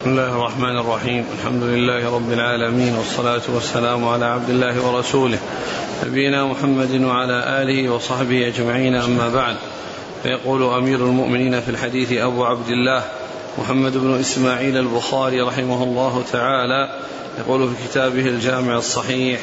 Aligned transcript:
بسم 0.00 0.10
الله 0.10 0.28
الرحمن 0.28 0.78
الرحيم. 0.78 1.24
الحمد 1.38 1.62
لله 1.62 2.14
رب 2.14 2.32
العالمين 2.32 2.96
والصلاة 2.96 3.42
والسلام 3.48 4.08
على 4.08 4.24
عبد 4.24 4.50
الله 4.50 4.86
ورسوله 4.86 5.38
نبينا 6.06 6.44
محمد 6.44 7.00
وعلى 7.00 7.62
آله 7.62 7.88
وصحبه 7.88 8.48
أجمعين. 8.48 8.94
أما 8.94 9.28
بعد 9.28 9.56
فيقول 10.22 10.62
أمير 10.62 10.98
المؤمنين 10.98 11.60
في 11.60 11.68
الحديث 11.68 12.12
أبو 12.12 12.44
عبد 12.44 12.68
الله 12.68 13.04
محمد 13.58 13.96
بن 13.96 14.20
إسماعيل 14.20 14.76
البخاري 14.76 15.40
رحمه 15.40 15.82
الله 15.82 16.24
تعالى 16.32 17.00
يقول 17.38 17.68
في 17.68 17.88
كتابه 17.88 18.28
الجامع 18.28 18.76
الصحيح 18.76 19.40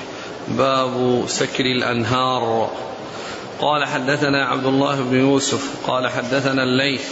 باب 0.47 1.23
سكر 1.27 1.65
الأنهار. 1.65 2.69
قال 3.59 3.85
حدثنا 3.85 4.45
عبد 4.45 4.65
الله 4.65 5.01
بن 5.01 5.19
يوسف 5.19 5.87
قال 5.87 6.07
حدثنا 6.07 6.63
الليث 6.63 7.09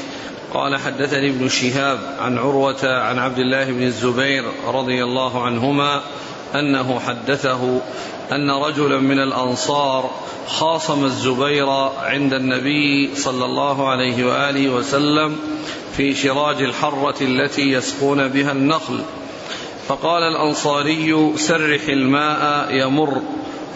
قال 0.53 0.77
حدثني 0.77 1.29
ابن 1.29 1.49
شهاب 1.49 1.99
عن 2.19 2.37
عروة 2.37 2.83
عن 2.83 3.19
عبد 3.19 3.39
الله 3.39 3.65
بن 3.65 3.83
الزبير 3.83 4.43
رضي 4.67 5.03
الله 5.03 5.43
عنهما 5.43 6.01
أنه 6.55 6.99
حدثه 6.99 7.81
أن 8.31 8.51
رجلا 8.51 8.99
من 8.99 9.19
الأنصار 9.19 10.11
خاصم 10.47 11.05
الزبير 11.05 11.69
عند 11.99 12.33
النبي 12.33 13.15
صلى 13.15 13.45
الله 13.45 13.89
عليه 13.89 14.25
وآله 14.25 14.69
وسلم 14.69 15.39
في 15.97 16.15
شراج 16.15 16.61
الحرة 16.61 17.15
التي 17.21 17.71
يسقون 17.71 18.27
بها 18.27 18.51
النخل. 18.51 18.99
فقال 19.87 20.23
الأنصاري 20.23 21.33
سرح 21.37 21.81
الماء 21.87 22.67
يمر 22.71 23.21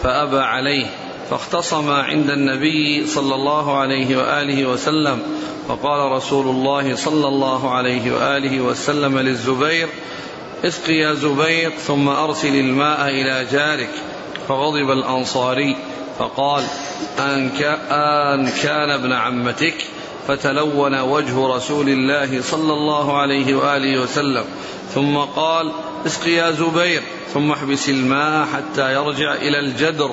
فأبى 0.02 0.38
عليه. 0.38 0.86
فاختصم 1.30 1.90
عند 1.90 2.30
النبي 2.30 3.06
صلى 3.06 3.34
الله 3.34 3.78
عليه 3.78 4.16
وآله 4.16 4.66
وسلم 4.66 5.22
فقال 5.68 6.12
رسول 6.12 6.46
الله 6.48 6.96
صلى 6.96 7.28
الله 7.28 7.74
عليه 7.74 8.12
وآله 8.12 8.60
وسلم 8.60 9.18
للزبير 9.18 9.88
اسق 10.64 10.90
يا 10.90 11.14
زبير 11.14 11.70
ثم 11.70 12.08
أرسل 12.08 12.54
الماء 12.54 13.08
إلى 13.08 13.46
جارك. 13.52 13.90
فغضب 14.48 14.90
الأنصاري 14.90 15.76
فقال 16.18 16.64
أن 17.18 18.48
كان 18.62 18.90
ابن 18.90 19.12
عمتك؟ 19.12 19.74
فتلون 20.28 21.00
وجه 21.00 21.56
رسول 21.56 21.88
الله 21.88 22.42
صلى 22.42 22.72
الله 22.72 23.18
عليه 23.18 23.54
وآله 23.54 24.00
وسلم. 24.02 24.44
ثم 24.94 25.16
قال 25.16 25.72
اسق 26.06 26.28
يا 26.28 26.50
زبير 26.50 27.02
ثم 27.34 27.50
احبس 27.50 27.88
الماء 27.88 28.46
حتى 28.46 28.92
يرجع 28.94 29.34
إلى 29.34 29.58
الجدر. 29.60 30.10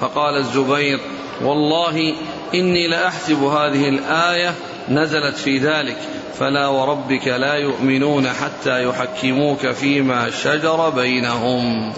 فقال 0.00 0.36
الزبير 0.36 1.00
والله 1.44 2.14
إني 2.54 2.88
لأحسب 2.88 3.42
هذه 3.42 3.88
الآية 3.88 4.54
نزلت 4.88 5.36
في 5.36 5.58
ذلك 5.58 5.96
فلا 6.38 6.68
وربك 6.68 7.28
لا 7.28 7.54
يؤمنون 7.54 8.28
حتى 8.28 8.88
يحكموك 8.88 9.70
فيما 9.70 10.30
شجر 10.30 10.90
بينهم. 10.90 11.92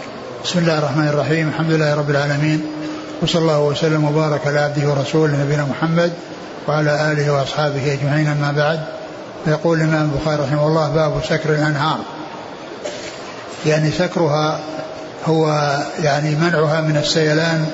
بسم 0.44 0.58
الله 0.58 0.78
الرحمن 0.78 1.08
الرحيم 1.08 1.48
الحمد 1.48 1.70
لله 1.70 1.94
رب 1.94 2.10
العالمين 2.10 2.66
وصلى 3.22 3.42
الله 3.42 3.62
وسلم 3.62 4.04
وبارك 4.04 4.46
على 4.46 4.58
عبده 4.58 4.88
ورسوله 4.90 5.44
نبينا 5.44 5.64
محمد 5.64 6.12
وعلى 6.68 7.12
آله 7.12 7.32
وأصحابه 7.32 7.92
أجمعين 7.92 8.28
أما 8.28 8.52
بعد. 8.52 8.80
فيقول 9.44 9.80
الإمام 9.80 10.10
البخاري 10.14 10.42
رحمه 10.42 10.66
الله 10.66 10.88
باب 10.88 11.20
سكر 11.24 11.50
الأنهار. 11.50 11.98
يعني 13.66 13.90
سكرها 13.90 14.60
هو 15.26 15.76
يعني 16.02 16.30
منعها 16.30 16.80
من 16.80 16.96
السيلان 16.96 17.66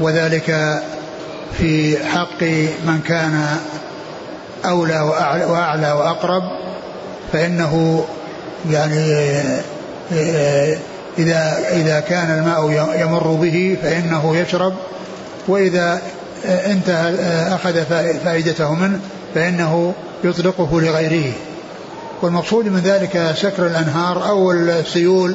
وذلك 0.00 0.80
في 1.58 2.04
حق 2.04 2.42
من 2.86 3.00
كان 3.08 3.56
أولى 4.64 5.00
وأعلى 5.48 5.92
وأقرب 5.92 6.42
فإنه 7.32 8.04
يعني 8.70 9.14
إذا 11.18 11.58
إذا 11.72 12.00
كان 12.00 12.38
الماء 12.38 12.70
يمر 13.00 13.28
به 13.28 13.76
فإنه 13.82 14.36
يشرب 14.36 14.74
وإذا 15.48 16.00
انتهى 16.44 17.14
أخذ 17.54 17.84
فائدته 18.24 18.74
منه 18.74 18.98
فإنه 19.34 19.94
يطلقه 20.24 20.80
لغيره. 20.80 21.32
والمقصود 22.22 22.64
من 22.64 22.80
ذلك 22.80 23.32
سكر 23.36 23.66
الأنهار 23.66 24.28
أو 24.28 24.52
السيول 24.52 25.34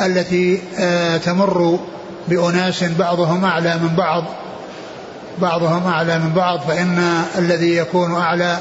التي 0.00 0.60
تمر 1.24 1.78
بأناس 2.28 2.84
بعضهم 2.84 3.44
أعلى 3.44 3.78
من 3.78 3.96
بعض. 3.96 4.24
بعضهم 5.38 5.86
أعلى 5.86 6.18
من 6.18 6.32
بعض 6.32 6.60
فإن 6.60 7.22
الذي 7.38 7.76
يكون 7.76 8.14
أعلى 8.14 8.58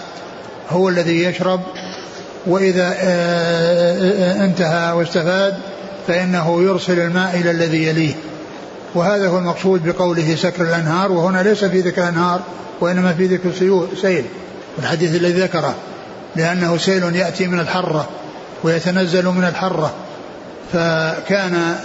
هو 0.69 0.90
الذي 0.90 1.24
يشرب. 1.24 1.62
وإذا 2.47 2.96
انتهى 4.44 4.91
واستفاد 4.91 5.57
فإنه 6.07 6.63
يرسل 6.63 7.00
الماء 7.00 7.36
إلى 7.36 7.52
الذي 7.52 7.88
يليه. 7.88 8.13
وهذا 8.96 9.28
هو 9.28 9.38
المقصود 9.38 9.88
بقوله 9.88 10.36
سكر 10.36 10.64
الأنهار 10.64 11.12
وهنا 11.12 11.44
ليس 11.44 11.66
في 11.66 11.81
ذكر 11.81 12.03
الأنهار 12.03 12.42
وإنما 12.81 13.14
في 13.14 13.25
ذكر 13.25 13.52
سيل. 14.02 14.25
الحديث 14.80 15.16
الذي 15.16 15.42
ذكره 15.42 15.75
لأنه 16.36 16.78
سيل 16.78 17.16
يأتي 17.16 17.48
من 17.48 17.59
الحرة 17.59 18.08
ويتنزل 18.64 19.25
من 19.25 19.44
الحرة. 19.44 19.94
فكان 20.74 21.75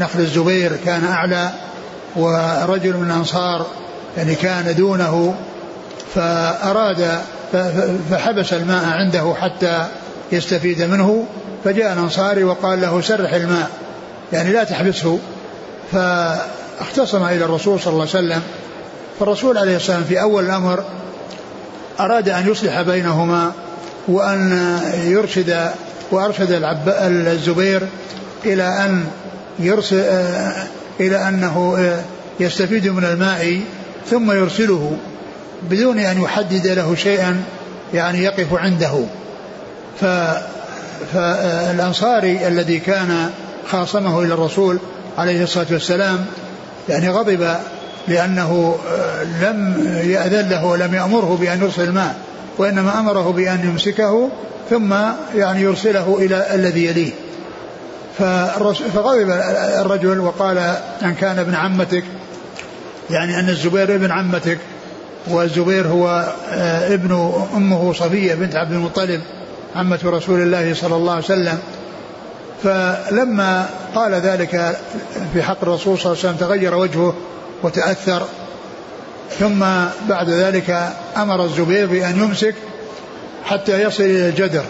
نخل 0.00 0.20
الزبير 0.20 0.72
كان 0.84 1.04
أعلى 1.04 1.50
ورجل 2.16 2.96
من 2.96 3.10
الأنصار 3.10 3.66
يعني 4.16 4.34
كان 4.34 4.74
دونه 4.76 5.34
فأراد 6.14 7.20
فحبس 8.10 8.52
الماء 8.52 8.84
عنده 8.84 9.34
حتى 9.40 9.86
يستفيد 10.32 10.82
منه 10.82 11.26
فجاء 11.64 11.92
الأنصاري 11.92 12.44
وقال 12.44 12.80
له 12.80 13.00
سرح 13.00 13.32
الماء. 13.32 13.70
يعني 14.32 14.52
لا 14.52 14.64
تحبسه. 14.64 15.18
فاختصم 15.92 17.24
إلى 17.24 17.44
الرسول 17.44 17.80
صلى 17.80 17.92
الله 17.92 18.08
عليه 18.14 18.26
وسلم. 18.26 18.42
فالرسول 19.20 19.58
عليه 19.58 19.76
الصلاة 19.76 19.96
والسلام 19.96 20.04
في 20.04 20.22
أول 20.22 20.44
الأمر 20.44 20.84
أراد 22.00 22.28
أن 22.28 22.48
يصلح 22.48 22.82
بينهما 22.82 23.52
وأن 24.08 24.78
يرشد 25.04 25.70
وأرشد 26.10 26.76
الزبير 27.26 27.82
إلى 28.44 28.62
أن 28.62 29.04
يرسل 29.58 30.04
إلى 31.00 31.28
أنه 31.28 31.78
يستفيد 32.40 32.88
من 32.88 33.04
الماء 33.04 33.60
ثم 34.10 34.32
يرسله 34.32 34.96
بدون 35.70 35.98
أن 35.98 36.22
يحدد 36.22 36.66
له 36.66 36.94
شيئا 36.94 37.42
يعني 37.94 38.22
يقف 38.24 38.54
عنده. 38.54 39.04
ف 40.00 40.04
فالأنصاري 41.14 42.48
الذي 42.48 42.78
كان 42.78 43.30
خاصمه 43.70 44.22
إلى 44.22 44.34
الرسول 44.34 44.78
عليه 45.18 45.42
الصلاة 45.42 45.66
والسلام 45.70 46.26
يعني 46.88 47.08
غضب 47.08 47.56
لأنه 48.08 48.76
لم 49.42 49.86
يأذن 50.04 50.48
له 50.48 50.64
ولم 50.64 50.94
يأمره 50.94 51.38
بأن 51.40 51.62
يرسل 51.62 51.82
الماء 51.82 52.16
وإنما 52.58 53.00
أمره 53.00 53.32
بأن 53.32 53.60
يمسكه 53.64 54.28
ثم 54.70 54.94
يعني 55.34 55.62
يرسله 55.62 56.18
إلى 56.20 56.54
الذي 56.54 56.86
يليه. 56.86 57.12
فغضب 58.94 59.30
الرجل 59.80 60.20
وقال 60.20 60.58
أن 61.02 61.14
كان 61.14 61.38
ابن 61.38 61.54
عمتك 61.54 62.04
يعني 63.10 63.40
أن 63.40 63.48
الزبير 63.48 63.94
ابن 63.94 64.10
عمتك 64.10 64.58
والزبير 65.28 65.86
هو 65.86 66.32
ابن 66.82 67.32
أمه 67.56 67.92
صفية 67.92 68.34
بنت 68.34 68.56
عبد 68.56 68.72
المطلب 68.72 69.20
عمة 69.76 69.98
رسول 70.04 70.42
الله 70.42 70.74
صلى 70.74 70.96
الله 70.96 71.12
عليه 71.12 71.24
وسلم. 71.24 71.58
فلما 72.64 73.66
قال 73.94 74.14
ذلك 74.14 74.76
في 75.32 75.42
حق 75.42 75.62
الرسول 75.62 75.98
صلى 75.98 76.12
الله 76.12 76.24
عليه 76.24 76.34
وسلم 76.34 76.48
تغير 76.48 76.74
وجهه 76.74 77.14
وتأثر. 77.62 78.26
ثم 79.38 79.64
بعد 80.08 80.30
ذلك 80.30 80.92
أمر 81.16 81.44
الزبير 81.44 81.86
بأن 81.86 82.18
يمسك 82.18 82.54
حتى 83.44 83.82
يصل 83.82 84.02
إلى 84.02 84.28
الجدر 84.28 84.62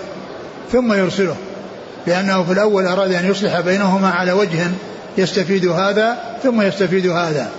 ثم 0.73 0.93
يرسله 0.93 1.37
لأنه 2.07 2.43
في 2.43 2.53
الأول 2.53 2.87
أراد 2.87 3.13
أن 3.13 3.31
يصلح 3.31 3.61
بينهما 3.61 4.11
على 4.11 4.33
وجه 4.33 4.71
يستفيد 5.19 5.67
هذا 5.67 6.17
ثم 6.43 6.63
يستفيد 6.63 7.07
هذا 7.07 7.51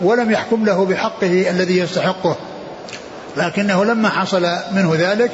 ولم 0.00 0.30
يحكم 0.30 0.64
له 0.64 0.84
بحقه 0.84 1.50
الذي 1.50 1.78
يستحقه. 1.78 2.36
لكنه 3.36 3.84
لما 3.84 4.08
حصل 4.08 4.46
منه 4.72 4.94
ذلك 4.98 5.30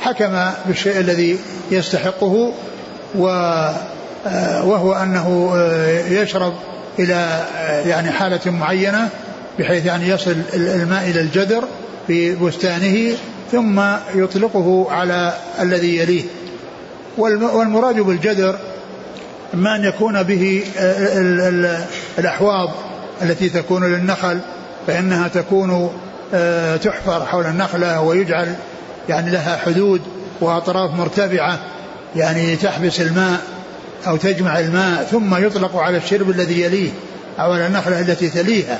حكم 0.00 0.50
بالشيء 0.66 1.00
الذي 1.00 1.38
يستحقه 1.70 2.52
وهو 4.64 4.92
أنه 4.92 5.56
يشرب 6.10 6.54
إلى 6.98 7.46
يعني 7.86 8.10
حالة 8.10 8.50
معينة 8.50 9.08
بحيث 9.58 9.86
يعني 9.86 10.08
يصل 10.08 10.36
الماء 10.54 11.10
إلى 11.10 11.20
الجدر 11.20 11.64
في 12.06 12.34
بستانه 12.34 13.16
ثم 13.52 13.80
يطلقه 14.14 14.86
على 14.90 15.32
الذي 15.60 15.98
يليه. 15.98 16.22
والمراد 17.18 18.00
بالجدر 18.00 18.58
ما 19.54 19.76
أن 19.76 19.84
يكون 19.84 20.22
به 20.22 20.64
الأحواض 22.18 22.70
التي 23.22 23.48
تكون 23.48 23.84
للنخل 23.84 24.38
فإنها 24.86 25.28
تكون 25.28 25.90
تحفر 26.82 27.26
حول 27.26 27.46
النخلة 27.46 28.00
ويجعل 28.00 28.54
يعني 29.08 29.30
لها 29.30 29.56
حدود 29.56 30.00
وأطراف 30.40 30.94
مرتفعة 30.94 31.58
يعني 32.16 32.56
تحبس 32.56 33.00
الماء. 33.00 33.40
أو 34.06 34.16
تجمع 34.16 34.58
الماء 34.58 35.04
ثم 35.04 35.46
يطلق 35.46 35.76
على 35.76 35.96
الشرب 35.96 36.30
الذي 36.30 36.62
يليه 36.62 36.90
أو 37.40 37.52
على 37.52 37.66
النخلة 37.66 38.00
التي 38.00 38.28
تليها. 38.28 38.78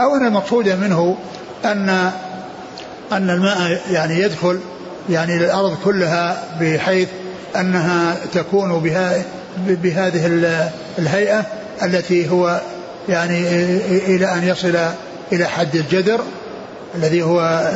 أو 0.00 0.16
أن 0.16 0.26
المقصود 0.26 0.68
منه 0.68 1.16
أن 1.64 2.10
أن 3.12 3.30
الماء 3.30 3.80
يعني 3.90 4.20
يدخل 4.20 4.60
يعني 5.10 5.36
الأرض 5.36 5.76
كلها 5.84 6.44
بحيث 6.60 7.08
أنها 7.56 8.16
تكون 8.34 8.80
بها 8.80 9.24
بهذه 9.66 10.26
الهيئة 10.98 11.46
التي 11.82 12.30
هو 12.30 12.60
يعني 13.08 13.40
إلى 14.06 14.34
أن 14.34 14.48
يصل 14.48 14.78
إلى 15.32 15.46
حد 15.46 15.76
الجدر 15.76 16.20
الذي 16.94 17.22
هو 17.22 17.70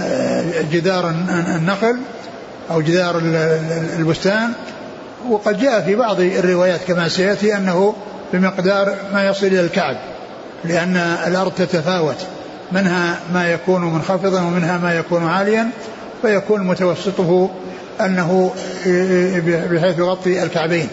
جدار 0.72 1.10
النخل 1.56 1.96
أو 2.70 2.80
جدار 2.80 3.18
البستان. 3.98 4.52
وقد 5.30 5.58
جاء 5.58 5.80
في 5.80 5.96
بعض 5.96 6.20
الروايات 6.20 6.80
كما 6.88 7.08
سيأتي 7.08 7.56
أنه 7.56 7.94
بمقدار 8.32 8.94
ما 9.12 9.26
يصل 9.26 9.46
إلى 9.46 9.60
الكعب 9.60 9.96
لأن 10.64 10.96
الأرض 10.96 11.52
تتفاوت 11.52 12.16
منها 12.72 13.20
ما 13.34 13.52
يكون 13.52 13.94
منخفضا 13.94 14.42
ومنها 14.42 14.78
ما 14.78 14.94
يكون 14.94 15.26
عاليا 15.26 15.70
فيكون 16.22 16.66
متوسطه 16.66 17.50
أنه 18.00 18.50
بحيث 19.70 19.98
يغطي 19.98 20.42
الكعبين. 20.42 20.88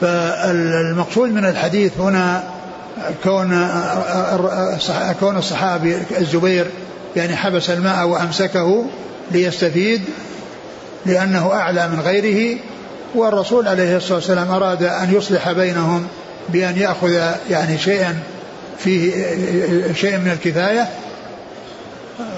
فالمقصود 0.00 1.30
من 1.30 1.44
الحديث 1.44 1.92
هنا 1.98 2.44
كون 3.24 3.68
كون 5.20 5.36
الصحابي 5.36 5.98
الزبير 6.18 6.66
يعني 7.16 7.36
حبس 7.36 7.70
الماء 7.70 8.06
وأمسكه 8.06 8.84
ليستفيد 9.30 10.02
لأنه 11.06 11.52
أعلى 11.52 11.88
من 11.88 12.00
غيره 12.00 12.58
والرسول 13.16 13.68
عليه 13.68 13.96
الصلاة 13.96 14.14
والسلام 14.14 14.50
أراد 14.50 14.82
أن 14.82 15.14
يصلح 15.14 15.52
بينهم 15.52 16.06
بأن 16.48 16.76
يأخذ 16.76 17.12
يعني 17.50 17.78
شيئا 17.78 18.18
فيه 18.78 19.12
شيء 19.94 20.18
من 20.18 20.30
الكفاية 20.30 20.88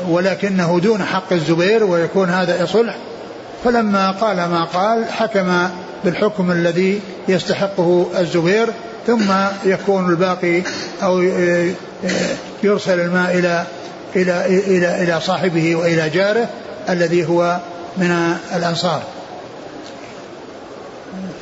ولكنه 0.09 0.81
دون 0.83 1.05
حق 1.05 1.33
الزبير 1.33 1.85
ويكون 1.85 2.31
هذا 2.31 2.67
صلح 2.67 2.97
فلما 3.65 4.11
قال 4.11 4.37
ما 4.37 4.65
قال 4.65 5.05
حكم 5.05 5.69
بالحكم 6.05 6.51
الذي 6.51 7.01
يستحقه 7.29 8.07
الزبير 8.19 8.69
ثم 9.07 9.33
يكون 9.65 10.11
الباقي 10.11 10.63
أو 11.03 11.23
يرسل 12.63 13.01
الماء 13.01 13.39
إلى 13.39 13.65
إلى 14.17 14.47
إلى 14.47 15.03
إلى 15.03 15.21
صاحبه 15.21 15.77
وإلى 15.77 16.11
جاره 16.11 16.49
الذي 16.89 17.29
هو 17.29 17.59
من 17.97 18.37
الأنصار. 18.57 19.03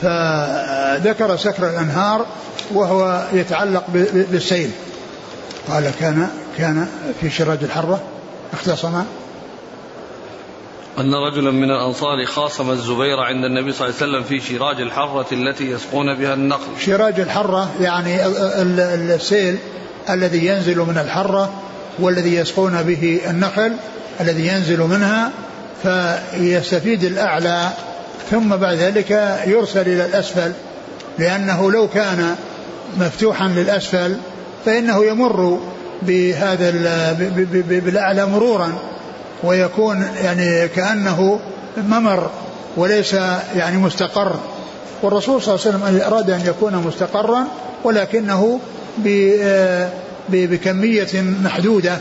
فذكر 0.02 1.37
سكر 1.37 1.70
الأنهار 1.70 2.26
وهو 2.75 3.26
يتعلق 3.32 3.84
بالسيل. 4.31 4.70
قال 5.69 5.90
كان 6.00 6.28
كان 6.58 6.88
في 7.20 7.31
شراج 7.31 7.58
الحرة 7.62 8.00
اختصم 8.52 9.02
أن 10.98 11.14
رجلا 11.14 11.50
من 11.50 11.70
الأنصار 11.70 12.25
خاصم 12.25 12.70
الزبير 12.70 13.20
عند 13.20 13.44
النبي 13.44 13.72
صلى 13.72 13.88
الله 13.88 13.96
عليه 14.00 14.12
وسلم 14.12 14.22
في 14.22 14.40
شراج 14.40 14.81
الحرة 14.81 15.26
التي 15.32 15.70
يسقون 15.70 16.14
بها 16.14 16.34
النخل 16.34 16.66
شراج 16.81 17.20
الحرة 17.20 17.70
يعني 17.81 18.26
السيل 19.14 19.58
الذي 20.10 20.46
ينزل 20.46 20.78
من 20.78 20.98
الحرة 20.98 21.52
والذي 21.98 22.34
يسقون 22.34 22.82
به 22.82 23.20
النخل 23.31 23.72
الذي 24.20 24.46
ينزل 24.46 24.81
منها 24.81 25.31
فيستفيد 25.82 27.04
الأعلى 27.04 27.70
ثم 28.31 28.57
بعد 28.57 28.77
ذلك 28.77 29.41
يرسل 29.47 29.81
إلى 29.81 30.07
الأسفل 30.07 30.53
لأنه 31.19 31.73
لو 31.73 31.89
كان 31.89 32.37
مفتوحا 33.01 33.49
للأسفل 33.49 34.17
فإنه 34.65 35.05
يمر 35.05 35.61
بهذا 36.03 36.71
بالأعلى 37.69 38.27
مرورا 38.27 38.73
ويكون 39.43 40.09
يعني 40.23 40.69
كأنه 40.69 41.41
ممر 41.77 42.31
وليس 42.77 43.13
يعني 43.57 43.77
مستقر. 43.77 44.37
والرسول 45.03 45.43
صلى 45.43 45.55
الله 45.55 45.67
عليه 45.67 45.77
وسلم 45.77 46.13
أراد 46.13 46.31
أن 46.31 46.41
يكون 46.47 46.77
مستقرا 46.77 47.45
ولكنه 47.85 48.61
بكمية 50.29 51.23
محدودة 51.45 51.99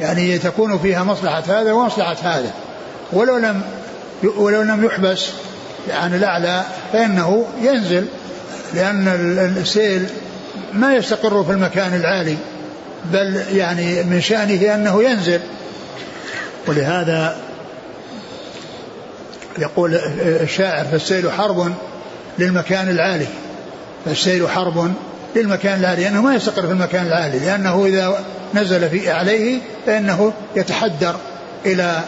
يعني 0.00 0.38
تكون 0.38 0.78
فيها 0.78 1.04
مصلحة 1.04 1.42
هذا 1.48 1.72
ومصلحة 1.72 2.16
هذا. 2.22 2.50
ولو 3.12 3.36
لم 3.36 3.62
ولو 4.22 4.62
لم 4.62 4.84
يحبس 4.84 5.30
عن 5.90 6.14
الأعلى 6.14 6.64
فإنه 6.92 7.46
ينزل 7.62 8.06
لأن 8.74 9.08
السيل 9.56 10.06
ما 10.72 10.94
يستقر 10.94 11.44
في 11.44 11.52
المكان 11.52 11.94
العالي 11.94 12.36
بل 13.12 13.42
يعني 13.52 14.02
من 14.02 14.20
شأنه 14.20 14.74
أنه 14.74 15.02
ينزل. 15.02 15.40
ولهذا 16.66 17.36
يقول 19.58 19.94
الشاعر 20.42 20.84
فالسيل 20.84 21.32
حرب 21.32 21.72
للمكان 22.38 22.88
العالي 22.88 23.26
فالسيل 24.04 24.48
حرب 24.48 24.92
للمكان 25.36 25.80
العالي 25.80 26.02
لأنه 26.02 26.22
ما 26.22 26.34
يستقر 26.34 26.66
في 26.66 26.72
المكان 26.72 27.06
العالي 27.06 27.38
لأنه 27.38 27.86
إذا 27.86 28.24
نزل 28.54 28.90
في 28.90 29.10
عليه 29.10 29.58
فإنه 29.86 30.32
يتحدر 30.56 31.16
إلى 31.66 32.00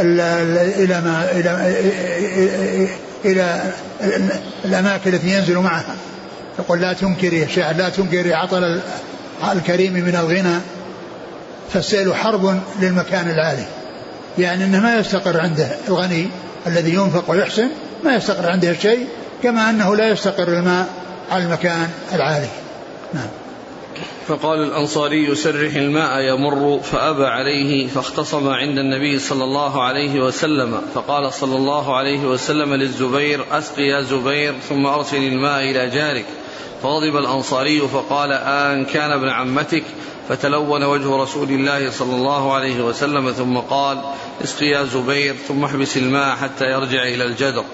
إلى 0.00 1.00
ما 1.00 1.28
إلى 1.32 1.74
إلى 3.24 3.72
الأماكن 4.64 5.14
التي 5.14 5.28
ينزل 5.28 5.58
معها. 5.58 5.96
يقول 6.58 6.80
لا 6.80 6.92
تنكري 6.92 7.42
الشاعر 7.42 7.74
لا 7.74 7.88
تنكري 7.88 8.34
عطل 8.34 8.80
الكريم 9.52 9.92
من 9.92 10.16
الغنى. 10.16 10.60
فالسيل 11.72 12.14
حرب 12.14 12.60
للمكان 12.80 13.30
العالي. 13.30 13.64
يعني 14.38 14.64
إنه 14.64 14.80
ما 14.80 14.96
يستقر 14.96 15.40
عنده 15.40 15.68
الغني 15.88 16.28
الذي 16.66 16.94
ينفق 16.94 17.30
ويحسن 17.30 17.68
ما 18.04 18.14
يستقر 18.14 18.50
عنده 18.50 18.74
شيء 18.74 19.06
كما 19.42 19.70
أنه 19.70 19.96
لا 19.96 20.08
يستقر 20.08 20.48
الماء 20.48 20.86
على 21.30 21.44
المكان 21.44 21.88
العالي. 22.14 22.48
نعم. 23.14 23.28
فقال 24.28 24.62
الأنصاري 24.62 25.34
سرح 25.34 25.74
الماء 25.74 26.20
يمر. 26.20 26.80
فأبى 26.82 27.26
عليه 27.26 27.86
فاختصم 27.86 28.48
عند 28.48 28.78
النبي 28.78 29.18
صلى 29.18 29.44
الله 29.44 29.82
عليه 29.82 30.20
وسلم. 30.20 30.82
فقال 30.94 31.32
صلى 31.32 31.56
الله 31.56 31.96
عليه 31.96 32.26
وسلم 32.26 32.74
للزبير 32.74 33.44
أسق 33.52 33.78
يا 33.78 34.02
زبير 34.02 34.54
ثم 34.68 34.86
أرسل 34.86 35.16
الماء 35.16 35.62
إلى 35.70 35.90
جارك. 35.90 36.24
فغضب 36.82 37.16
الأنصاري 37.16 37.80
فقال 37.80 38.32
آن 38.32 38.84
كان 38.84 39.10
ابن 39.10 39.28
عمتك. 39.28 39.84
فتلون 40.28 40.84
وجه 40.84 41.16
رسول 41.16 41.48
الله 41.48 41.90
صلى 41.90 42.14
الله 42.16 42.52
عليه 42.52 42.80
وسلم 42.80 43.32
ثم 43.32 43.56
قال 43.56 43.98
اسق 44.44 44.62
يا 44.62 44.84
زبير 44.84 45.34
ثم 45.34 45.64
احبس 45.64 45.96
الماء 45.96 46.36
حتى 46.36 46.64
يرجع 46.64 47.02
إلى 47.02 47.24
الجدر. 47.24 47.64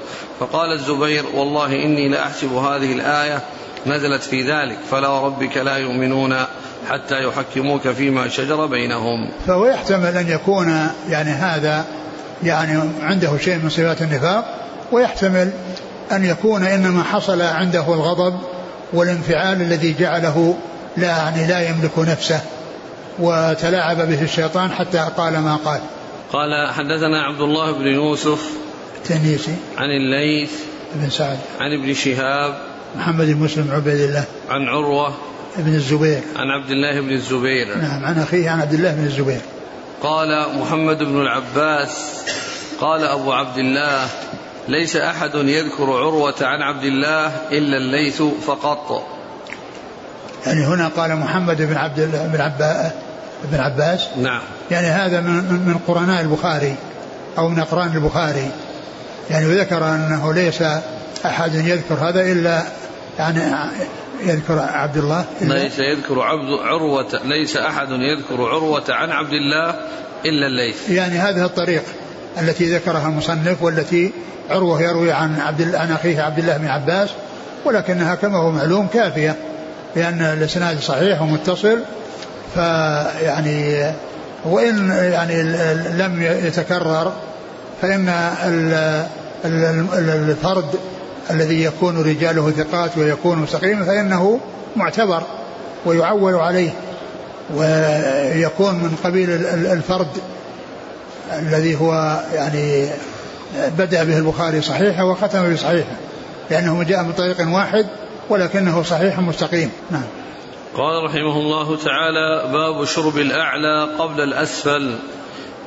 فقال 0.40 0.73
الزبير 0.73 1.25
والله 1.34 1.66
إني 1.66 2.08
لأحسب 2.08 2.52
هذه 2.52 2.92
الآية 2.92 3.42
نزلت 3.86 4.22
في 4.22 4.42
ذلك. 4.42 4.78
فلا 4.90 5.08
وربك 5.08 5.56
لا 5.56 5.76
يؤمنون 5.76 6.34
حتى 6.90 7.24
يحكموك 7.24 7.88
فيما 7.88 8.28
شجر 8.28 8.66
بينهم. 8.66 9.28
فهو 9.46 9.66
يحتمل 9.66 10.16
أن 10.16 10.28
يكون 10.28 10.88
يعني 11.08 11.30
هذا 11.30 11.84
يعني 12.42 12.90
عنده 13.02 13.38
شيء 13.38 13.56
من 13.56 13.68
صفات 13.68 14.02
النفاق 14.02 14.44
ويحتمل 14.92 15.50
أن 16.12 16.24
يكون 16.24 16.64
إنما 16.64 17.02
حصل 17.02 17.42
عنده 17.42 17.94
الغضب 17.94 18.38
والانفعال 18.92 19.62
الذي 19.62 19.94
جعله 20.00 20.56
لا 20.96 21.06
يعني 21.06 21.46
لا 21.46 21.68
يملك 21.68 21.98
نفسه 21.98 22.40
وتلاعب 23.18 23.96
به 23.96 24.22
الشيطان 24.22 24.70
حتى 24.70 25.08
قال 25.16 25.38
ما 25.38 25.56
قال. 25.56 25.80
قال 26.32 26.72
حدثنا 26.72 27.22
عبد 27.22 27.40
الله 27.40 27.72
بن 27.72 27.86
يوسف 27.86 28.50
التنيسي 28.96 29.56
عن 29.78 29.90
الليث 29.90 30.52
بن 30.94 31.10
سعد. 31.10 31.38
عن 31.60 31.72
ابن 31.72 31.94
شهاب 31.94 32.74
محمد 32.96 33.26
بن 33.26 33.36
مسلم 33.36 33.70
عبيد 33.72 34.00
الله. 34.00 34.24
عن 34.50 34.68
عروة 34.68 35.14
بن 35.56 35.74
الزبير. 35.74 36.20
عن 36.36 36.50
عبد 36.50 36.70
الله 36.70 37.00
بن 37.00 37.10
الزبير. 37.10 37.78
نعم 37.78 38.04
عن 38.04 38.18
أخيه 38.18 38.50
عن 38.50 38.60
عبد 38.60 38.72
الله 38.72 38.92
بن 38.92 39.04
الزبير. 39.04 39.40
قال 40.02 40.58
محمد 40.58 40.98
بن 40.98 41.20
العباس 41.20 41.90
قال 42.80 43.04
أبو 43.04 43.32
عبد 43.32 43.58
الله 43.58 44.06
ليس 44.68 44.96
أحد 44.96 45.34
يذكر 45.34 45.84
عروة 45.84 46.34
عن 46.42 46.62
عبد 46.62 46.84
الله 46.84 47.26
إلا 47.52 47.76
الليث 47.76 48.22
فقط. 48.46 49.06
يعني 50.46 50.66
هنا 50.66 50.88
قال 50.88 51.16
محمد 51.16 51.62
بن 51.62 51.76
عبد 51.76 51.98
الله 51.98 52.26
بن 52.26 52.40
عباس 52.40 52.92
بن 53.52 53.60
عباس. 53.60 54.08
نعم. 54.16 54.40
يعني 54.70 54.86
هذا 54.86 55.20
من 55.20 55.34
من 55.66 55.78
قرناء 55.86 56.20
البخاري 56.20 56.74
أو 57.38 57.48
من 57.48 57.58
أقران 57.58 57.96
البخاري. 57.96 58.50
يعني 59.30 59.46
وذكر 59.46 59.88
أنه 59.88 60.32
ليس 60.34 60.62
أحد 61.26 61.54
يذكر 61.54 61.94
هذا 61.94 62.32
إلا 62.32 62.62
يعني 63.18 63.40
يذكر 64.23 64.59
عبد 64.59 64.97
الله 64.97 65.25
ليس 65.40 65.78
يذكر 65.78 66.21
عبد 66.23 66.49
عروة 66.64 67.21
ليس 67.25 67.56
أحد 67.56 67.88
يذكر 67.90 68.44
عروة 68.44 68.85
عن 68.88 69.11
عبد 69.11 69.33
الله 69.33 69.75
إلا 70.26 70.47
الليث. 70.47 70.90
يعني 70.90 71.18
هذا 71.18 71.44
الطريق 71.44 71.83
التي 72.42 72.75
ذكرها 72.75 73.09
المصنف 73.09 73.62
والتي 73.62 74.12
عروة 74.50 74.83
يروي 74.83 75.12
عن 75.12 75.40
عبد 75.40 75.75
عن 75.75 75.92
أخيه 75.92 76.23
عبد 76.23 76.38
الله 76.38 76.56
بن 76.56 76.66
عباس 76.66 77.11
ولكنها 77.64 78.14
كما 78.14 78.38
هو 78.38 78.50
معلوم 78.50 78.87
كافية 78.87 79.37
لأن 79.97 80.21
الإسناد 80.23 80.80
صحيح 80.80 81.23
ومتصل 81.23 81.78
فيعني 82.54 83.92
وإن 84.44 84.88
يعني 84.90 85.42
لم 85.99 86.23
يتكرر 86.23 87.12
فإن 87.83 88.09
الفرد 89.94 90.64
الذي 91.31 91.64
يكون 91.64 92.02
رجاله 92.02 92.50
ثقات 92.50 92.99
ويكون 92.99 93.47
سقيما 93.47 93.85
فإنه 93.85 94.40
معتبر 94.76 95.23
ويعول 95.87 96.35
عليه 96.35 96.71
ويكون 97.54 98.75
من 98.75 98.97
قبيل 99.04 99.31
الفرد 99.73 100.09
الذي 101.33 101.81
هو 101.81 102.21
يعني 102.35 102.88
بدأ 103.78 104.04
به 104.04 104.19
البخاري 104.19 104.61
صحيحة 104.61 105.04
وختم 105.04 105.54
بصحيحة 105.54 105.97
لأنه 106.50 106.83
جاء 106.83 107.02
من 107.02 107.12
طريق 107.12 107.49
واحد 107.49 107.87
ولكنه 108.28 108.83
صحيح 108.83 109.19
مستقيم. 109.19 109.71
نعم. 109.90 110.04
قال 110.76 111.04
رحمه 111.04 111.38
الله 111.40 111.76
تعالى 111.76 112.52
باب 112.52 112.85
شرب 112.85 113.19
الأعلى 113.19 113.88
قبل 113.99 114.21
الأسفل. 114.21 114.99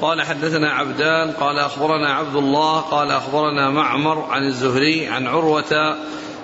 قال 0.02 0.22
حدثنا 0.22 0.72
عبدان 0.72 1.32
قال 1.32 1.60
أخبرنا 1.60 2.14
عبد 2.14 2.36
الله 2.36 2.80
قال 2.80 3.12
أخبرنا 3.12 3.70
معمر 3.70 4.22
عن 4.30 4.44
الزهري 4.48 5.08
عن 5.08 5.28
عروة 5.28 5.98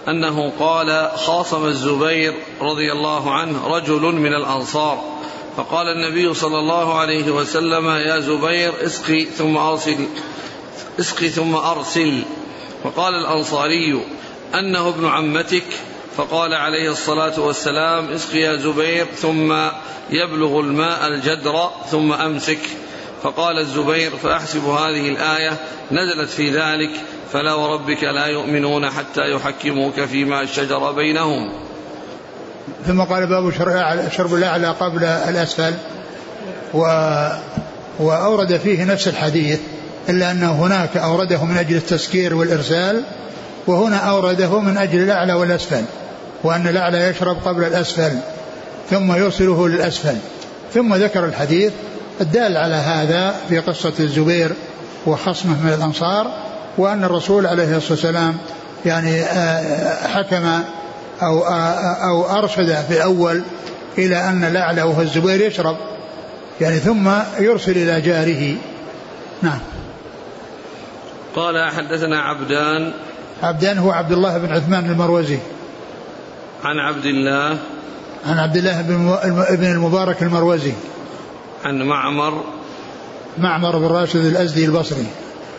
أنه 0.07 0.53
قال 0.59 1.11
خاصم 1.15 1.65
الزبير 1.65 2.33
رضي 2.61 2.91
الله 2.91 3.31
عنه 3.31 3.67
رجل 3.67 4.01
من 4.01 4.33
الأنصار 4.33 5.03
فقال 5.57 5.87
النبي 5.87 6.33
صلى 6.33 6.59
الله 6.59 6.99
عليه 6.99 7.31
وسلم 7.31 7.89
يا 7.89 8.19
زبير 8.19 8.73
اسقي 8.85 9.25
ثم 9.25 9.57
أرسل 9.57 10.07
اسقي 10.99 11.29
ثم 11.29 11.55
أرسل. 11.55 12.23
فقال 12.83 13.15
الأنصاري 13.15 14.05
أنه 14.55 14.89
ابن 14.89 15.07
عمتك 15.07 15.65
فقال 16.17 16.53
عليه 16.53 16.91
الصلاة 16.91 17.39
والسلام 17.39 18.07
اسق 18.07 18.35
يا 18.35 18.55
زبير 18.55 19.05
ثم 19.05 19.53
يبلغ 20.09 20.59
الماء 20.59 21.07
الجدر 21.07 21.69
ثم 21.91 22.13
أمسك. 22.13 22.59
فقال 23.23 23.59
الزبير 23.59 24.11
فأحسب 24.17 24.65
هذه 24.65 25.09
الآية 25.09 25.51
نزلت 25.91 26.29
في 26.29 26.49
ذلك 26.49 26.89
فلا 27.33 27.53
وربك 27.53 28.03
لا 28.03 28.25
يؤمنون 28.25 28.89
حتى 28.89 29.31
يحكموك 29.35 30.01
فيما 30.01 30.45
شجر 30.45 30.91
بينهم. 30.91 31.51
ثم 32.87 33.01
قال 33.01 33.27
باب 33.27 33.51
شرب 34.11 34.33
الأعلى 34.33 34.67
قبل 34.67 35.03
الأسفل. 35.03 35.73
و 36.73 36.79
وأورد 37.99 38.57
فيه 38.57 38.83
نفس 38.83 39.07
الحديث 39.07 39.59
إلا 40.09 40.31
أنه 40.31 40.51
هناك 40.51 40.97
أورده 40.97 41.43
من 41.43 41.57
أجل 41.57 41.75
التسكير 41.75 42.35
والإرسال 42.35 43.03
وهنا 43.67 43.97
أورده 43.97 44.59
من 44.59 44.77
أجل 44.77 45.03
الأعلى 45.03 45.33
والأسفل 45.33 45.83
وأن 46.43 46.67
الأعلى 46.67 46.97
يشرب 46.97 47.37
قبل 47.45 47.63
الأسفل 47.63 48.17
ثم 48.89 49.15
يرسله 49.15 49.67
للأسفل. 49.67 50.15
ثم 50.73 50.95
ذكر 50.95 51.25
الحديث 51.25 51.73
الدال 52.21 52.57
على 52.57 52.75
هذا 52.75 53.35
في 53.49 53.59
قصة 53.59 53.93
الزبير 53.99 54.51
وخصمه 55.05 55.63
من 55.63 55.73
الأنصار 55.73 56.31
وأن 56.77 57.03
الرسول 57.03 57.47
عليه 57.47 57.77
الصلاة 57.77 57.91
والسلام 57.91 58.37
يعني 58.85 59.21
آه، 59.21 60.07
حكم 60.07 60.63
أو 61.21 61.43
آه، 61.47 62.09
أو 62.09 62.37
أرشد 62.37 62.75
في 62.87 62.97
الأول 62.97 63.41
إلى 63.97 64.29
أن 64.29 64.43
الأعلى 64.43 64.83
وهو 64.83 65.01
الزبير 65.01 65.41
يشرب. 65.41 65.77
يعني 66.61 66.79
ثم 66.79 67.09
يرسل 67.39 67.71
إلى 67.71 68.01
جاره. 68.01 68.55
نعم. 69.41 69.59
قال 71.35 71.71
حدثنا 71.71 72.21
عبدان. 72.21 72.93
عبدان 73.43 73.77
هو 73.77 73.91
عبد 73.91 74.11
الله 74.11 74.37
بن 74.37 74.51
عثمان 74.51 74.85
المروزي. 74.85 75.39
عن 76.63 76.79
عبد 76.79 77.05
الله. 77.05 77.57
عن 78.27 78.39
عبد 78.39 78.57
الله 78.57 78.81
بن 79.55 79.65
المبارك 79.65 80.23
المروزي. 80.23 80.73
عن 81.63 81.81
معمر 81.81 82.43
معمر 83.37 83.77
بن 83.77 83.85
راشد 83.85 84.25
الأزدي 84.25 84.65
البصري. 84.65 85.07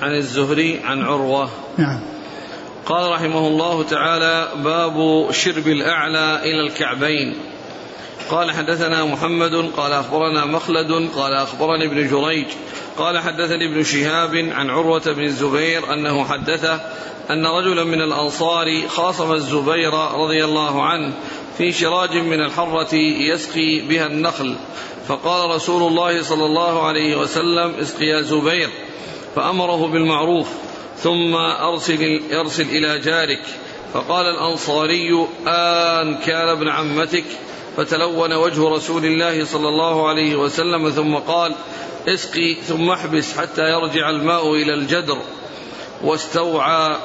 عن 0.03 0.17
الزهري 0.17 0.81
عن 0.85 1.03
عروة. 1.03 1.49
نعم. 1.79 2.01
قال 2.87 3.13
رحمه 3.13 3.47
الله 3.47 3.83
تعالى 3.83 4.49
باب 4.65 5.27
شرب 5.33 5.69
الأعلى 5.69 6.41
إلى 6.43 6.67
الكعبين. 6.67 7.37
قال 8.31 8.51
حدثنا 8.51 9.05
محمد 9.05 9.55
قال 9.77 9.93
أخبرنا 9.93 10.45
مخلد 10.45 11.11
قال 11.17 11.33
أخبرني 11.33 11.87
ابن 11.87 12.09
جريج. 12.09 12.47
قال 12.99 13.19
حدثني 13.19 13.67
ابن 13.73 13.85
شهاب 13.85 14.37
عن 14.37 14.71
عروة 14.71 15.13
بن 15.13 15.23
الزبير 15.23 15.93
أنه 15.93 16.25
حدثه 16.25 16.81
أن 17.31 17.47
رجلا 17.47 17.85
من 17.85 18.03
الأنصار 18.03 18.89
خاصم 18.89 19.33
الزبير 19.33 19.95
رضي 19.95 20.45
الله 20.45 20.83
عنه 20.83 21.13
في 21.59 21.73
شراج 21.73 22.17
من 22.17 22.41
الحرة 22.41 22.95
يسقي 22.95 23.81
بها 23.81 24.07
النخل. 24.07 24.57
فقال 25.09 25.51
رسول 25.51 25.83
الله 25.83 26.23
صلى 26.23 26.47
الله 26.47 26.87
عليه 26.87 27.17
وسلم 27.17 27.75
اسقي 27.75 28.07
يا 28.07 28.21
زبير. 28.21 28.71
فأمره 29.37 29.87
بالمعروف 29.87 30.49
ثم 30.99 31.35
أرسل, 31.35 32.21
أرسل 32.33 32.63
إلى 32.63 32.99
جارك. 32.99 33.43
فقال 33.95 34.27
الأنصاري 34.27 35.27
آن 35.47 36.17
كان 36.17 36.49
ابن 36.49 36.69
عمتك. 36.69 37.25
فتلون 37.77 38.33
وجه 38.33 38.69
رسول 38.69 39.05
الله 39.05 39.45
صلى 39.45 39.69
الله 39.69 40.09
عليه 40.09 40.37
وسلم 40.37 40.91
ثم 40.91 41.15
قال 41.15 41.55
اسقي 42.09 42.55
ثم 42.55 42.91
احبس 42.91 43.39
حتى 43.39 43.63
يرجع 43.63 44.11
الماء 44.11 44.55
إلى 44.55 44.75
الجدر. 44.75 45.19
واستوعى 46.05 46.97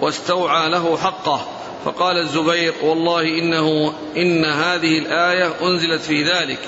واستوعى 0.00 0.70
له 0.70 0.96
حقه. 0.96 1.46
فقال 1.84 2.18
الزبير 2.18 2.74
والله 2.82 3.22
إنه 3.22 3.92
إن 4.16 4.44
هذه 4.44 4.98
الآية 4.98 5.52
أنزلت 5.62 6.00
في 6.00 6.24
ذلك 6.24 6.58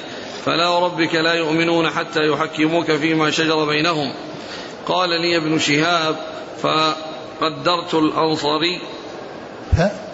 فلا 0.44 0.68
وربك 0.68 1.14
لا 1.14 1.34
يؤمنون 1.34 1.90
حتى 1.90 2.28
يحكموك 2.28 2.92
فيما 2.92 3.30
شجر 3.30 3.64
بينهم. 3.64 4.12
قال 4.86 5.08
لي 5.08 5.36
ابن 5.36 5.58
شهاب 5.58 6.16
فقدرت 6.62 7.94
الأنصاري 7.94 8.80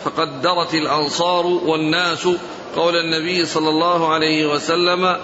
فقدرت 0.04 0.74
الأنصار 0.74 1.46
والناس 1.46 2.28
قول 2.76 2.96
النبي 2.96 3.46
صلى 3.46 3.68
الله 3.68 4.12
عليه 4.12 4.46
وسلم 4.46 5.16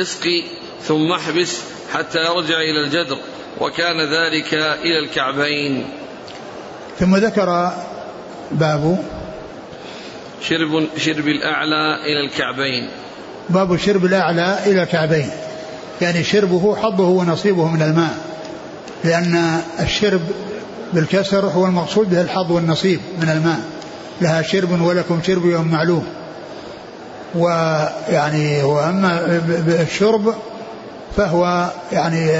اسقي 0.00 0.42
ثم 0.82 1.12
احبس 1.12 1.60
حتى 1.92 2.18
يرجع 2.18 2.60
إلى 2.60 2.80
الجدر 2.80 3.16
وكان 3.60 4.00
ذلك 4.00 4.54
إلى 4.54 4.98
الكعبين. 4.98 5.90
ثم 6.98 7.16
ذكر 7.16 7.72
باب 8.50 9.04
شرب 10.48 10.86
شرب 10.96 11.28
الأعلى 11.28 11.96
إلى 12.04 12.26
الكعبين. 12.26 12.88
باب 13.48 13.76
شرب 13.76 14.04
الأعلى 14.04 14.58
إلى 14.66 14.82
الكعبين. 14.82 15.30
يعني 16.00 16.24
شربه 16.24 16.76
حظه 16.76 17.08
ونصيبه 17.08 17.70
من 17.70 17.82
الماء. 17.82 18.18
لأن 19.04 19.60
الشرب 19.80 20.20
بالكسر 20.92 21.46
هو 21.46 21.66
المقصود 21.66 22.10
به 22.10 22.20
الحظ 22.20 22.52
والنصيب 22.52 23.00
من 23.20 23.28
الماء. 23.28 23.60
لها 24.20 24.42
شرب 24.42 24.80
ولكم 24.82 25.22
شرب 25.26 25.46
يوم 25.46 25.68
معلوم. 25.68 26.06
ويعني 27.34 28.62
وأما 28.62 29.40
الشرب 29.82 30.34
فهو 31.16 31.70
يعني 31.92 32.30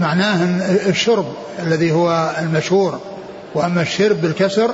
معناه 0.00 0.44
الشرب 0.88 1.26
الذي 1.62 1.92
هو 1.92 2.34
المشهور. 2.38 3.00
وأما 3.54 3.82
الشرب 3.82 4.20
بالكسر 4.20 4.70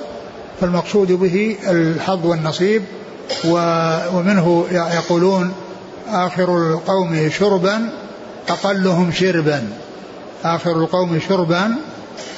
فالمقصود 0.60 1.12
به 1.12 1.56
الحظ 1.68 2.26
والنصيب 2.26 2.82
ومنه 3.44 4.64
يقولون 4.72 5.52
آخر 6.10 6.58
القوم 6.58 7.30
شربا 7.30 7.90
أقلهم 8.48 9.12
شربا. 9.12 9.62
آخر 10.44 10.70
القوم 10.70 11.20
شربا 11.28 11.74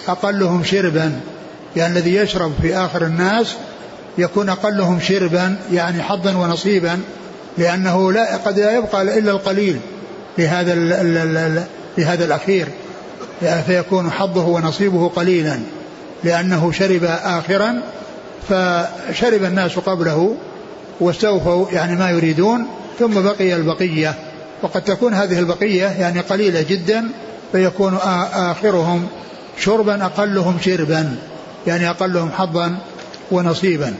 أقلهم 0.09 0.65
شربا. 0.65 1.21
يعني 1.77 1.99
الذي 1.99 2.15
يشرب 2.15 2.53
في 2.63 2.77
آخر 2.77 3.07
الناس 3.07 3.55
يكون 4.19 4.49
أقلهم 4.49 5.01
شربا 5.01 5.57
يعني 5.73 6.03
حظا 6.03 6.37
ونصيبا 6.37 7.01
لأنه 7.59 8.13
لا 8.13 8.37
قد 8.37 8.59
لا 8.59 8.77
يبقى 8.77 9.03
إلا 9.03 9.31
القليل 9.31 9.79
لهذا 10.39 10.75
لهذا 11.99 12.25
الأخير. 12.25 12.69
فيكون 13.67 14.11
حظه 14.11 14.47
ونصيبه 14.47 15.09
قليلا 15.09 15.59
لأنه 16.25 16.73
شرب 16.73 17.05
آخرا 17.05 17.83
فشرب 18.49 19.45
الناس 19.45 19.79
قبله 19.79 20.37
واستوفوا 21.01 21.67
يعني 21.73 21.97
ما 21.97 22.11
يريدون 22.11 22.67
ثم 22.99 23.23
بقي 23.23 23.55
البقية. 23.55 24.15
وقد 24.63 24.83
تكون 24.83 25.15
هذه 25.15 25.39
البقية 25.39 25.87
يعني 25.87 26.21
قليلة 26.21 26.63
جدا 26.63 27.05
فيكون 27.53 27.99
آخرهم 28.35 29.07
شربا 29.59 30.05
أقلهم 30.05 30.59
شربا 30.61 31.17
يعني 31.67 31.91
أقلهم 31.91 32.31
حظا 32.33 32.79
ونصيبا. 33.31 33.95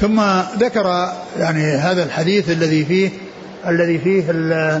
ثم 0.00 0.20
ذكر 0.58 1.12
يعني 1.38 1.64
هذا 1.64 2.04
الحديث 2.04 2.50
الذي 2.50 2.84
فيه 2.84 3.10
الذي 3.66 3.98
فيه 3.98 4.30
ال 4.30 4.80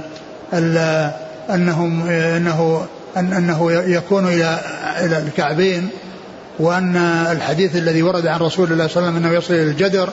ال 0.52 1.10
أنهم 1.50 2.08
إنه 2.08 2.86
أنه 3.16 3.72
يكون 3.72 4.26
إلى 4.26 4.60
إلى 5.00 5.18
الكعبين. 5.18 5.88
وأن 6.58 6.96
الحديث 7.32 7.76
الذي 7.76 8.02
ورد 8.02 8.26
عن 8.26 8.40
رسول 8.40 8.72
الله 8.72 8.86
صلى 8.86 8.96
الله 8.96 9.08
عليه 9.08 9.18
وسلم 9.18 9.26
أنه 9.26 9.38
يصل 9.38 9.54
إلى 9.54 9.70
الجدر 9.70 10.10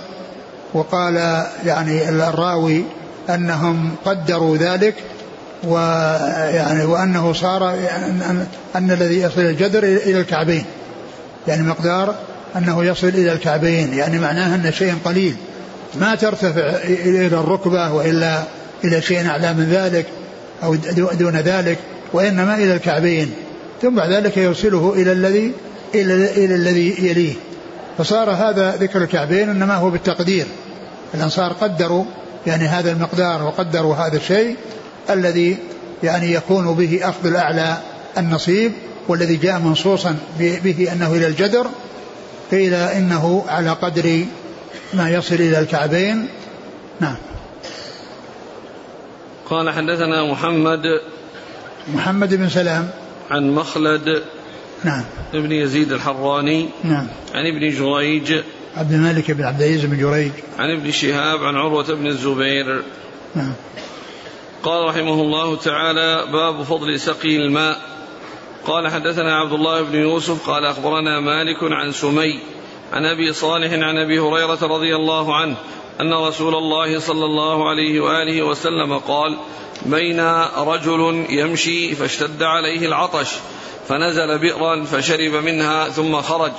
وقال 0.73 1.45
يعني 1.65 2.09
الراوي 2.09 2.83
أنهم 3.29 3.95
قدروا 4.05 4.57
ذلك 4.57 4.95
ويعني 5.63 6.83
وأنه 6.83 7.33
صار 7.33 7.69
أن, 7.69 8.47
أن 8.75 8.91
الذي 8.91 9.21
يصل 9.21 9.41
إلى 9.41 9.49
الجدر 9.49 9.83
إلى 9.83 10.19
الكعبين. 10.19 10.65
يعني 11.47 11.63
مقدار 11.63 12.15
أنه 12.55 12.85
يصل 12.85 13.07
إلى 13.07 13.33
الكعبين. 13.33 13.93
يعني 13.93 14.19
معناه 14.19 14.55
أن 14.55 14.71
شيء 14.71 14.95
قليل. 15.05 15.35
ما 15.99 16.15
ترتفع 16.15 16.61
إلى 16.83 17.27
الركبة 17.27 17.93
وإلا 17.93 18.43
إلى 18.83 19.01
شيء 19.01 19.27
أعلى 19.27 19.53
من 19.53 19.69
ذلك 19.71 20.05
أو 20.63 20.75
دون 21.19 21.35
ذلك 21.35 21.77
وإنما 22.13 22.55
إلى 22.55 22.73
الكعبين. 22.73 23.33
ثم 23.81 23.95
بعد 23.95 24.11
ذلك 24.11 24.37
يوصله 24.37 24.93
إلى 24.97 25.11
الذي 25.11 25.51
إلى, 25.95 26.45
إلى 26.45 26.55
الذي 26.55 27.07
يليه. 27.07 27.33
فصار 27.97 28.29
هذا 28.29 28.75
ذكر 28.75 29.03
الكعبين 29.03 29.49
إنما 29.49 29.75
هو 29.75 29.89
بالتقدير. 29.89 30.45
الأنصار 31.13 31.53
قدروا 31.53 32.05
يعني 32.47 32.67
هذا 32.67 32.91
المقدار 32.91 33.43
وقدروا 33.43 33.95
هذا 33.95 34.17
الشيء 34.17 34.55
الذي 35.09 35.57
يعني 36.03 36.33
يكون 36.33 36.73
به 36.73 36.99
أخذ 37.03 37.27
الأعلى 37.27 37.77
النصيب 38.17 38.71
والذي 39.07 39.35
جاء 39.35 39.59
منصوصا 39.59 40.17
به 40.39 40.89
أنه 40.93 41.13
إلى 41.13 41.27
الجدر. 41.27 41.67
قيل 42.51 42.73
إنه 42.73 43.45
على 43.47 43.69
قدر 43.69 44.25
ما 44.93 45.09
يصل 45.09 45.35
إلى 45.35 45.59
الكعبين. 45.59 46.27
نعم. 46.99 47.15
قال 49.49 49.69
حدثنا 49.69 50.31
محمد 50.31 50.83
محمد 51.93 52.33
بن 52.33 52.49
سلام. 52.49 52.89
عن 53.31 53.49
مخلد 53.49 54.23
نعم. 54.83 55.03
ابن 55.33 55.51
يزيد 55.51 55.91
الحراني. 55.91 56.69
نعم. 56.83 57.07
عن 57.33 57.45
ابن 57.45 57.69
جريج. 57.69 58.33
عبد 58.75 58.91
الملك 58.91 59.31
بن 59.31 59.43
عبد 59.43 59.61
العزيز 59.61 59.85
بن 59.85 59.97
جريج. 59.97 60.31
عن 60.59 60.71
ابن 60.71 60.91
شهاب 60.91 61.43
عن 61.43 61.55
عروة 61.55 61.93
بن 61.93 62.07
الزبير. 62.07 62.83
نعم. 63.35 63.53
قال 64.63 64.89
رحمه 64.89 65.21
الله 65.21 65.55
تعالى 65.55 66.31
باب 66.31 66.63
فضل 66.63 66.99
سقي 66.99 67.35
الماء. 67.35 67.95
قال 68.65 68.91
حدثنا 68.91 69.37
عبد 69.39 69.53
الله 69.53 69.81
بن 69.81 69.95
يوسف 69.95 70.49
قال 70.49 70.65
أخبرنا 70.65 71.19
مالك 71.19 71.63
عن 71.63 71.91
سمي 71.91 72.39
عن 72.93 73.05
أبي 73.05 73.33
صالح 73.33 73.73
عن 73.73 73.97
أبي 73.97 74.19
هريرة 74.19 74.59
رضي 74.61 74.95
الله 74.95 75.35
عنه 75.35 75.55
أن 76.01 76.13
رسول 76.13 76.55
الله 76.55 76.99
صلى 76.99 77.25
الله 77.25 77.69
عليه 77.69 77.99
وآله 77.99 78.41
وسلم 78.41 78.97
قال 78.97 79.37
بين 79.85 80.19
رجل 80.57 81.25
يمشي 81.29 81.95
فاشتد 81.95 82.43
عليه 82.43 82.85
العطش 82.85 83.27
فنزل 83.89 84.37
بئرا 84.37 84.83
فشرب 84.83 85.31
منها 85.31 85.89
ثم 85.89 86.21
خرج. 86.21 86.51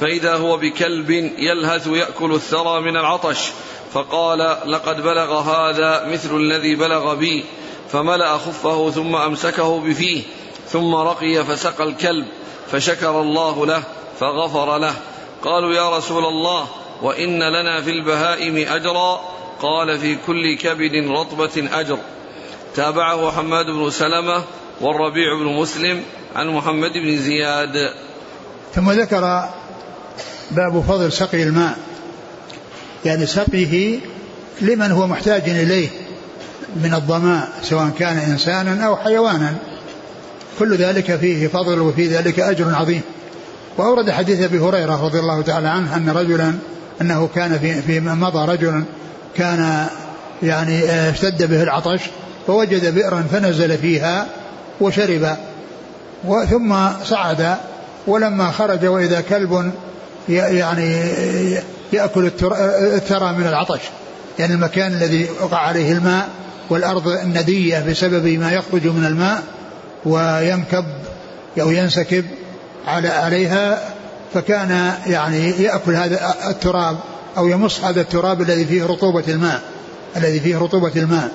فإذا 0.00 0.36
هو 0.36 0.56
بكلب 0.56 1.10
يلهث 1.38 1.86
يأكل 1.86 2.32
الثرى 2.32 2.80
من 2.80 2.96
العطش. 2.96 3.50
فقال 3.92 4.56
لقد 4.66 5.02
بلغ 5.02 5.40
هذا 5.40 6.06
مثل 6.06 6.36
الذي 6.36 6.74
بلغ 6.74 7.14
بي. 7.14 7.44
فملأ 7.92 8.38
خفه 8.38 8.90
ثم 8.90 9.16
أمسكه 9.16 9.80
بفيه 9.80 10.22
ثم 10.68 10.94
رقي 10.94 11.44
فسقى 11.44 11.84
الكلب 11.84 12.26
فشكر 12.72 13.20
الله 13.20 13.66
له 13.66 13.82
فغفر 14.20 14.78
له. 14.78 14.94
قالوا 15.44 15.72
يا 15.74 15.96
رسول 15.96 16.24
الله 16.24 16.66
وإن 17.02 17.42
لنا 17.42 17.80
في 17.80 17.90
البهائم 17.90 18.56
أجرا. 18.56 19.20
قال 19.62 19.98
في 19.98 20.16
كل 20.26 20.56
كبد 20.56 21.10
رطبة 21.10 21.68
أجر. 21.72 21.98
تابعه 22.74 23.30
حماد 23.30 23.66
بن 23.66 23.90
سلمة 23.90 24.44
والربيع 24.80 25.34
بن 25.38 25.60
مسلم 25.60 26.02
عن 26.36 26.48
محمد 26.48 26.90
بن 26.90 27.18
زياد. 27.18 27.90
ثم 28.74 28.90
ذكر 28.90 29.48
باب 30.50 30.84
فضل 30.88 31.12
سقي 31.12 31.42
الماء. 31.42 31.78
يعني 33.04 33.26
سقيه 33.26 33.98
لمن 34.60 34.92
هو 34.92 35.06
محتاج 35.06 35.42
إليه 35.48 35.88
من 36.76 36.94
الظماء 36.94 37.48
سواء 37.62 37.90
كان 37.98 38.16
إنسانا 38.16 38.86
أو 38.86 38.96
حيوانا. 38.96 39.54
كل 40.58 40.76
ذلك 40.76 41.16
فيه 41.16 41.48
فضل 41.48 41.80
وفي 41.80 42.06
ذلك 42.06 42.40
أجر 42.40 42.74
عظيم. 42.74 43.00
وأورد 43.78 44.10
حديث 44.10 44.42
أبي 44.42 44.58
هريرة 44.58 45.04
رضي 45.04 45.18
الله 45.18 45.42
تعالى 45.42 45.68
عنه 45.68 45.96
أن 45.96 46.10
رجلا 46.10 46.54
أنه 47.00 47.28
كان 47.34 47.58
في 47.58 47.82
في 47.82 48.00
مضى 48.00 48.52
رجل 48.52 48.84
كان 49.36 49.86
يعني 50.42 50.84
اشتد 50.90 51.50
به 51.50 51.62
العطش 51.62 52.00
فوجد 52.48 52.94
بئرا 52.94 53.24
فنزل 53.32 53.78
فيها 53.78 54.26
وشرب 54.80 55.36
ثم 56.50 56.76
صعد 57.04 57.56
ولما 58.06 58.50
خرج 58.50 58.86
وإذا 58.86 59.20
كلب 59.20 59.72
يعني 60.28 61.02
يأكل 61.92 62.30
الثرى 62.94 63.32
من 63.32 63.46
العطش. 63.46 63.80
يعني 64.38 64.54
المكان 64.54 64.92
الذي 64.92 65.28
وقع 65.40 65.56
عليه 65.58 65.92
الماء 65.92 66.28
والأرض 66.70 67.08
الندية 67.08 67.84
بسبب 67.90 68.26
ما 68.26 68.52
يخرج 68.52 68.86
من 68.86 69.06
الماء 69.06 69.42
وينكب 70.04 70.84
أو 71.60 71.70
ينسكب 71.70 72.24
على 72.86 73.08
عليها 73.08 73.78
فكان 74.34 74.92
يعني 75.06 75.50
يأكل 75.50 75.94
هذا 75.94 76.34
التراب 76.48 76.96
أو 77.36 77.48
يمص 77.48 77.80
هذا 77.84 78.00
التراب 78.00 78.42
الذي 78.42 78.64
فيه 78.64 78.84
رطوبة 78.84 79.24
الماء 79.28 79.62
الذي 80.16 80.40
فيه 80.40 80.58
رطوبة 80.58 80.92
الماء. 80.96 81.30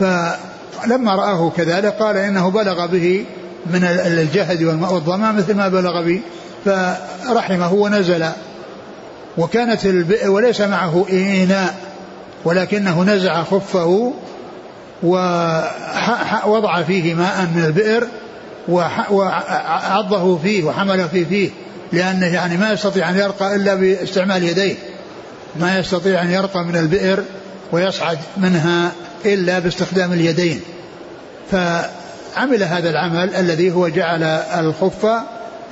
فلما 0.00 1.14
رآه 1.14 1.50
كذلك 1.56 1.92
قال 1.92 2.16
إنه 2.16 2.50
بلغ 2.50 2.86
به 2.86 3.24
من 3.66 3.84
الجهد 3.84 4.62
والظما 4.62 5.32
مثل 5.32 5.54
ما 5.54 5.68
بلغ 5.68 6.02
بي 6.02 6.22
فرحمه 6.64 7.72
ونزل. 7.72 8.26
وكانت 9.38 9.86
البئر 9.86 10.30
وليس 10.30 10.60
معه 10.60 11.06
إناء 11.12 11.74
ولكنه 12.44 13.02
نزع 13.02 13.42
خفه 13.42 14.12
ووضع 15.02 16.82
فيه 16.82 17.14
ماء 17.14 17.48
من 17.54 17.64
البئر 17.64 18.06
وعضه 19.10 20.38
فيه 20.38 20.64
وحمله 20.64 21.06
فيه 21.06 21.24
فيه 21.24 21.50
لأنه 21.92 22.26
يعني 22.26 22.56
ما 22.56 22.72
يستطيع 22.72 23.10
أن 23.10 23.16
يرقى 23.16 23.56
إلا 23.56 23.74
باستعمال 23.74 24.44
يديه. 24.44 24.74
ما 25.60 25.78
يستطيع 25.78 26.22
أن 26.22 26.30
يرقى 26.30 26.64
من 26.64 26.76
البئر. 26.76 27.24
ويصعد 27.74 28.18
منها 28.36 28.92
إلا 29.26 29.58
باستخدام 29.58 30.12
اليدين. 30.12 30.60
فعمل 31.50 32.62
هذا 32.62 32.90
العمل 32.90 33.34
الذي 33.34 33.72
هو 33.72 33.88
جعل 33.88 34.22
الخف 34.22 35.06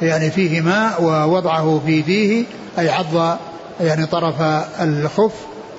يعني 0.03 0.31
فيه 0.31 0.61
ماء 0.61 1.03
ووضعه 1.03 1.83
في 1.87 2.03
فيه 2.03 2.45
أي 2.79 2.88
عض 2.88 3.38
يعني 3.81 4.07
طرف 4.07 4.35
الخف 4.81 5.33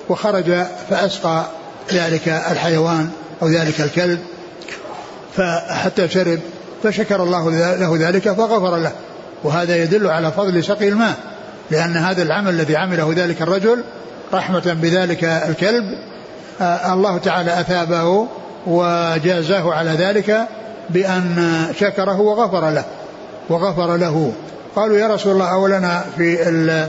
وخرج 0.08 0.52
فأسقى 0.90 1.46
ذلك 1.92 2.28
الحيوان 2.28 3.10
أو 3.42 3.48
ذلك 3.48 3.80
الكلب. 3.80 4.18
فحتى 5.36 6.08
شرب 6.08 6.40
فشكر 6.82 7.22
الله 7.22 7.50
له 7.76 8.08
ذلك 8.08 8.32
فغفر 8.32 8.76
له. 8.76 8.92
وهذا 9.44 9.76
يدل 9.76 10.06
على 10.06 10.32
فضل 10.32 10.64
سقي 10.64 10.88
الماء 10.88 11.14
لأن 11.70 11.96
هذا 11.96 12.22
العمل 12.22 12.50
الذي 12.50 12.76
عمله 12.76 13.12
ذلك 13.16 13.42
الرجل 13.42 13.84
رحمة 14.32 14.76
بذلك 14.82 15.24
الكلب 15.24 15.84
الله 16.60 17.18
تعالى 17.18 17.60
أثابه 17.60 18.26
وجازاه 18.66 19.72
على 19.72 19.90
ذلك 19.90 20.48
بأن 20.90 21.66
شكره 21.80 22.20
وغفر 22.20 22.70
له 22.70 22.84
وغفر 23.48 23.96
له. 23.96 24.32
قالوا 24.76 24.98
يا 24.98 25.08
رسول 25.08 25.32
الله 25.32 25.52
أولنا 25.52 26.04
في 26.16 26.88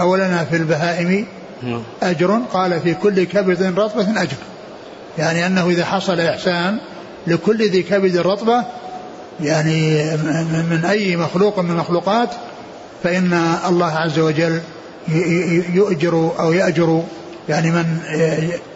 أولنا 0.00 0.44
في 0.44 0.56
البهائم 0.56 1.26
نعم. 1.62 1.82
أجر؟ 2.02 2.40
قال 2.52 2.80
في 2.80 2.94
كل 2.94 3.24
كبد 3.24 3.78
رطبة 3.78 4.22
أجر. 4.22 4.36
يعني 5.18 5.46
أنه 5.46 5.68
إذا 5.68 5.84
حصل 5.84 6.20
إحسان 6.20 6.78
لكل 7.26 7.70
ذي 7.70 7.82
كبد 7.82 8.16
رطبة 8.16 8.64
يعني 9.40 10.04
من 10.70 10.84
أي 10.90 11.16
مخلوق 11.16 11.58
من 11.58 11.70
المخلوقات 11.70 12.28
فإن 13.02 13.56
الله 13.68 13.92
عز 13.92 14.18
وجل 14.18 14.60
يؤجر 15.74 16.30
أو 16.40 16.52
يأجر 16.52 17.02
يعني 17.48 17.70
من 17.70 17.98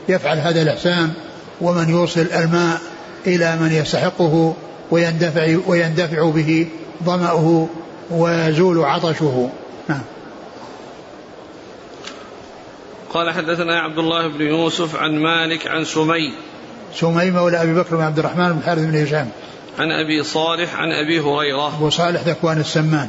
يفعل 0.08 0.38
هذا 0.38 0.62
الإحسان 0.62 1.12
ومن 1.60 1.88
يوصل 1.88 2.26
الماء 2.34 2.80
إلى 3.26 3.56
من 3.56 3.72
يستحقه 3.72 4.54
ويندفع 4.90 5.56
ويندفع 5.66 6.30
به 6.30 6.66
ظمأه 7.04 7.68
ويزول 8.10 8.84
عطشه. 8.84 9.50
نعم. 9.88 10.00
قال 13.14 13.30
حدثنا 13.30 13.80
عبد 13.80 13.98
الله 13.98 14.28
بن 14.28 14.40
يوسف 14.40 14.96
عن 14.96 15.18
مالك 15.18 15.66
عن 15.66 15.84
سمي. 15.84 16.32
سمي 16.94 17.30
مولى 17.30 17.62
أبي 17.62 17.74
بكر 17.74 17.96
بن 17.96 18.02
عبد 18.02 18.18
الرحمن 18.18 18.52
بن 18.52 18.62
حارث 18.62 18.84
بن 18.84 19.02
هشام. 19.02 19.28
عن 19.78 19.92
أبي 19.92 20.22
صالح 20.22 20.74
عن 20.74 20.92
أبي 20.92 21.20
هريرة. 21.20 21.68
أبو 21.76 21.90
صالح 21.90 22.22
ذكوان 22.22 22.60
السمان. 22.60 23.08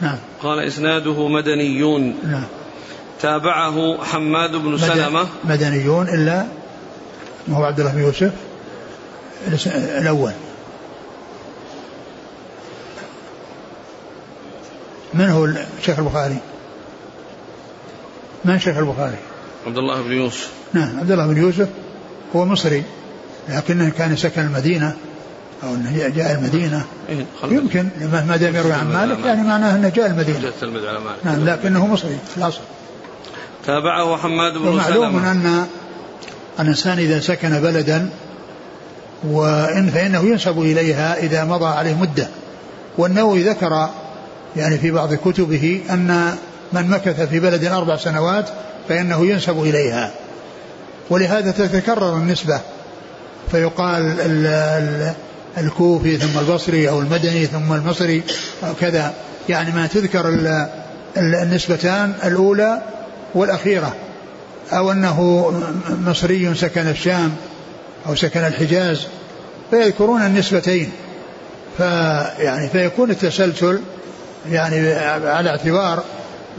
نعم. 0.00 0.16
قال 0.42 0.58
إسناده 0.58 1.28
مدنيون. 1.28 2.14
نعم. 2.24 2.44
تابعه 3.20 4.04
حماد 4.04 4.56
بن 4.56 4.78
سلمة. 4.78 5.26
مدنيون 5.44 6.08
إلا 6.08 6.46
ما 7.48 7.56
هو 7.56 7.64
عبد 7.64 7.80
الله 7.80 7.92
بن 7.92 8.00
يوسف. 8.00 8.32
الأول. 9.76 10.32
من 15.14 15.24
هو 15.30 15.44
الشيخ 15.44 15.98
البخاري؟ 15.98 16.38
من 18.44 18.58
شيخ 18.58 18.76
البخاري؟ 18.76 19.16
عبد 19.66 19.78
الله 19.78 20.02
بن 20.02 20.12
يوسف. 20.12 20.50
نعم 20.72 20.98
عبد 20.98 21.10
الله 21.10 21.26
بن 21.26 21.36
يوسف 21.36 21.68
هو 22.36 22.44
مصري 22.44 22.82
لكنه 23.48 23.90
كان 23.90 24.16
سكن 24.16 24.40
المدينة 24.40 24.96
أو 25.62 25.74
أنه 25.74 26.08
جاء 26.08 26.32
المدينة. 26.32 26.84
إيه 27.08 27.24
يمكن 27.44 27.88
ما 28.28 28.36
دام 28.36 28.56
يروي 28.56 28.72
عن 28.72 28.92
مالك 28.92 29.26
يعني 29.26 29.42
معناه 29.42 29.76
أنه 29.76 29.88
جاء 29.88 30.06
المدينة. 30.06 30.52
نعم 31.24 31.44
لكنه 31.44 31.86
مصري 31.86 32.18
في 32.30 32.36
الأصل. 32.36 32.60
تابعه 33.68 34.16
حماد 34.16 34.52
بن 34.52 34.68
ومعلوم 34.68 35.16
أن 35.18 35.66
الإنسان 36.60 36.98
إذا 36.98 37.20
سكن 37.20 37.60
بلدا 37.60 38.08
وإن 39.24 39.90
فإنه 39.90 40.24
ينسب 40.24 40.60
إليها 40.60 41.16
إذا 41.18 41.44
مضى 41.44 41.66
عليه 41.66 41.94
مدة. 41.94 42.28
والنووي 42.98 43.42
ذكر 43.42 43.88
يعني 44.56 44.78
في 44.78 44.90
بعض 44.90 45.14
كتبه 45.14 45.80
أن 45.90 46.36
من 46.72 46.90
مكث 46.90 47.20
في 47.20 47.40
بلد 47.40 47.64
أربع 47.64 47.96
سنوات 47.96 48.48
فإنه 48.88 49.26
ينسب 49.26 49.62
إليها. 49.62 50.10
ولهذا 51.10 51.50
تتكرر 51.50 52.16
النسبة. 52.16 52.60
فيقال 53.50 54.02
ال 54.20 54.46
ال 54.46 55.12
الكوفي 55.58 56.16
ثم 56.16 56.38
البصري 56.38 56.88
أو 56.88 57.00
المدني 57.00 57.46
ثم 57.46 57.72
المصري 57.72 58.22
أو 58.64 58.74
كذا. 58.80 59.14
يعني 59.48 59.72
ما 59.72 59.86
تذكر 59.86 60.28
النسبتان. 61.16 62.14
الأولى 62.24 62.82
والأخيرة 63.34 63.94
أو 64.72 64.92
أنه 64.92 65.50
مصري 66.06 66.54
سكن 66.54 66.86
الشام 66.88 67.36
أو 68.06 68.14
سكن 68.14 68.40
الحجاز 68.40 69.06
فيذكرون 69.70 70.22
النسبتين. 70.22 70.92
فيعني 71.78 72.68
فيكون 72.68 73.10
التسلسل 73.10 73.80
يعني 74.50 74.92
على 75.28 75.50
اعتبار 75.50 76.02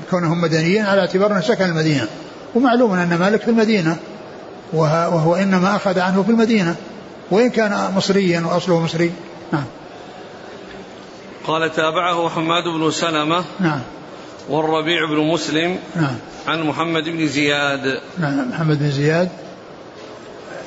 كونهم 0.09 0.41
مدنيين 0.41 0.85
على 0.85 1.01
اعتبار 1.01 1.31
أنه 1.31 1.41
سكن 1.41 1.65
المدينة. 1.65 2.07
ومعلوم 2.55 2.93
أن 2.93 3.17
مالك 3.17 3.41
في 3.41 3.47
المدينة 3.47 3.97
وهو 4.73 5.35
إنما 5.35 5.75
أخذ 5.75 5.99
عنه 5.99 6.23
في 6.23 6.31
المدينة. 6.31 6.75
وإن 7.31 7.49
كان 7.49 7.91
مصريا 7.95 8.41
وأصله 8.41 8.79
مصري 8.79 9.11
نعم. 9.53 9.63
قال 11.47 11.71
تابعه 11.71 12.29
حماد 12.29 12.63
بن 12.63 12.91
سلمة. 12.91 13.43
نعم. 13.59 13.79
والربيع 14.49 15.05
بن 15.05 15.17
مسلم 15.17 15.79
نعم. 15.95 16.15
عن 16.47 16.63
محمد 16.63 17.09
بن 17.09 17.27
زياد. 17.27 18.01
نعم 18.17 18.49
محمد 18.49 18.79
بن 18.79 18.91
زياد. 18.91 19.29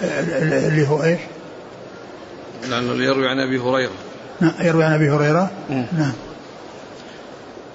اللي 0.02 0.88
هو 0.88 1.04
إيش؟ 1.04 1.20
لأنه 2.68 3.04
يروي 3.04 3.28
عن 3.28 3.38
أبي 3.40 3.58
هريرة. 3.58 3.92
نعم 4.40 4.54
يروي 4.60 4.84
عن 4.84 4.92
أبي 4.92 5.10
هريرة. 5.10 5.50
نعم. 5.68 6.12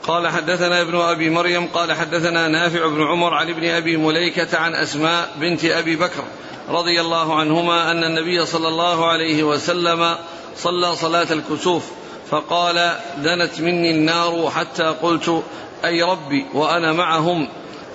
قال 0.03 0.27
حدثنا 0.27 0.81
ابن 0.81 0.95
أبي 0.95 1.29
مريم 1.29 1.65
قال 1.65 1.93
حدثنا 1.93 2.47
نافع 2.47 2.87
بن 2.87 3.03
عمر 3.03 3.33
عن 3.33 3.49
ابن 3.49 3.65
أبي 3.65 3.97
مليكة 3.97 4.57
عن 4.57 4.75
أسماء 4.75 5.29
بنت 5.39 5.65
أبي 5.65 5.95
بكر 5.95 6.23
رضي 6.69 7.01
الله 7.01 7.39
عنهما 7.39 7.91
أن 7.91 8.03
النبي 8.03 8.45
صلى 8.45 8.67
الله 8.67 9.07
عليه 9.07 9.43
وسلم 9.43 10.15
صلى 10.57 10.95
صلاة 10.95 11.27
الكسوف 11.31 11.83
فقال 12.29 12.95
دنت 13.17 13.61
مني 13.61 13.91
النار 13.91 14.51
حتى 14.55 14.83
قلت 14.83 15.43
أي 15.85 16.03
ربي 16.03 16.45
وأنا 16.53 16.93
معهم 16.93 17.47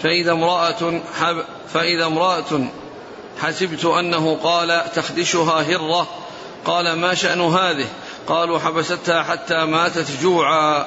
فإذا 0.03 0.33
امرأة 0.33 1.01
حب 1.21 1.45
فإذا 1.73 2.07
امرأة 2.07 2.69
حسبت 3.43 3.85
أنه 3.85 4.39
قال 4.43 4.83
تخدشها 4.95 5.63
هرة 5.63 6.09
قال 6.65 6.93
ما 6.93 7.15
شأن 7.15 7.41
هذه 7.41 7.87
قالوا 8.27 8.59
حبستها 8.59 9.23
حتى 9.23 9.65
ماتت 9.65 10.23
جوعا 10.23 10.87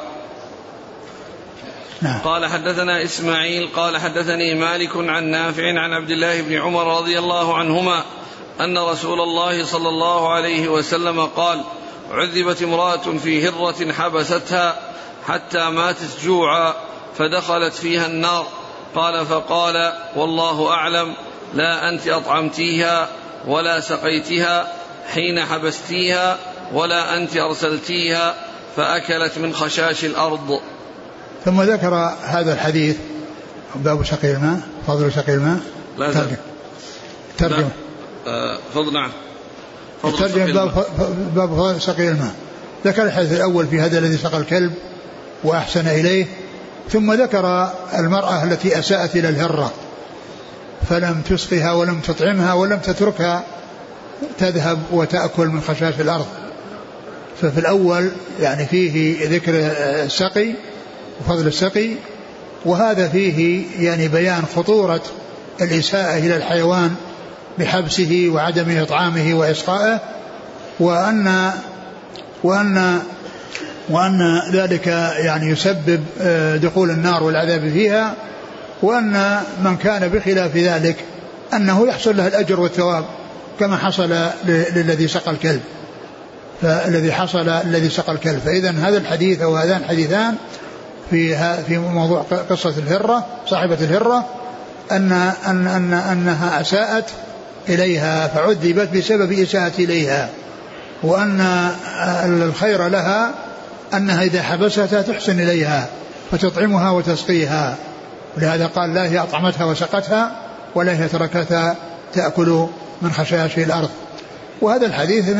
نعم. 2.02 2.20
قال 2.20 2.46
حدثنا 2.46 3.04
إسماعيل 3.04 3.70
قال 3.76 3.98
حدثني 3.98 4.56
مالك 4.56 4.92
عن 4.96 5.24
نافع 5.24 5.80
عن 5.80 5.94
عبد 5.94 6.12
الله 6.12 6.42
بن 6.42 6.54
عمر 6.62 6.98
رضي 6.98 7.20
الله 7.20 7.58
عنهما 7.58 8.04
أن 8.60 8.78
رسول 8.78 9.22
الله 9.22 9.66
صلى 9.66 9.90
الله 9.90 10.34
عليه 10.34 10.68
وسلم 10.68 11.26
قال 11.26 11.62
عذبت 12.12 12.64
امرأة 12.64 13.18
في 13.24 13.48
هرة 13.48 13.92
حبستها 13.92 14.95
حتى 15.28 15.70
ماتت 15.70 16.24
جوعا 16.24 16.74
فدخلت 17.18 17.74
فيها 17.74 18.06
النار. 18.06 18.48
قال 18.96 19.26
فقال 19.26 19.94
والله 20.16 20.72
أعلم 20.72 21.16
لا 21.54 21.90
أنت 21.90 22.08
أطعمتيها 22.08 23.10
ولا 23.48 23.80
سقيتها 23.80 24.74
حين 25.14 25.40
حبستيها 25.40 26.38
ولا 26.74 27.18
أنت 27.18 27.38
أرسلتيها 27.38 28.36
فأكلت 28.76 29.38
من 29.38 29.54
خشاش 29.54 30.06
الأرض. 30.06 30.60
ثم 31.46 31.62
ذكر 31.62 31.96
هذا 32.24 32.54
الحديث. 32.54 32.98
باب 33.76 34.06
سقي 34.06 34.32
الماء 34.32 34.60
فضل 34.88 35.12
سقي 35.12 35.34
الماء. 35.34 35.60
لا 35.98 36.14
ترجم. 36.14 36.38
ترجم. 37.38 37.70
آه 38.28 38.58
فضل 38.74 38.94
نعم. 38.94 39.12
ترجم 40.04 40.54
باب, 40.54 40.86
باب 41.36 41.80
سقي 41.80 42.10
الماء. 42.10 42.36
ذكر 42.86 43.04
الحديث 43.04 43.34
الأول 43.34 43.68
في 43.68 43.80
هذا 43.80 44.00
الذي 44.00 44.18
سقى 44.18 44.38
الكلب 44.38 44.74
وأحسن 45.46 45.88
إليه. 45.88 46.26
ثم 46.92 47.14
ذكر 47.14 47.70
المرأة 47.98 48.44
التي 48.44 48.80
أساءت 48.80 49.16
إلى 49.16 49.30
الهرة 49.30 49.74
فلم 50.90 51.22
تسقها 51.30 51.72
ولم 51.72 52.00
تطعمها 52.00 52.54
ولم 52.54 52.78
تتركها 52.78 53.44
تذهب 54.40 54.80
وتأكل 54.92 55.48
من 55.48 55.62
خشاش 55.62 55.94
الأرض. 56.00 56.28
ففي 57.42 57.60
الأول 57.60 58.12
يعني 58.42 58.66
فيه 58.66 59.18
ذكر 59.30 59.54
السقي 60.06 60.54
وفضل 61.22 61.48
السقي 61.48 61.90
وهذا 62.66 63.08
فيه 63.08 63.64
يعني 63.80 64.08
بيان 64.08 64.44
خطورة 64.56 65.02
الإساءة 65.62 66.18
إلى 66.18 66.36
الحيوان 66.36 66.96
بحبسه 67.60 68.30
وعدم 68.34 68.82
إطعامه 68.82 69.34
وإسقائه 69.34 70.00
وأن 70.80 71.52
وأن 72.44 73.02
وأن 73.90 74.42
ذلك 74.52 74.88
يعني 75.18 75.50
يسبب 75.50 76.04
آه، 76.22 76.58
دخول 76.58 76.90
النار 76.90 77.24
والعذاب 77.24 77.70
فيها 77.70 78.14
وأن 78.82 79.40
من 79.64 79.78
كان 79.78 80.08
بخلاف 80.08 80.58
ذلك 80.58 80.96
أنه 81.54 81.88
يحصل 81.88 82.18
له 82.18 82.28
الأجر 82.28 82.60
والثواب 82.60 83.06
كما 83.60 83.78
حصل 83.78 84.16
للذي 84.48 85.08
سقى 85.08 85.32
الكلب. 85.32 85.62
فالذي 86.62 87.12
حصل 87.12 87.50
الذي 87.50 87.90
سقى 87.90 88.12
الكلب. 88.12 88.40
فإذا 88.46 88.72
هذا 88.72 88.98
الحديث 88.98 89.42
أو 89.42 89.56
هذان 89.56 89.78
الحديثان 89.78 90.36
في 91.10 91.38
في 91.68 91.78
موضوع 91.78 92.26
قصة 92.50 92.74
الهرة 92.78 93.26
صاحبة 93.48 93.78
الهرة 93.82 94.26
أن 94.92 95.12
أن 95.48 95.68
أن 95.68 95.94
أنها 95.94 96.62
أساءت 96.62 97.06
إليها 97.70 98.28
فعذبت 98.28 98.90
بسبب 98.98 99.32
إساءة 99.32 99.74
إليها 99.80 100.30
وأن 101.04 101.70
الخير 102.26 102.88
لها 102.88 103.32
أنها 103.98 104.24
إذا 104.24 104.42
حبستها 104.42 105.02
تحسن 105.02 105.40
إليها 105.40 105.88
فتطعمها 106.32 106.92
وتسقيها. 106.92 107.76
ولهذا 108.38 108.68
قال 108.68 108.94
لا 108.94 109.04
هي 109.04 109.20
أطعمتها 109.20 109.66
وسقتها 109.66 110.32
ولا 110.76 110.92
هي 111.04 111.08
تركتها 111.08 111.76
تأكل 112.14 112.68
من 113.02 113.12
خشاش 113.12 113.58
الأرض. 113.58 113.90
وهذا 114.62 114.86
الحديث 114.86 115.30
من 115.30 115.40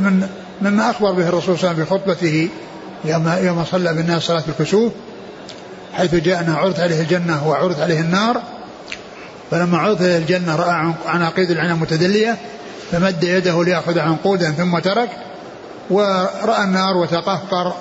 من 0.00 0.28
مما 0.62 0.90
أخبر 0.90 1.12
به 1.12 1.28
الرسول 1.28 1.58
صلى 1.58 1.70
الله 1.70 1.82
عليه 1.82 1.82
وسلم 1.82 1.84
في 1.84 1.90
خطبته 1.90 2.48
يوم 3.04 3.28
يوم 3.28 3.64
صلى 3.64 3.94
بالناس 3.94 4.22
صلاة 4.22 4.42
الكسوف 4.48 4.92
حيث 5.92 6.14
جاءنا 6.14 6.54
عرض 6.54 6.80
عليه 6.80 7.00
الجنة 7.00 7.48
وعرض 7.48 7.80
عليه 7.80 8.00
النار. 8.00 8.42
فلما 9.50 9.78
عرض 9.78 10.02
عليه 10.02 10.16
الجنة 10.16 10.56
رأى 10.56 10.94
عناقيد 11.06 11.50
العنب 11.50 11.80
متدلية 11.80 12.36
فمد 12.92 13.24
يده 13.24 13.64
ليأخذ 13.64 13.98
عنقودا 13.98 14.50
ثم 14.50 14.78
ترك. 14.78 15.08
ورأى 15.90 16.64
النار 16.64 16.96
وتقهقر. 16.96 17.74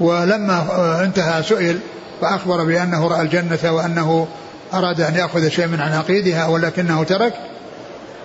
ولما 0.00 0.66
انتهى 1.04 1.42
سئل 1.42 1.78
فأخبر 2.20 2.64
بأنه 2.64 3.08
رأى 3.08 3.22
الجنة 3.22 3.72
وأنه 3.72 4.28
أراد 4.74 5.00
أن 5.00 5.14
يأخذ 5.14 5.48
شيء 5.48 5.66
من 5.66 5.80
عناقيدها 5.80 6.46
ولكنه 6.46 7.04
ترك 7.04 7.34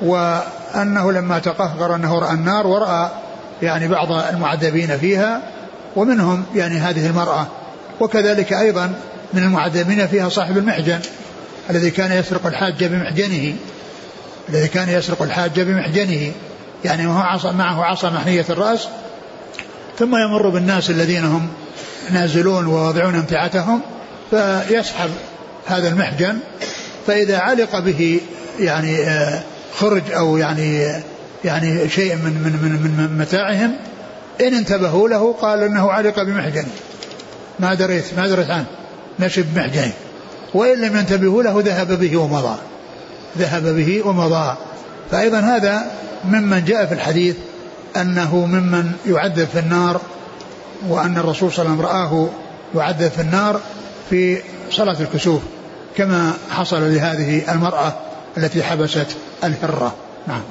وأنه 0.01 1.11
لما 1.11 1.39
تقهقر 1.39 1.95
أنه 1.95 2.19
رأى 2.19 2.33
النار 2.33 2.67
ورأى 2.67 3.09
يعني 3.61 3.87
بعض 3.87 4.11
المعذبين 4.11 4.97
فيها 4.97 5.41
ومنهم 5.95 6.43
يعني 6.55 6.77
هذه 6.77 7.07
المرأة. 7.07 7.47
وكذلك 7.99 8.53
أيضا 8.53 8.93
من 9.33 9.43
المعذبين 9.43 10.07
فيها 10.07 10.29
صاحب 10.29 10.57
المحجن 10.57 10.99
الذي 11.69 11.91
كان 11.91 12.11
يسرق 12.11 12.45
الحاج 12.45 12.83
بمحجنه 12.83 13.55
الذي 14.49 14.67
كان 14.67 14.89
يسرق 14.89 15.21
الحاج 15.21 15.59
بمحجنه. 15.59 16.31
يعني 16.85 17.07
وهو 17.07 17.19
عصا 17.19 17.51
معه 17.51 17.83
عصا 17.83 18.09
محنية 18.09 18.45
الرأس 18.49 18.87
ثم 19.99 20.15
يمر 20.15 20.49
بالناس 20.49 20.89
الذين 20.89 21.25
هم 21.25 21.47
نازلون 22.11 22.65
وواضعون 22.65 23.15
أمتعتهم 23.15 23.81
فيسحب 24.31 25.09
هذا 25.67 25.89
المحجن 25.89 26.37
فإذا 27.07 27.37
علق 27.37 27.79
به 27.79 28.21
يعني 28.59 28.97
آه، 28.97 29.41
خرج 29.79 30.11
أو 30.11 30.37
يعني 30.37 30.93
يعني 31.45 31.89
شيء 31.89 32.15
من 32.15 32.23
من 32.23 32.51
من, 32.61 32.97
من 32.97 33.17
متاعهم 33.17 33.75
إن 34.41 34.53
انتبهوا 34.53 35.09
له 35.09 35.33
قال 35.33 35.63
إنه 35.63 35.91
علق 35.91 36.23
بمحجن. 36.23 36.65
ما 37.59 37.73
دريت 37.73 38.05
ما 38.17 38.27
دريت 38.27 38.49
عنه. 38.49 38.65
نشب 39.19 39.57
محجن 39.57 39.91
وإن 40.53 40.81
لم 40.81 40.97
ينتبهوا 40.97 41.43
له 41.43 41.61
ذهب 41.65 41.99
به 41.99 42.17
ومضى 42.17 42.57
ذهب 43.37 43.75
به 43.75 44.01
ومضى 44.07 44.57
فأيضا 45.11 45.39
هذا 45.39 45.91
ممن 46.25 46.65
جاء 46.65 46.85
في 46.85 46.93
الحديث 46.93 47.35
أنه 47.97 48.45
ممن 48.45 48.91
يعذب 49.05 49.47
في 49.47 49.59
النار 49.59 50.01
وأن 50.87 51.17
الرسول 51.17 51.51
صلى 51.51 51.65
الله 51.65 51.85
عليه 51.85 51.87
وسلم 51.87 52.21
رآه 52.21 52.29
يعذب 52.75 53.11
في 53.11 53.21
النار 53.21 53.61
في 54.09 54.41
صلاة 54.71 54.97
الكسوف 55.01 55.41
كما 55.95 56.33
حصل 56.49 56.81
لهذه 56.81 57.51
المرأة 57.51 57.93
التي 58.37 58.63
حبست 58.63 59.17
الهرة 59.43 59.95
نعم. 60.27 60.41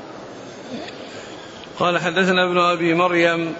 قال 1.79 1.99
حدثنا 1.99 2.51
ابن 2.51 2.59
أبي 2.59 2.95
مريم 2.95 3.53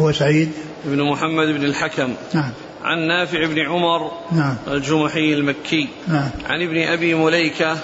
هو 0.00 0.12
سعيد. 0.12 0.52
بن 0.84 1.02
محمد 1.02 1.46
بن 1.46 1.64
الحكم. 1.64 2.14
نعم. 2.34 2.52
عن 2.84 2.98
نافع 2.98 3.46
بن 3.46 3.58
عمر 3.58 4.10
نعم. 4.32 4.56
الجمحي 4.68 5.34
المكي. 5.34 5.88
نعم. 6.08 6.30
عن 6.48 6.62
ابن 6.62 6.82
أبي 6.82 7.14
مليكة 7.14 7.76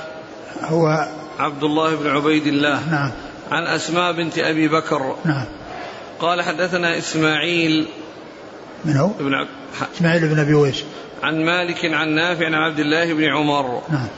هو 0.63 1.09
عبد 1.39 1.65
الله 1.65 1.95
بن 1.95 2.11
عبيد 2.11 2.47
الله. 2.47 2.91
نعم. 2.91 3.11
عن 3.51 3.67
أسماء 3.67 4.13
بنت 4.13 4.39
أبي 4.39 4.69
بكر. 4.69 5.17
نعم. 5.25 5.45
قال 6.21 6.43
حدثنا 6.43 6.99
إسماعيل 6.99 7.87
من 8.85 8.97
هو؟ 8.97 9.09
بن 9.09 9.35
عبد 9.35 9.49
إسماعيل 9.97 10.29
بن 10.29 10.39
أبي 10.39 10.55
ويس. 10.55 10.85
عن 11.23 11.45
مالك 11.45 11.85
عن 11.85 12.09
نافع 12.09 12.47
عن 12.47 12.55
عبد 12.55 12.79
الله 12.79 13.13
بن 13.13 13.25
عمر. 13.25 13.83
نعم. 13.89 14.09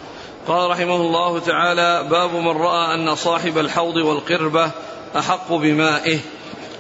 قال 0.47 0.71
رحمه 0.71 0.97
الله 0.97 1.39
تعالى 1.39 2.09
باب 2.11 2.35
من 2.35 2.57
رأى 2.57 2.95
أن 2.95 3.15
صاحب 3.15 3.59
الحوض 3.59 3.97
والقربة 3.97 4.71
أحق 5.17 5.53
بمائه. 5.53 6.19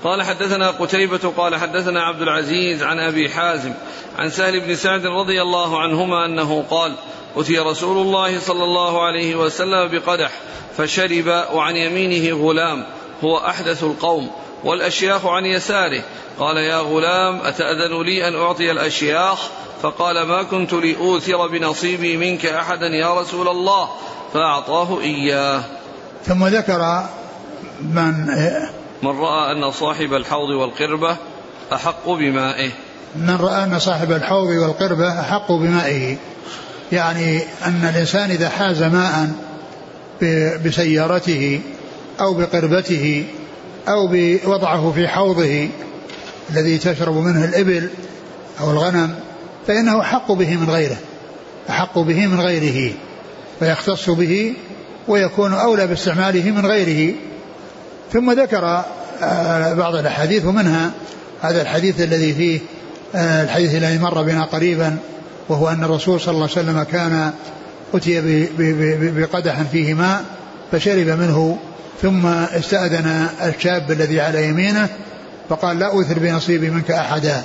قال 0.04 0.22
حدثنا 0.22 0.70
قتيبة 0.70 1.32
قال 1.36 1.56
حدثنا 1.56 2.02
عبد 2.02 2.22
العزيز 2.22 2.82
عن 2.82 2.98
أبي 2.98 3.28
حازم 3.28 3.72
عن 4.18 4.30
سهل 4.30 4.60
بن 4.60 4.74
سعد 4.74 5.06
رضي 5.06 5.42
الله 5.42 5.80
عنهما 5.80 6.26
أنه 6.26 6.64
قال 6.70 6.94
أتي 7.36 7.58
رسول 7.58 8.06
الله 8.06 8.40
صلى 8.40 8.64
الله 8.64 9.04
عليه 9.06 9.34
وسلم 9.34 9.88
بقدح 9.88 10.30
فشرب 10.76 11.26
وعن 11.52 11.76
يمينه 11.76 12.36
غلام 12.46 12.86
هو 13.24 13.38
أحدث 13.38 13.82
القوم 13.84 14.30
والأشياخ 14.64 15.26
عن 15.26 15.46
يساره. 15.46 16.02
قال 16.38 16.56
يا 16.56 16.78
غلام 16.78 17.40
أتأذن 17.40 18.02
لي 18.02 18.28
أن 18.28 18.34
أعطي 18.34 18.70
الأشياخ؟ 18.70 19.38
فقال 19.82 20.22
ما 20.22 20.42
كنت 20.42 20.72
لأوثر 20.72 21.46
بنصيبي 21.46 22.16
منك 22.16 22.46
أحدا 22.46 22.86
يا 22.86 23.20
رسول 23.20 23.48
الله 23.48 23.88
فأعطاه 24.34 25.00
إياه. 25.00 25.62
ثم 26.24 26.46
ذكر 26.46 27.02
من 27.80 28.26
من 29.02 29.20
رأى 29.20 29.52
أن 29.52 29.70
صاحب 29.70 30.14
الحوض 30.14 30.48
والقربة 30.48 31.16
أحق 31.72 32.08
بمائه. 32.08 32.70
من 33.16 33.36
رأى 33.40 33.64
أن 33.64 33.78
صاحب 33.78 34.12
الحوض 34.12 34.48
والقربة 34.48 35.20
أحق 35.20 35.52
بمائه. 35.52 36.16
يعني 36.92 37.40
أن 37.66 37.90
الإنسان 37.94 38.30
إذا 38.30 38.48
حاز 38.48 38.82
ماء 38.82 39.30
بسيارته 40.64 41.60
أو 42.20 42.34
بقربته 42.34 43.24
أو 43.88 44.08
بوضعه 44.12 44.92
في 44.92 45.08
حوضه 45.08 45.68
الذي 46.50 46.78
تشرب 46.78 47.16
منه 47.16 47.44
الإبل 47.44 47.88
أو 48.60 48.70
الغنم 48.70 49.14
فإنه 49.66 50.00
أحق 50.00 50.32
به 50.32 50.56
من 50.56 50.70
غيره 50.70 50.96
أحق 51.70 51.98
به 51.98 52.26
من 52.26 52.40
غيره 52.40 52.92
فيختص 53.58 54.10
به 54.10 54.54
ويكون 55.08 55.54
أولى 55.54 55.86
باستعماله 55.86 56.50
من 56.50 56.66
غيره. 56.66 57.14
ثم 58.12 58.32
ذكر 58.32 58.84
آه، 59.22 59.74
بعض 59.74 59.94
الأحاديث 59.94 60.44
ومنها 60.44 60.90
هذا 61.42 61.62
الحديث 61.62 62.00
الذي 62.00 62.34
فيه 62.34 62.60
آه، 63.14 63.42
الحديث 63.42 63.74
الذي 63.74 63.98
مر 63.98 64.22
بنا 64.22 64.44
قريبا 64.44 64.96
وهو 65.48 65.68
أن 65.68 65.84
الرسول 65.84 66.20
صلى 66.20 66.34
الله 66.34 66.48
عليه 66.50 66.52
وسلم 66.52 66.82
كان 66.82 67.32
أتي 67.94 68.48
بقدح 69.10 69.62
فيه 69.62 69.94
ماء 69.94 70.24
فشرب 70.72 71.06
منه 71.06 71.58
ثم 72.02 72.26
استأذن 72.26 73.28
الشاب 73.42 73.90
الذي 73.90 74.20
على 74.20 74.44
يمينه 74.48 74.88
فقال 75.48 75.78
لا 75.78 75.86
أوثر 75.86 76.18
بنصيبي 76.18 76.70
منك 76.70 76.90
أحدا. 76.90 77.42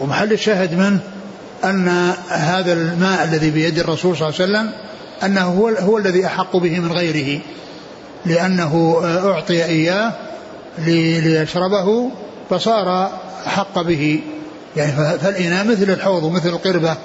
ومحل 0.00 0.32
الشاهد 0.32 0.74
منه 0.74 1.00
أن 1.64 2.12
هذا 2.28 2.72
الماء 2.72 3.24
الذي 3.24 3.50
بيد 3.50 3.78
الرسول 3.78 4.16
صلى 4.16 4.28
الله 4.28 4.40
عليه 4.40 4.50
وسلم 4.50 4.72
أنه 5.24 5.42
هو, 5.42 5.68
هو 5.68 5.98
الذي 5.98 6.26
أحق 6.26 6.56
به 6.56 6.80
من 6.80 6.92
غيره 6.92 7.40
لأنه 8.26 9.00
أعطي 9.04 9.64
إياه 9.64 10.12
ليشربه 10.78 12.10
فصار 12.50 13.10
أحق 13.46 13.82
به. 13.82 14.20
يعني 14.76 14.92
فالإناء 15.18 15.66
مثل 15.66 15.90
الحوض 15.90 16.22
ومثل 16.22 16.48
القربة. 16.48 16.96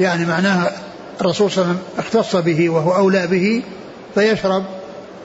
يعني 0.00 0.24
معناها 0.24 0.72
الرسول 1.20 1.50
صلى 1.50 1.64
الله 1.64 1.74
عليه 1.74 1.82
وسلم 1.82 1.98
اختص 1.98 2.36
به 2.36 2.70
وهو 2.70 2.96
أولى 2.96 3.26
به 3.26 3.62
فيشرب 4.14 4.64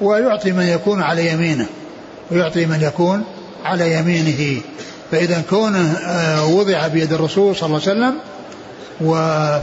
ويعطي 0.02 0.52
من 0.52 0.64
يكون 0.64 1.02
على 1.02 1.32
يمينه 1.32 1.66
ويعطي 2.32 2.66
من 2.66 2.82
يكون 2.82 3.24
على 3.66 3.94
يمينه. 3.94 4.62
فإذا 5.12 5.44
كونه 5.50 5.94
آه، 5.94 6.46
وضع 6.46 6.88
بيد 6.88 7.14
الرسول 7.14 7.56
صلى 7.56 7.68
الله 7.68 7.82
عليه 7.88 7.92
وسلم 7.92 8.20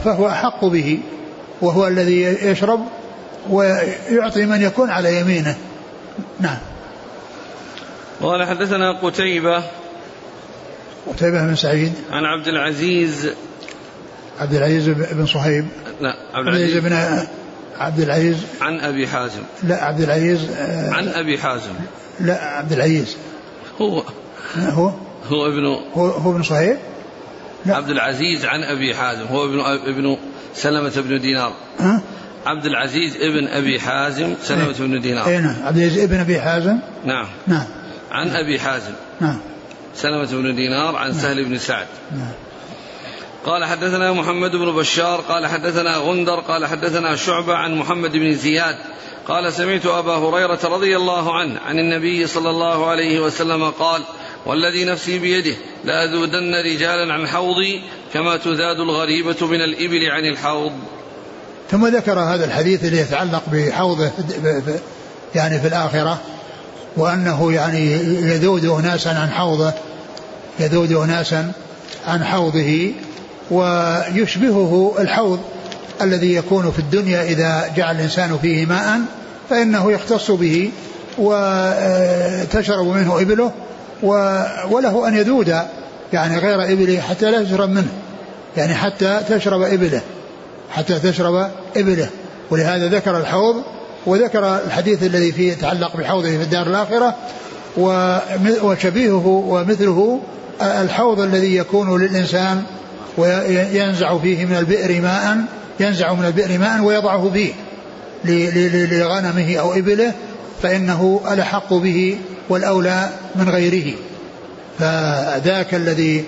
فهو 0.03 0.27
أحق 0.27 0.65
به 0.65 0.99
وهو 1.61 1.87
الذي 1.87 2.21
يشرب 2.21 2.79
ويعطي 3.49 4.45
من 4.45 4.61
يكون 4.61 4.89
على 4.89 5.19
يمينه. 5.19 5.55
نعم. 6.39 6.57
قال 8.21 8.47
حدثنا 8.47 8.99
قتيبة 9.01 9.63
قتيبة 11.07 11.47
بن 11.47 11.55
سعيد. 11.55 11.93
عن 12.11 12.25
عبد 12.25 12.47
العزيز. 12.47 13.29
عبد 14.39 14.53
العزيز 14.53 14.89
بن 14.89 15.25
صهيب. 15.25 15.65
لا 16.01 16.15
عبد 16.33 16.47
العزيز 16.47 16.77
بن 16.77 16.93
عبد 17.79 17.99
العزيز. 17.99 18.37
عن 18.61 18.79
أبي 18.79 19.07
حازم. 19.07 19.41
لا 19.63 19.83
عبد 19.83 20.01
العزيز 20.01 20.49
آه، 20.51 20.91
عن 20.93 21.07
أبي 21.07 21.37
حازم. 21.37 21.73
لا 22.19 22.43
عبد 22.43 22.71
العزيز. 22.71 23.17
هو. 23.81 24.03
هو؟ 24.57 24.91
هو 25.27 25.47
ابن 25.47 25.65
هو 25.93 26.07
هو 26.07 26.31
ابن 26.31 26.43
صهيب؟ 26.43 26.77
لا. 27.65 27.75
عبد 27.75 27.89
العزيز 27.89 28.45
عن 28.45 28.63
أبي 28.63 28.95
حازم. 28.95 29.25
هو 29.25 29.45
ابن 29.45 29.59
ابن 29.59 30.17
سلمة 30.53 30.93
بن 30.95 31.21
دينار. 31.21 31.53
ها؟ 31.79 32.01
عبد 32.45 32.65
العزيز 32.65 33.15
ابن 33.15 33.47
أبي 33.47 33.79
حازم 33.79 34.33
سلمة 34.43 34.67
إيه؟ 34.67 34.87
بن 34.87 35.01
دينار. 35.01 35.27
اي 35.27 35.37
نعم. 35.41 35.55
عبد 35.63 35.77
العزيز 35.77 36.03
ابن 36.03 36.19
أبي 36.19 36.41
حازم؟ 36.41 36.77
نعم. 37.05 37.27
نعم. 37.47 37.65
عن 38.11 38.29
أبي 38.29 38.59
حازم. 38.59 38.93
نعم. 39.21 39.39
سلمة 39.95 40.31
بن 40.31 40.55
دينار 40.55 40.95
عن. 40.95 41.13
سهل 41.13 41.45
بن 41.45 41.57
سعد 41.57 41.87
قال 43.45 43.65
حدثنا 43.65 44.13
محمد 44.13 44.51
بن 44.51 44.75
بشار 44.75 45.21
قال 45.21 45.47
حدثنا 45.47 45.97
غندر 45.97 46.39
قال 46.39 46.65
حدثنا 46.65 47.15
شعبة 47.15 47.55
عن 47.55 47.75
محمد 47.75 48.11
بن 48.11 48.35
زياد 48.35 48.75
قال 49.27 49.53
سمعت 49.53 49.85
أبا 49.85 50.15
هريرة 50.15 50.59
رضي 50.63 50.95
الله 50.95 51.37
عنه 51.37 51.59
عن 51.59 51.79
النبي 51.79 52.27
صلى 52.27 52.49
الله 52.49 52.89
عليه 52.89 53.19
وسلم 53.19 53.69
قال 53.69 54.01
والذي 54.45 54.85
نفسي 54.85 55.19
بيده 55.19 55.55
لأذودن 55.83 56.55
رجالا 56.55 57.13
عن 57.13 57.27
حوضي 57.27 57.81
كما 58.13 58.37
تذاد 58.37 58.79
الغريبة 58.79 59.47
من 59.47 59.61
الإبل 59.61 60.09
عن 60.09 60.25
الحوض 60.25 60.71
ثم 61.71 61.87
ذكر 61.87 62.19
هذا 62.19 62.45
الحديث 62.45 62.83
الذي 62.83 62.97
يتعلق 62.97 63.43
بحوضه 63.51 64.11
يعني 65.35 65.59
في 65.59 65.67
الآخرة 65.67 66.21
وأنه 66.97 67.53
يعني 67.53 67.91
يذود 68.33 68.65
أناسا 68.65 69.09
عن 69.09 69.29
حوضه 69.29 69.73
يذود 70.59 70.91
أناسا 70.91 71.51
عن 72.07 72.23
حوضه 72.23 72.91
ويشبهه 73.51 74.95
الحوض 74.99 75.39
الذي 76.01 76.35
يكون 76.35 76.71
في 76.71 76.79
الدنيا 76.79 77.23
إذا 77.23 77.71
جعل 77.75 77.95
الإنسان 77.95 78.37
فيه 78.41 78.65
ماء 78.65 78.99
فإنه 79.49 79.91
يختص 79.91 80.31
به 80.31 80.71
وتشرب 81.17 82.87
منه 82.87 83.21
إبله 83.21 83.51
وله 84.71 85.07
أن 85.07 85.15
يذود 85.15 85.55
يعني 86.13 86.37
غير 86.37 86.63
إبله 86.63 87.01
حتى 87.01 87.31
لا 87.31 87.43
تشرب 87.43 87.69
منه 87.69 87.91
يعني 88.57 88.75
حتى 88.75 89.21
تشرب 89.29 89.61
إبله 89.61 90.01
حتى 90.71 90.99
تشرب 90.99 91.49
إبله. 91.77 92.09
ولهذا 92.49 92.87
ذكر 92.87 93.17
الحوض 93.17 93.63
وذكر 94.05 94.57
الحديث 94.65 95.03
الذي 95.03 95.31
فيه 95.31 95.51
يتعلق 95.51 95.97
بحوضه 95.97 96.37
في 96.37 96.43
الدار 96.43 96.67
الآخرة 96.67 97.15
وشبيهه 98.63 99.27
ومثله 99.27 100.19
الحوض 100.61 101.19
الذي 101.19 101.55
يكون 101.55 102.01
للإنسان 102.01 102.63
وينزع 103.17 104.17
فيه 104.17 104.45
من 104.45 104.55
البئر 104.55 105.01
ماء 105.01 105.37
ينزع 105.79 106.13
من 106.13 106.25
البئر 106.25 106.59
ماء 106.59 106.81
ويضعه 106.81 107.31
فيه 107.33 107.53
لغنمه 108.85 109.55
أو 109.55 109.73
إبله 109.73 110.13
فإنه 110.63 111.21
الأحق 111.31 111.73
به 111.73 112.17
والأولى 112.49 113.09
من 113.35 113.49
غيره. 113.49 113.93
فذاك 114.79 115.73
الذي 115.73 116.25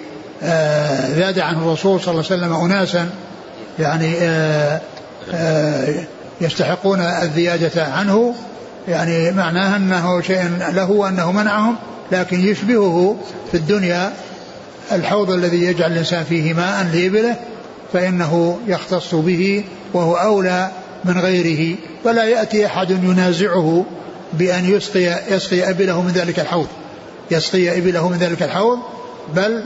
زاد 1.18 1.40
عنه 1.40 1.66
الرسول 1.66 2.02
صلى 2.02 2.12
الله 2.12 2.26
عليه 2.32 2.36
وسلم 2.44 2.54
أناسا 2.54 3.10
يعني 3.80 4.14
آه، 4.22 4.82
آه، 5.34 6.04
يستحقون 6.44 7.00
الزيادة 7.00 7.86
عنه 7.86 8.36
يعني 8.88 9.32
معناه 9.32 9.76
أنه 9.76 10.22
شيء 10.22 10.50
له 10.74 10.92
وأنه 10.92 11.32
منعهم 11.32 11.76
لكن 12.12 12.40
يشبهه 12.40 13.16
في 13.52 13.58
الدنيا 13.58 14.14
الحوض 14.92 15.32
الذي 15.32 15.64
يجعل 15.64 15.92
الإنسان 15.92 16.24
فيه 16.24 16.54
ماء 16.54 16.88
لإبله 16.94 17.36
فإنه 17.94 18.60
يختص 18.68 19.16
به 19.16 19.64
وهو 19.94 20.16
أولى 20.16 20.72
من 21.06 21.18
غيره. 21.18 21.76
فلا 22.04 22.24
يأتي 22.24 22.66
أحد 22.66 22.92
ينازعه 22.92 23.86
بأن 24.34 24.66
يسقي 24.66 25.34
يسقي 25.36 25.70
إبله 25.70 26.02
من 26.02 26.12
ذلك 26.12 26.40
الحوض. 26.40 26.68
يسقي 27.32 27.78
إبله 27.78 28.10
من 28.10 28.18
ذلك 28.18 28.44
الحوض 28.44 28.80
بل 29.36 29.64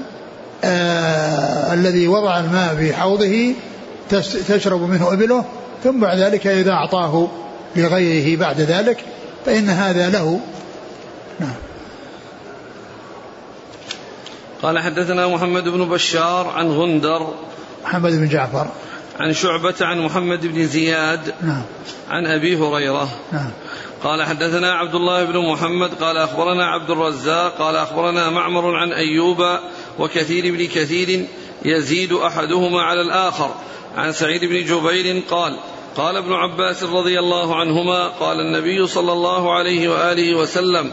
آه 0.64 1.74
الذي 1.74 2.08
وضع 2.08 2.40
الماء 2.40 2.76
في 2.76 2.94
حوضه 2.94 3.54
تشرب 4.48 4.82
منه 4.82 5.14
إبله 5.14 5.46
ثم 5.84 6.00
بعد 6.00 6.18
ذلك 6.18 6.48
إذا 6.48 6.72
أعطاه 6.72 7.28
لغيره 7.76 8.40
بعد 8.40 8.62
ذلك 8.62 9.04
فإن 9.46 9.70
هذا 9.70 10.10
له. 10.10 10.40
نعم. 11.40 11.56
قال 14.62 14.80
حدثنا 14.80 15.28
محمد 15.28 15.64
بن 15.64 15.90
بشار 15.90 16.48
عن 16.48 16.68
غندر 16.68 17.34
محمد 17.84 18.12
بن 18.12 18.28
جعفر. 18.28 18.68
عن 19.20 19.34
شعبة 19.34 19.76
عن 19.82 20.00
محمد 20.00 20.48
بن 20.48 20.68
زياد 20.68 21.34
نعم. 21.42 21.64
عن 22.10 22.26
أبي 22.26 22.58
هريرة. 22.58 23.10
نعم. 23.32 23.52
قال 24.04 24.24
حدثنا 24.24 24.72
عبد 24.72 24.96
الله 24.96 25.24
بن 25.24 25.38
محمد 25.52 25.94
قال 25.94 26.18
أخبرنا 26.18 26.66
عبد 26.66 26.90
الرزاق 26.90 27.58
قال 27.58 27.76
أخبرنا 27.76 28.30
معمر 28.30 28.76
عن 28.76 28.92
أيوب 28.92 29.38
وكثير 30.00 30.54
بن 30.54 30.68
كثير 30.68 31.26
يزيد 31.66 32.14
أحدهما 32.14 32.82
على 32.82 33.02
الآخر. 33.02 33.52
عن 33.98 34.12
سعيد 34.12 34.46
بن 34.46 34.66
جبير 34.66 35.24
قال 35.30 35.58
قال 35.96 36.18
ابن 36.18 36.34
عباس 36.34 36.84
رضي 36.84 37.20
الله 37.20 37.56
عنهما 37.56 38.08
قال 38.08 38.40
النبي 38.40 38.88
صلى 38.88 39.12
الله 39.12 39.54
عليه 39.54 39.90
وآله 39.90 40.36
وسلم 40.36 40.92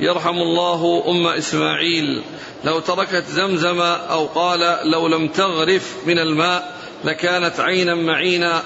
يرحم 0.00 0.36
الله 0.36 1.04
أم 1.08 1.26
إسماعيل. 1.26 2.22
لو 2.64 2.80
تركت 2.80 3.24
زمزم 3.28 3.80
أو 3.80 4.26
قال 4.26 4.90
لو 4.90 5.08
لم 5.08 5.28
تغرف 5.28 5.96
من 6.06 6.18
الماء 6.18 6.76
لكانت 7.04 7.60
عينا 7.60 7.94
معينا. 7.94 8.62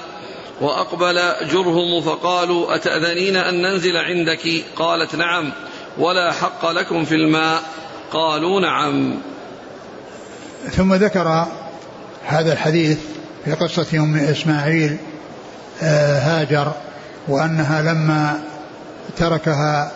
وأقبل 0.60 1.20
جرهم 1.52 2.00
فقالوا 2.00 2.74
أتأذنين 2.74 3.36
أن 3.36 3.62
ننزل 3.62 3.96
عندك؟ 3.96 4.64
قالت 4.76 5.14
نعم. 5.14 5.52
ولا 5.98 6.32
حق 6.32 6.70
لكم 6.70 7.04
في 7.04 7.14
الماء. 7.14 7.62
قالوا 8.12 8.60
نعم. 8.60 9.18
ثم 10.70 10.94
ذكر 10.94 11.46
هذا 12.24 12.52
الحديث 12.52 13.15
في 13.46 13.52
قصة 13.52 13.86
أم 13.94 14.16
إسماعيل 14.16 14.96
آه، 15.82 16.18
هاجر 16.18 16.72
وأنها 17.28 17.82
لما 17.82 18.38
تركها 19.16 19.90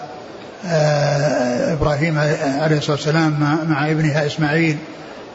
آه، 0.67 1.73
إبراهيم 1.73 2.19
عليه 2.59 2.79
الصلاة 2.79 2.97
والسلام 2.97 3.59
مع 3.69 3.91
ابنها 3.91 4.27
إسماعيل 4.27 4.77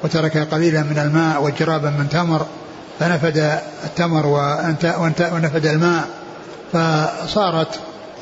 وترك 0.04 0.38
قليلا 0.38 0.82
من 0.82 0.99
الماء 0.99 1.43
وجرابا 1.43 1.89
من 1.89 2.10
تمر 2.10 2.45
فنفد 2.99 3.60
التمر 3.84 4.25
ونفد 5.32 5.65
الماء 5.65 6.08
فصارت 6.73 7.80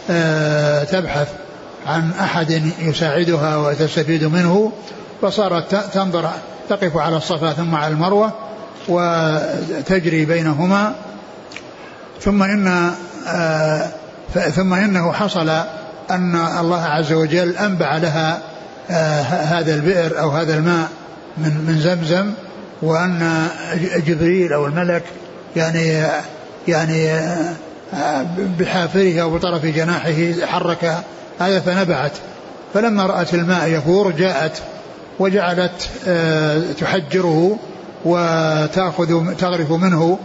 آه، 0.10 0.84
تبحث 0.84 1.28
عن 1.88 2.12
أحد 2.20 2.72
يساعدها 2.80 3.58
وتستفيد 3.58 4.24
منه 4.24 4.72
فصارت 5.22 5.76
تنظر 5.76 6.30
تقف 6.70 6.98
على 6.98 7.18
الصفا 7.18 7.54
ثم 7.54 7.76
على 7.76 7.94
المروة 7.94 8.43
وتجري 8.88 10.26
بينهما 10.26 10.96
ثم 12.22 12.44
إن 12.44 12.92
آه، 13.28 13.88
ثم 14.56 14.74
إنه 14.74 15.12
حصل 15.12 15.50
أن 16.12 16.36
الله 16.60 16.82
عز 16.84 17.14
وجل 17.14 17.58
أنبع 17.58 17.98
لها 17.98 18.42
آه، 18.92 19.22
هذا 19.22 19.74
البئر 19.74 20.20
أو 20.20 20.30
هذا 20.30 20.58
الماء 20.58 20.90
من 21.38 21.66
من 21.68 21.80
زمزم 21.80 22.32
وأن 22.82 23.48
جبريل 24.08 24.54
أو 24.54 24.66
الملك 24.66 25.04
يعني 25.56 26.04
يعني 26.68 27.10
آه، 27.94 28.26
بحافره 28.60 29.22
أو 29.22 29.30
بطرف 29.30 29.66
جناحه 29.66 30.46
حرك 30.46 30.98
هذا 31.40 31.60
فنبعت. 31.60 32.12
فلما 32.74 33.06
رأت 33.06 33.34
الماء 33.34 33.68
يفور 33.68 34.12
جاءت 34.12 34.62
وجعلت 35.20 35.90
تحجره 36.80 37.60
وتأخذ 38.06 39.36
تغرف 39.36 39.72
منه 39.72 40.20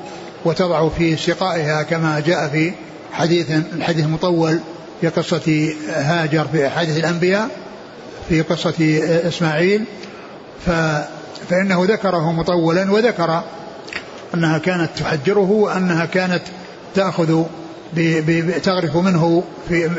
وتضع 0.45 0.89
في 0.89 1.17
سقائها 1.17 1.83
كما 1.83 2.21
جاء 2.21 2.49
في 2.49 2.73
حديث 3.13 3.51
الحديث 3.51 4.05
المطول 4.05 4.61
في 5.01 5.09
قصة 5.09 5.75
هاجر 5.89 6.47
في 6.53 6.69
حديث 6.69 6.97
الأنبياء 6.97 7.49
في 8.29 8.43
قصة 8.43 9.01
إسماعيل. 9.29 9.85
ف 10.67 10.71
فإنه 11.51 11.85
ذكره 11.85 12.33
مطولا 12.33 12.93
وذكر 12.93 13.43
أنها 14.35 14.59
كانت 14.59 14.91
تحجره 14.99 15.51
وأنها 15.51 16.05
كانت 16.05 16.43
تأخذ 16.95 17.43
تغرف 18.63 18.97
منه 18.97 19.43
في 19.69 19.91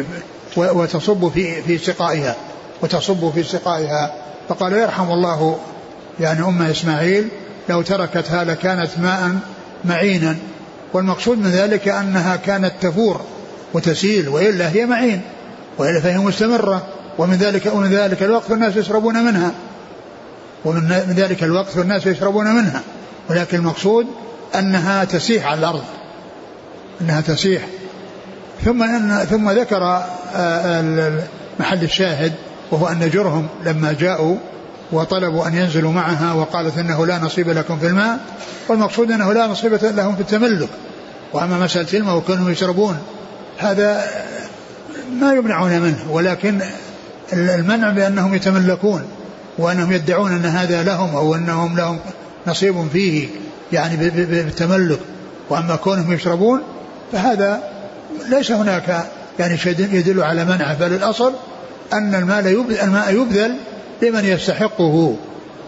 وتصب 0.57 1.31
في 1.33 1.61
في 1.61 1.77
سقائها 1.77 2.35
وتصب 2.81 3.31
في 3.31 3.43
سقائها 3.43 4.13
فقال 4.49 4.73
يرحم 4.73 5.11
الله 5.11 5.59
يعني 6.19 6.45
أم 6.45 6.61
إسماعيل 6.61 7.27
لو 7.69 7.81
تركتها 7.81 8.43
لكانت 8.43 8.89
ماء 8.97 9.35
معينا. 9.85 10.35
والمقصود 10.93 11.37
من 11.37 11.49
ذلك 11.49 11.87
أنها 11.87 12.35
كانت 12.35 12.73
تفور 12.81 13.21
وتسيل 13.73 14.29
وإلا 14.29 14.69
هي 14.69 14.85
معين 14.85 15.21
وإلا 15.77 16.01
فهي 16.01 16.17
مستمرة. 16.17 16.87
ومن 17.17 17.35
ذلك 17.35 17.71
ومن 17.73 17.89
ذلك 17.89 18.23
الوقت 18.23 18.51
الناس 18.51 18.75
يشربون 18.75 19.25
منها. 19.25 19.51
ومن 20.65 21.13
ذلك 21.17 21.43
الوقت 21.43 21.77
الناس 21.77 22.07
يشربون 22.07 22.47
منها. 22.55 22.81
ولكن 23.29 23.57
المقصود 23.57 24.07
أنها 24.55 25.03
تسيح 25.03 25.45
على 25.45 25.59
الأرض. 25.59 25.83
أنها 27.01 27.21
تسيح. 27.21 27.61
ثم 28.65 28.83
أن 28.83 29.25
ثم 29.29 29.49
ذكر 29.51 30.03
آه، 30.35 31.21
محل 31.59 31.83
الشاهد 31.83 32.33
وهو 32.71 32.87
أن 32.87 33.09
جرهم 33.09 33.47
لما 33.65 33.93
جاءوا 33.93 34.35
وطلبوا 34.91 35.47
أن 35.47 35.55
ينزلوا 35.55 35.91
معها 35.91 36.33
وقالت 36.33 36.77
إنه 36.77 37.05
لا 37.05 37.19
نصيب 37.19 37.49
لكم 37.49 37.79
في 37.79 37.87
الماء 37.87 38.19
والمقصود 38.67 39.11
أنه 39.11 39.33
لا 39.33 39.47
نصيب 39.47 39.79
لهم 39.81 40.15
في 40.15 40.21
التملك. 40.21 40.69
وأما 41.33 41.59
مسألة 41.59 41.99
الماء 41.99 42.15
وكانوا 42.15 42.51
يشربون 42.51 42.97
هذا 43.57 44.05
ما 45.19 45.33
يمنعون 45.33 45.79
منه 45.79 46.05
ولكن 46.09 46.61
المنع 47.33 47.89
بأنهم 47.89 48.35
يتملكون 48.35 49.03
وأنهم 49.57 49.91
يدعون 49.91 50.31
أن 50.31 50.45
هذا 50.45 50.83
لهم 50.83 51.15
أو 51.15 51.35
أنهم 51.35 51.77
لهم 51.77 51.99
نصيب 52.47 52.87
فيه 52.93 53.27
يعني 53.71 54.09
بالتملك. 54.09 54.99
وأما 55.49 55.75
كونهم 55.75 56.13
يشربون 56.13 56.61
فهذا 57.11 57.59
ليس 58.29 58.51
هناك 58.51 59.05
يعني 59.39 59.57
شيء 59.57 59.79
يدل 59.79 60.23
على 60.23 60.45
منعه 60.45 60.73
بل 60.73 60.93
الأصل 60.93 61.33
أن 61.93 62.15
الماء 62.15 62.47
يبذل, 62.47 62.79
الماء 62.79 63.13
يبذل 63.13 63.55
لمن 64.01 64.25
يستحقه 64.25 65.15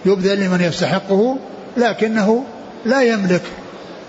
يبذل 0.05 0.39
لمن 0.39 0.61
يستحقه 0.61 1.37
لكنه 1.77 2.43
لا 2.85 3.01
يملك 3.01 3.41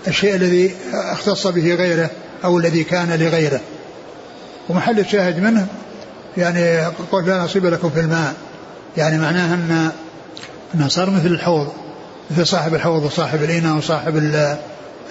الشيء 0.07 0.35
الذي 0.35 0.75
اختص 0.93 1.47
به 1.47 1.75
غيره 1.75 2.09
أو 2.43 2.57
الذي 2.57 2.83
كان 2.83 3.19
لغيره. 3.19 3.61
ومحل 4.69 4.99
الشاهد 4.99 5.39
منه 5.39 5.67
يعني 6.37 6.85
قل 7.11 7.25
لا 7.25 7.43
نصيب 7.43 7.65
لكم 7.65 7.89
في 7.89 7.99
الماء. 7.99 8.33
يعني 8.97 9.17
معناها 9.17 9.53
أن 9.53 9.91
أنه 10.75 10.87
صار 10.87 11.09
مثل 11.09 11.27
الحوض 11.27 11.67
مثل 12.31 12.47
صاحب 12.47 12.73
الحوض 12.73 13.03
وصاحب 13.03 13.43
الإناء 13.43 13.77
وصاحب 13.77 14.33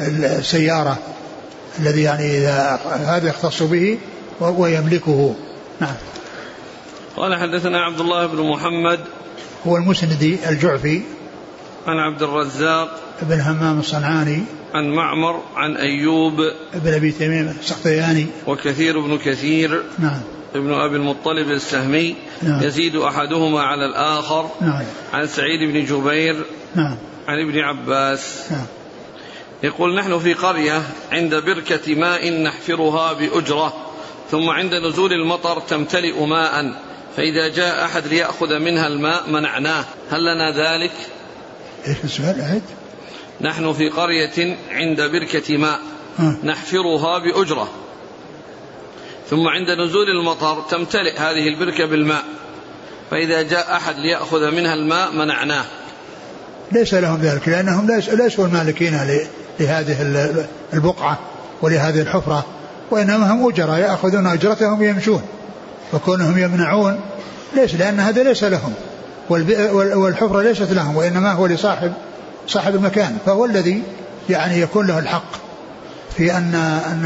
السيارة 0.00 0.98
الذي 1.80 2.02
يعني 2.02 2.38
إذا 2.38 2.80
هذا 3.06 3.28
يختص 3.28 3.62
به 3.62 3.98
ويملكه 4.40 5.34
نعم. 5.80 5.94
قال 7.16 7.34
حدثنا 7.34 7.80
عبد 7.80 8.00
الله 8.00 8.26
بن 8.26 8.48
محمد 8.48 9.00
هو 9.66 9.76
المسندي 9.76 10.48
الجعفي 10.48 11.02
عن 11.86 11.98
عبد 11.98 12.22
الرزاق 12.22 13.00
بن 13.22 13.40
همام 13.40 13.78
الصنعاني 13.78 14.42
عن 14.74 14.90
معمر 14.90 15.40
عن 15.56 15.76
أيوب 15.76 16.36
بن 16.74 16.92
أبي 16.92 17.12
تميم 17.12 17.54
السختياني 17.60 18.26
وكثير 18.46 19.00
بن 19.00 19.18
كثير 19.18 19.82
نعم 19.98 20.20
ابن 20.54 20.72
أبي 20.72 20.96
المطلب 20.96 21.50
السهمي 21.50 22.14
نعم. 22.42 22.62
يزيد 22.62 22.96
أحدهما 22.96 23.62
على 23.62 23.86
الآخر 23.86 24.50
نعم. 24.60 24.82
عن 25.12 25.26
سعيد 25.26 25.72
بن 25.72 25.84
جبير 25.84 26.44
نعم. 26.74 26.96
عن 27.28 27.48
ابن 27.48 27.58
عباس 27.58 28.46
نعم. 28.50 28.66
يقول 29.62 29.94
نحن 29.94 30.18
في 30.18 30.34
قرية 30.34 30.82
عند 31.12 31.34
بركة 31.34 31.94
ماء 31.94 32.42
نحفرها 32.42 33.12
بأجرة 33.12 33.74
ثم 34.30 34.50
عند 34.50 34.74
نزول 34.74 35.12
المطر 35.12 35.60
تمتلئ 35.60 36.26
ماء 36.26 36.74
فإذا 37.16 37.48
جاء 37.48 37.84
أحد 37.84 38.06
ليأخذ 38.06 38.58
منها 38.58 38.86
الماء 38.86 39.30
منعناه. 39.30 39.84
هل 40.10 40.20
لنا 40.20 40.50
ذلك؟ 40.50 40.92
إيش 41.88 41.96
السؤال 42.04 42.40
أعد 42.40 42.62
نحن 43.40 43.72
في 43.72 43.88
قرية 43.88 44.56
عند 44.70 45.00
بركة 45.00 45.56
ماء. 45.56 45.80
آه. 46.20 46.34
نحفرها 46.44 47.18
بأجرة. 47.18 47.68
ثم 49.30 49.48
عند 49.48 49.70
نزول 49.70 50.10
المطر 50.10 50.62
تمتلئ 50.70 51.18
هذه 51.18 51.48
البركة 51.48 51.86
بالماء. 51.86 52.24
فإذا 53.10 53.42
جاء 53.42 53.76
أحد 53.76 53.96
ليأخذ 53.96 54.50
منها 54.50 54.74
الماء 54.74 55.12
منعناه. 55.12 55.64
ليس 56.72 56.94
لهم 56.94 57.20
ذلك 57.20 57.48
لأنهم 57.48 58.02
ليسوا 58.12 58.46
المالكين 58.46 59.00
لهذه 59.60 59.96
البقعة 60.74 61.18
ولهذه 61.62 62.00
الحفرة 62.00 62.46
وإنما 62.90 63.32
هم 63.32 63.48
أجراء 63.48 63.78
يأخذون 63.78 64.26
أجرتهم 64.26 64.80
ويمشون. 64.80 65.22
وكونهم 65.92 66.38
يمنعون 66.38 67.00
ليس 67.54 67.74
لأن 67.74 68.00
هذا 68.00 68.22
ليس 68.22 68.44
لهم 68.44 68.74
والحفرة 69.94 70.42
ليست 70.42 70.72
لهم 70.72 70.96
وإنما 70.96 71.32
هو 71.32 71.46
لصاحب 71.46 71.92
صاحب 72.46 72.74
المكان 72.74 73.16
فهو 73.26 73.44
الذي 73.44 73.82
يعني 74.30 74.60
يكون 74.60 74.86
له 74.86 74.98
الحق 74.98 75.32
في 76.16 76.36
أن 76.36 76.54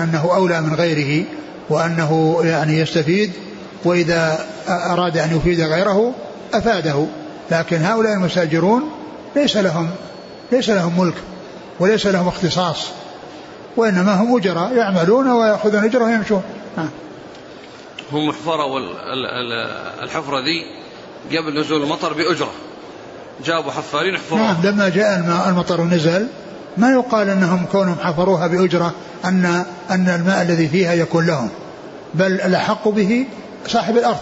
أنه 0.02 0.34
أولى 0.34 0.60
من 0.60 0.74
غيره 0.74 1.24
وأنه 1.68 2.40
يعني 2.44 2.78
يستفيد 2.78 3.32
وإذا 3.84 4.46
أراد 4.68 5.18
أن 5.18 5.36
يفيد 5.36 5.60
غيره 5.60 6.12
أفاده. 6.54 7.06
لكن 7.50 7.82
هؤلاء 7.82 8.12
المستاجرون 8.12 8.82
ليس 9.36 9.56
لهم 9.56 9.90
ليس 10.52 10.70
لهم 10.70 11.00
ملك 11.00 11.14
وليس 11.80 12.06
لهم 12.06 12.28
اختصاص 12.28 12.86
وإنما 13.76 14.14
هم 14.14 14.36
أجراء 14.36 14.72
يعملون 14.76 15.30
ويأخذون 15.30 15.84
أجرة 15.84 16.04
ويمشون. 16.04 16.42
هم 18.12 18.32
حفروا 18.32 18.80
الحفرة 20.02 20.40
ذي 20.40 20.64
قبل 21.38 21.60
نزول 21.60 21.82
المطر 21.82 22.12
بأجرة. 22.12 22.50
جابوا 23.44 23.72
حفارين 23.72 24.18
حفروها 24.18 24.42
نعم 24.42 24.62
لما 24.62 24.88
جاء 24.88 25.18
المطر 25.48 25.80
ونزل 25.80 26.28
ما 26.76 26.90
يقال 26.90 27.30
أنهم 27.30 27.66
كونهم 27.72 27.96
حفروها 28.02 28.46
بأجرة 28.46 28.94
ان 29.24 29.64
أن 29.90 30.08
الماء 30.08 30.42
الذي 30.42 30.68
فيها 30.68 30.94
يكون 30.94 31.26
لهم 31.26 31.50
بل 32.14 32.32
الأحق 32.32 32.88
به 32.88 33.26
صاحب 33.66 33.96
الأرض. 33.96 34.18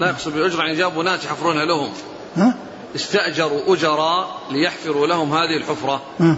لا 0.00 0.08
يقصد 0.08 0.32
بأجرة 0.32 0.62
يعني 0.62 0.76
جابوا 0.76 1.02
ناس 1.02 1.24
يحفرونها 1.24 1.64
لهم. 1.64 1.92
ها؟ 2.36 2.54
استأجروا 2.96 3.74
اجراء 3.74 4.28
ليحفروا 4.50 5.06
لهم 5.06 5.32
هذه 5.32 5.56
الحفرة. 5.56 6.02
ها؟ 6.20 6.36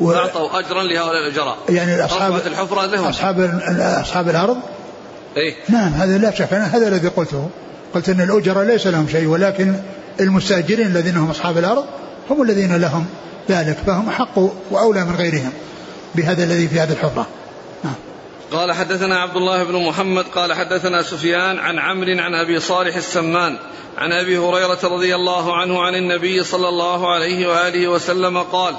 و... 0.00 0.12
أعطوا 0.12 0.58
أجرا 0.58 0.82
لهؤلاء 0.82 1.26
الأجراء. 1.26 1.56
يعني 1.68 2.04
اصحاب 2.04 2.34
الحفرة 2.46 2.86
لهم. 2.86 3.06
أصحاب 3.06 3.60
أصحاب 3.78 4.28
الأرض 4.28 4.56
إيه. 5.36 5.54
نعم 5.68 5.92
هذا 5.92 6.18
لا 6.18 6.34
شك. 6.34 6.52
هذا 6.52 6.88
الذي 6.88 7.08
قلته. 7.08 7.50
قلت 7.94 8.08
أن 8.08 8.20
الأجرة 8.20 8.62
ليس 8.62 8.86
لهم 8.86 9.08
شيء 9.08 9.26
ولكن 9.26 9.74
المستأجرين 10.20 10.86
الذين 10.86 11.16
هم 11.16 11.30
أصحاب 11.30 11.58
الأرض 11.58 11.84
هم 12.30 12.42
الذين 12.42 12.76
لهم 12.76 13.06
ذلك 13.50 13.76
فهم 13.86 14.08
أحق 14.08 14.38
وأولى 14.70 15.04
من 15.04 15.16
غيرهم 15.16 15.52
بهذا 16.14 16.44
الذي 16.44 16.68
في 16.68 16.80
هذه 16.80 16.92
الحفرة. 16.92 17.26
نعم. 17.84 17.94
قال 18.52 18.72
حدثنا 18.72 19.20
عبد 19.20 19.36
الله 19.36 19.64
بن 19.64 19.86
محمد 19.86 20.24
قال 20.24 20.52
حدثنا 20.52 21.02
سفيان 21.02 21.58
عن 21.58 21.78
عمرو 21.78 22.18
عن 22.18 22.34
أبي 22.34 22.60
صالح 22.60 22.96
السمان 22.96 23.56
عن 23.98 24.12
أبي 24.12 24.38
هريرة 24.38 24.78
رضي 24.84 25.14
الله 25.14 25.56
عنه 25.56 25.82
عن 25.82 25.94
النبي 25.94 26.44
صلى 26.44 26.68
الله 26.68 27.14
عليه 27.14 27.48
وآله 27.48 27.88
وسلم 27.88 28.38
قال 28.38 28.74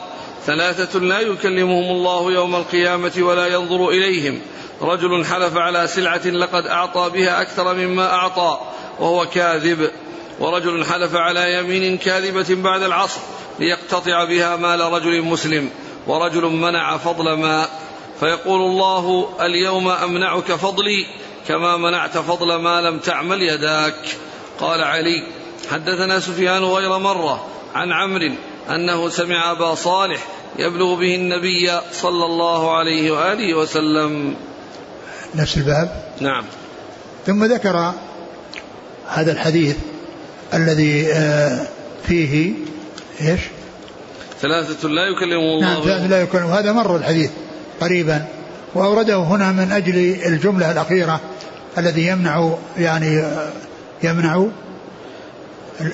ثلاثة 0.46 1.00
لا 1.00 1.20
يكلمهم 1.20 1.92
الله 1.92 2.32
يوم 2.32 2.56
القيامة 2.56 3.12
ولا 3.20 3.48
ينظر 3.48 3.90
إليهم. 3.90 4.40
رجل 4.82 5.26
حلف 5.26 5.58
على 5.58 5.88
سلعة 5.88 6.28
لقد 6.28 6.66
أعطى 6.66 7.10
بها 7.14 7.42
أكثر 7.42 7.74
مما 7.74 8.14
أعطى 8.14 8.60
وهو 9.00 9.26
كاذب. 9.26 9.92
ورجل 10.40 10.86
حلف 10.86 11.16
على 11.16 11.54
يمين 11.54 11.98
كاذبة 11.98 12.56
بعد 12.56 12.84
العصر 12.84 13.20
ليقتطع 13.60 14.24
بها 14.24 14.56
مال 14.56 14.80
رجل 14.80 15.22
مسلم. 15.22 15.70
ورجل 16.08 16.46
منع 16.46 16.98
فضل 16.98 17.34
ماء. 17.34 17.70
فيقول 18.20 18.62
الله 18.62 19.30
اليوم 19.42 19.90
أمنعك 19.90 20.52
فضلي 20.52 21.06
كما 21.48 21.78
منعت 21.78 22.18
فضل 22.18 22.56
ما 22.56 22.82
لم 22.82 23.00
تعمل 23.00 23.42
يداك. 23.42 24.18
قال 24.60 24.84
علي 24.84 25.24
حدثنا 25.72 26.20
سفيان 26.20 26.64
غير 26.64 26.98
مرة 26.98 27.48
عن 27.76 27.92
عمرو 27.92 28.32
أنه 28.70 29.10
سمع 29.10 29.52
أبا 29.52 29.76
صالح 29.76 30.20
يبلغ 30.60 30.96
به 30.96 31.16
النبي 31.16 31.80
صلى 31.92 32.26
الله 32.26 32.78
عليه 32.78 33.12
وآله 33.12 33.54
وسلم. 33.54 34.36
نفس 35.36 35.58
الباب؟ 35.58 36.04
نعم. 36.22 36.44
ثم 37.26 37.46
ذكر 37.46 37.94
هذا 39.08 39.32
الحديث 39.32 39.76
الذي 40.54 41.14
آه، 41.14 41.68
فيه 42.08 42.54
إيش؟ 43.22 43.42
ثلاثة 44.42 44.88
لا 44.88 45.02
يكلمهم 45.06 45.50
الله. 45.50 45.74
نعم 45.74 45.82
ثلاثة 45.82 46.08
لا 46.08 46.22
يكلمهم 46.22 46.52
هذا 46.52 46.72
مر 46.72 46.96
الحديث 46.96 47.32
قريبا. 47.82 48.26
وأورده 48.76 49.18
هنا 49.18 49.52
من 49.52 49.72
أجل 49.72 49.98
الجملة 50.26 50.72
الأخيرة 50.72 51.20
الذي 51.78 52.08
يمنع 52.08 52.56
يعني 52.78 53.20
آه، 53.20 53.50
يمنع 54.04 54.48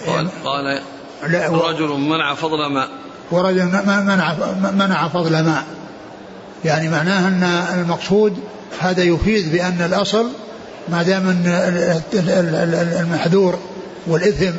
قال, 0.05 0.29
قال 0.43 0.81
رجل 1.51 1.87
منع 1.87 2.33
فضل 2.33 2.65
ماء. 2.65 2.89
ورجل 3.31 3.65
منع 3.65 4.35
منع 4.71 5.07
فضل 5.07 5.31
ماء. 5.31 5.63
يعني 6.65 6.89
معناه 6.89 7.27
أن 7.27 7.43
المقصود 7.79 8.39
هذا 8.81 9.03
يفيد 9.03 9.51
بأن 9.51 9.81
الأصل 9.81 10.27
ما 10.89 11.03
دام 11.03 11.43
المحذور 13.01 13.59
والإثم 14.07 14.51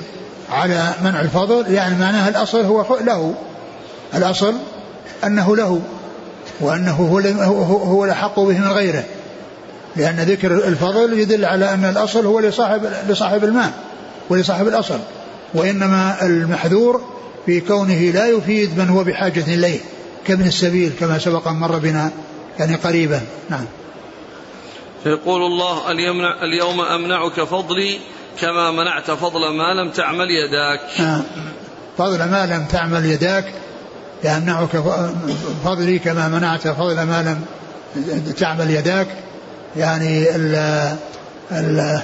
على 0.51 0.93
منع 1.05 1.20
الفضل 1.20 1.73
يعني 1.73 1.99
معناها 1.99 2.29
الأصل 2.29 2.64
هو 2.64 2.99
له. 3.01 3.35
الأصل 4.14 4.55
أنه 5.25 5.57
له 5.57 5.81
وأنه 6.61 6.93
هو 6.93 7.77
هو 7.77 8.05
الأحق 8.05 8.41
به 8.41 8.59
من 8.59 8.68
غيره. 8.68 9.05
لأن 9.97 10.16
ذكر 10.16 10.53
الفضل 10.53 11.18
يدل 11.18 11.45
على 11.45 11.75
أن 11.75 11.85
الأصل 11.85 12.27
هو 12.27 12.41
لصاحب 12.41 12.81
لصاحب 13.09 13.45
الماء 13.45 13.73
ولصاحب 14.31 14.68
الأصل. 14.68 14.99
وإنما 15.55 16.16
المحذور 16.23 17.01
في 17.47 17.61
كونه 17.61 18.11
لا 18.11 18.27
يفيد 18.27 18.79
من 18.79 18.89
هو 18.89 19.05
بحاجة 19.05 19.45
إليه 19.47 19.79
كابن 20.27 20.47
السبيل 20.47 20.93
كما 21.01 21.18
سبق 21.18 21.49
مر 21.49 21.79
بنا 21.79 22.11
يعني 22.59 22.75
قريبا. 22.75 23.20
نعم. 23.51 23.64
فيقول 25.05 25.42
الله 25.42 25.90
اليوم 26.42 26.80
أمنعك 26.80 27.40
فضلي 27.40 27.98
كما 28.40 28.70
منعت 28.70 29.11
فضل 29.11 29.53
ما 29.53 29.74
لم 29.74 29.90
تعمل 29.90 30.26
يداك 30.30 31.00
آه. 31.00 31.20
فضل 31.98 32.18
ما 32.18 32.46
لم 32.46 32.64
تعمل 32.64 33.05
يداك 33.05 33.55
يمنعك 34.24 34.82
فضلي 35.64 35.98
كما 35.98 36.28
منعت 36.28 36.68
فضل 36.68 37.03
ما 37.03 37.22
لم 37.22 37.44
تعمل 38.32 38.70
يداك 38.70 39.09
يعني 39.76 40.36
ال 40.36 40.57
ال 41.53 42.03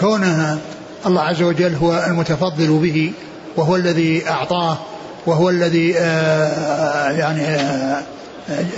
كونها 0.00 0.58
الله 1.06 1.22
عز 1.22 1.42
وجل 1.42 1.74
هو 1.74 2.04
المتفضل 2.06 2.78
به 2.78 3.12
وهو 3.56 3.76
الذي 3.76 4.28
أعطاه 4.28 4.78
وهو 5.26 5.50
الذي 5.50 5.98
آه، 5.98 7.10
يعني 7.10 7.44
آه، 7.44 8.02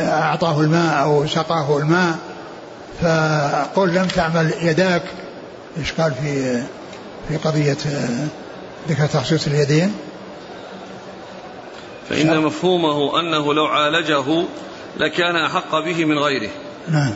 أعطاه 0.00 0.60
الماء 0.60 1.02
أو 1.02 1.26
سقاه 1.26 1.78
الماء 1.78 2.18
فقل 3.02 3.88
لم 3.88 4.06
تعمل 4.06 4.54
يداك 4.62 5.02
إيش 5.78 5.92
قال 5.92 6.14
في 6.14 6.62
في 7.28 7.36
قضية 7.36 7.76
ذكر 8.88 9.06
تخصيص 9.06 9.46
اليدين؟ 9.46 9.94
فإن 12.08 12.40
مفهومه 12.40 13.20
أنه 13.20 13.54
لو 13.54 13.66
عالجه 13.66 14.44
لكان 14.96 15.36
أحق 15.36 15.78
به 15.78 16.04
من 16.04 16.18
غيره. 16.18 16.50
نعم. 16.88 17.12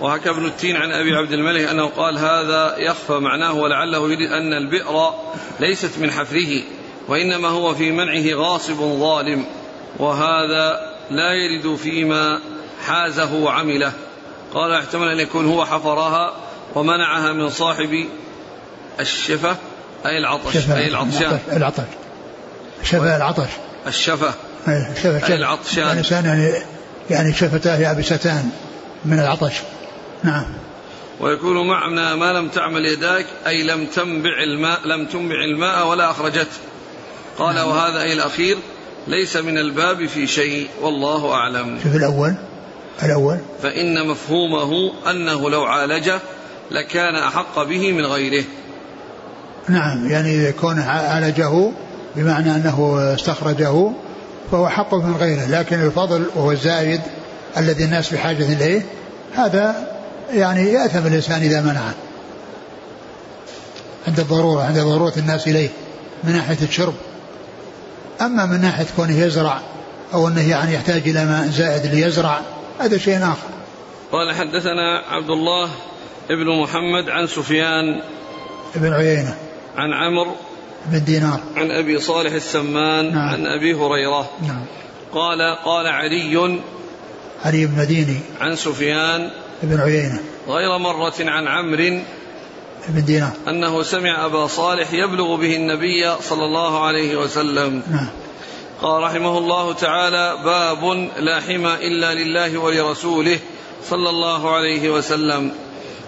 وحكى 0.00 0.30
ابن 0.30 0.44
التين 0.44 0.76
عن 0.76 0.92
أبي 0.92 1.16
عبد 1.16 1.32
الملك 1.32 1.68
أنه 1.68 1.86
قال 1.86 2.18
هذا 2.18 2.74
يخفى 2.78 3.12
معناه 3.12 3.52
ولعله 3.52 3.98
يريد 3.98 4.32
أن 4.32 4.52
البئر 4.52 5.14
ليست 5.60 5.98
من 5.98 6.10
حفره 6.10 6.62
وإنما 7.08 7.48
هو 7.48 7.74
في 7.74 7.90
منعه 7.90 8.34
غاصب 8.34 8.76
ظالم 8.76 9.44
وهذا 9.98 10.87
لا 11.10 11.32
يرد 11.32 11.76
فيما 11.76 12.40
حازه 12.86 13.34
وعمله. 13.34 13.92
قال 14.54 14.72
احتمل 14.72 15.08
أن 15.08 15.20
يكون 15.20 15.46
هو 15.46 15.64
حفرها 15.64 16.34
ومنعها 16.74 17.32
من 17.32 17.50
صاحب 17.50 18.06
الشفة 19.00 19.56
أي 20.06 20.18
العطش 20.18 20.56
أي 20.56 20.88
العطشان. 20.88 21.38
العطش 21.52 21.82
شفة 22.82 23.16
العطش. 23.16 23.50
الشفة. 23.86 24.34
شفة 25.02 25.28
أي 25.28 25.34
العطشان. 25.34 25.90
الإنسان 25.90 26.24
يعني 26.24 26.52
يعني 27.10 27.34
شفتاه 27.34 27.78
يابستان 27.78 28.50
من 29.04 29.20
العطش. 29.20 29.54
نعم. 30.24 30.44
ويكون 31.20 31.68
معنى 31.68 32.16
ما 32.16 32.32
لم 32.32 32.48
تعمل 32.48 32.86
يداك 32.86 33.26
أي 33.46 33.62
لم 33.62 33.86
تنبع 33.86 34.42
الماء 34.42 34.80
لم 34.86 35.06
تنبع 35.06 35.44
الماء 35.44 35.86
ولا 35.86 36.10
أخرجته. 36.10 36.58
قال 37.38 37.54
نعم. 37.54 37.68
وهذا 37.68 38.02
أي 38.02 38.12
الأخير؟ 38.12 38.56
ليس 39.08 39.36
من 39.36 39.58
الباب 39.58 40.06
في 40.06 40.26
شيء 40.26 40.68
والله 40.82 41.32
أعلم. 41.32 41.78
شوف 41.82 41.96
الأول 41.96 42.34
الأول. 43.02 43.38
فإن 43.62 44.06
مفهومه 44.06 44.92
أنه 45.10 45.50
لو 45.50 45.62
عالجه 45.62 46.20
لكان 46.70 47.14
أحق 47.14 47.62
به 47.62 47.92
من 47.92 48.06
غيره. 48.06 48.44
نعم 49.68 50.10
يعني 50.10 50.52
كونه 50.52 50.84
عالجه 50.84 51.70
بمعنى 52.16 52.56
أنه 52.56 52.98
استخرجه 53.14 53.90
فهو 54.52 54.68
حق 54.68 54.94
من 54.94 55.16
غيره 55.16 55.46
لكن 55.46 55.82
الفضل 55.82 56.24
وهو 56.36 56.52
الزايد 56.52 57.00
الذي 57.56 57.84
الناس 57.84 58.14
بحاجة 58.14 58.52
إليه 58.52 58.82
هذا 59.34 59.86
يعني 60.32 60.72
يأثم 60.72 61.06
الإنسان 61.06 61.42
إذا 61.42 61.60
منعه. 61.60 61.94
عند 64.08 64.20
الضرورة 64.20 64.62
عند 64.62 64.78
ضرورة 64.78 65.12
الناس 65.16 65.48
إليه 65.48 65.68
من 66.24 66.32
ناحية 66.32 66.58
الشرب. 66.62 66.94
أما 68.20 68.46
من 68.46 68.60
ناحية 68.60 68.86
كونه 68.96 69.20
يزرع 69.20 69.60
أو 70.14 70.28
أنه 70.28 70.50
يعني 70.50 70.74
يحتاج 70.74 71.08
إلى 71.08 71.24
ماء 71.24 71.46
زائد 71.46 71.86
ليزرع 71.86 72.40
هذا 72.80 72.98
شيء 72.98 73.18
آخر. 73.18 73.48
قال 74.12 74.34
حدثنا 74.34 75.02
عبد 75.10 75.30
الله 75.30 75.70
ابن 76.30 76.62
محمد 76.62 77.08
عن 77.08 77.26
سفيان 77.26 78.00
بن 78.74 78.92
عيينة. 78.92 79.36
عن 79.76 79.92
عمرو 79.92 80.32
بن 80.86 81.04
دينار. 81.04 81.40
عن 81.56 81.70
أبي 81.70 82.00
صالح 82.00 82.32
السمان 82.32 83.12
نعم. 83.12 83.28
عن 83.28 83.46
أبي 83.46 83.74
هريرة. 83.74 84.30
نعم. 84.42 84.64
قال 85.12 85.56
قال 85.64 85.86
علي 85.86 86.60
علي 87.44 87.66
بن 87.66 87.78
مديني. 87.78 88.20
عن 88.40 88.56
سفيان 88.56 89.30
بن 89.62 89.80
عيينة. 89.80 90.20
غير 90.48 90.78
مرة 90.78 91.14
عن 91.20 91.48
عمرو 91.48 92.00
بن 92.88 93.04
دينار 93.04 93.32
أنه 93.48 93.82
سمع 93.82 94.26
أبا 94.26 94.46
صالح 94.46 94.92
يبلغ 94.92 95.36
به 95.36 95.56
النبي 95.56 96.14
صلى 96.22 96.44
الله 96.44 96.86
عليه 96.86 97.16
وسلم. 97.16 97.82
نعم. 97.90 98.08
قال 98.82 99.02
رحمه 99.02 99.38
الله 99.38 99.72
تعالى 99.72 100.38
باب 100.44 101.10
لا 101.18 101.40
حمى 101.40 101.74
إلا 101.74 102.14
لله 102.14 102.58
ولرسوله 102.58 103.38
صلى 103.90 104.10
الله 104.10 104.54
عليه 104.54 104.90
وسلم. 104.90 105.52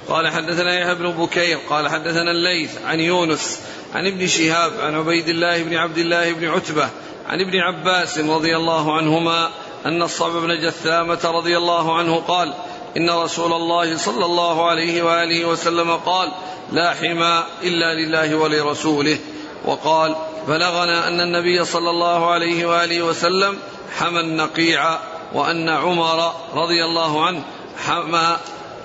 قال 0.08 0.28
حدثنا 0.28 0.78
يحيى 0.78 0.94
بن 0.94 1.10
بكير 1.10 1.58
قال 1.70 1.88
حدثنا 1.88 2.30
الليث 2.30 2.70
عن 2.86 3.00
يونس 3.00 3.60
عن 3.94 4.06
ابن 4.06 4.26
شهاب 4.26 4.72
عن 4.80 4.94
عبيد 4.94 5.28
الله 5.28 5.62
بن 5.62 5.74
عبد 5.74 5.98
الله 5.98 6.32
بن 6.32 6.48
عتبة 6.48 6.88
عن 7.28 7.40
ابن 7.40 7.58
عباس 7.58 8.18
رضي 8.18 8.56
الله 8.56 8.96
عنهما 8.96 9.50
أن 9.86 10.02
الصعب 10.02 10.32
بن 10.32 10.60
جثامة 10.60 11.18
رضي 11.24 11.56
الله 11.56 11.98
عنه 11.98 12.16
قال 12.16 12.54
إن 12.96 13.10
رسول 13.10 13.52
الله 13.52 13.96
صلى 13.96 14.24
الله 14.24 14.70
عليه 14.70 15.02
وآله 15.02 15.44
وسلم 15.44 15.96
قال 15.96 16.28
لا 16.72 16.94
حمى 16.94 17.44
إلا 17.62 17.94
لله 17.94 18.36
ولرسوله. 18.36 19.18
وقال 19.64 20.16
بلغنا 20.48 21.08
أن 21.08 21.20
النبي 21.20 21.64
صلى 21.64 21.90
الله 21.90 22.30
عليه 22.30 22.66
وآله 22.66 23.02
وسلم 23.02 23.58
حمى 23.98 24.20
النقيع 24.20 24.98
وأن 25.34 25.68
عمر 25.68 26.32
رضي 26.54 26.84
الله 26.84 27.26
عنه 27.26 27.42
حمى 27.86 28.36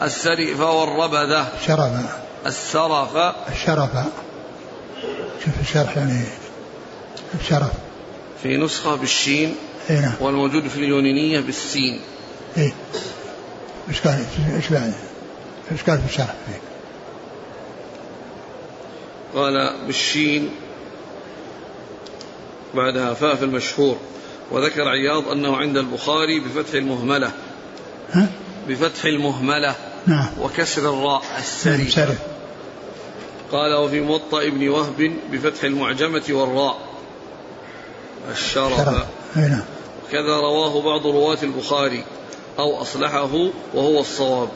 السرف 0.01 0.59
والربذة. 0.59 1.47
شرف. 1.67 1.91
السرف. 2.45 3.17
الشرف. 3.51 3.89
شوف 5.45 5.53
الشرح 5.61 5.97
يعني 5.97 6.23
الشرف. 7.41 7.71
في 8.43 8.57
نسخة 8.57 8.95
بالشين 8.95 9.55
اي 9.89 9.95
نعم. 9.99 10.13
والموجود 10.19 10.67
في 10.67 10.75
اليونانية 10.77 11.39
بالسين. 11.39 12.01
اي 12.57 12.73
بعد 14.71 14.93
إيش 15.71 15.83
قال 15.83 15.99
في 15.99 16.05
الشرح 16.05 16.36
إيه. 16.49 16.61
قال 19.36 19.86
بالشين 19.86 20.49
بعدها 22.75 23.13
فاء 23.13 23.36
في 23.36 23.45
المشهور 23.45 23.97
وذكر 24.51 24.88
عياض 24.88 25.27
أنه 25.27 25.57
عند 25.57 25.77
البخاري 25.77 26.39
بفتح 26.39 26.73
المهملة. 26.73 27.31
ها؟ 28.11 28.27
بفتح 28.67 29.05
المهملة 29.05 29.75
نعم. 30.07 30.27
وكسر 30.41 30.89
الراء 30.89 31.21
السري 31.39 31.89
سرف 31.89 32.17
قال 33.51 33.73
وفي 33.73 33.99
موطأ 33.99 34.41
ابن 34.41 34.69
وهب 34.69 35.13
بفتح 35.31 35.63
المعجمة 35.63 36.23
والراء. 36.29 36.77
الشرف. 38.31 38.79
نعم. 39.36 39.61
كذا 40.11 40.36
رواه 40.36 40.81
بعض 40.81 41.07
رواة 41.07 41.38
البخاري. 41.43 42.03
أو 42.59 42.81
أصلحه 42.81 43.49
وهو 43.73 43.99
الصواب. 43.99 44.49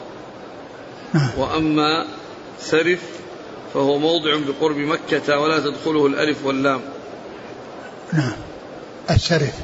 وأما 1.36 2.06
سرف 2.60 3.00
فهو 3.74 3.98
موضع 3.98 4.38
بقرب 4.48 4.76
مكة 4.76 5.38
ولا 5.38 5.58
تدخله 5.58 6.06
الألف 6.06 6.44
واللام. 6.44 6.80
نعم. 8.12 8.32
السرف. 9.10 9.54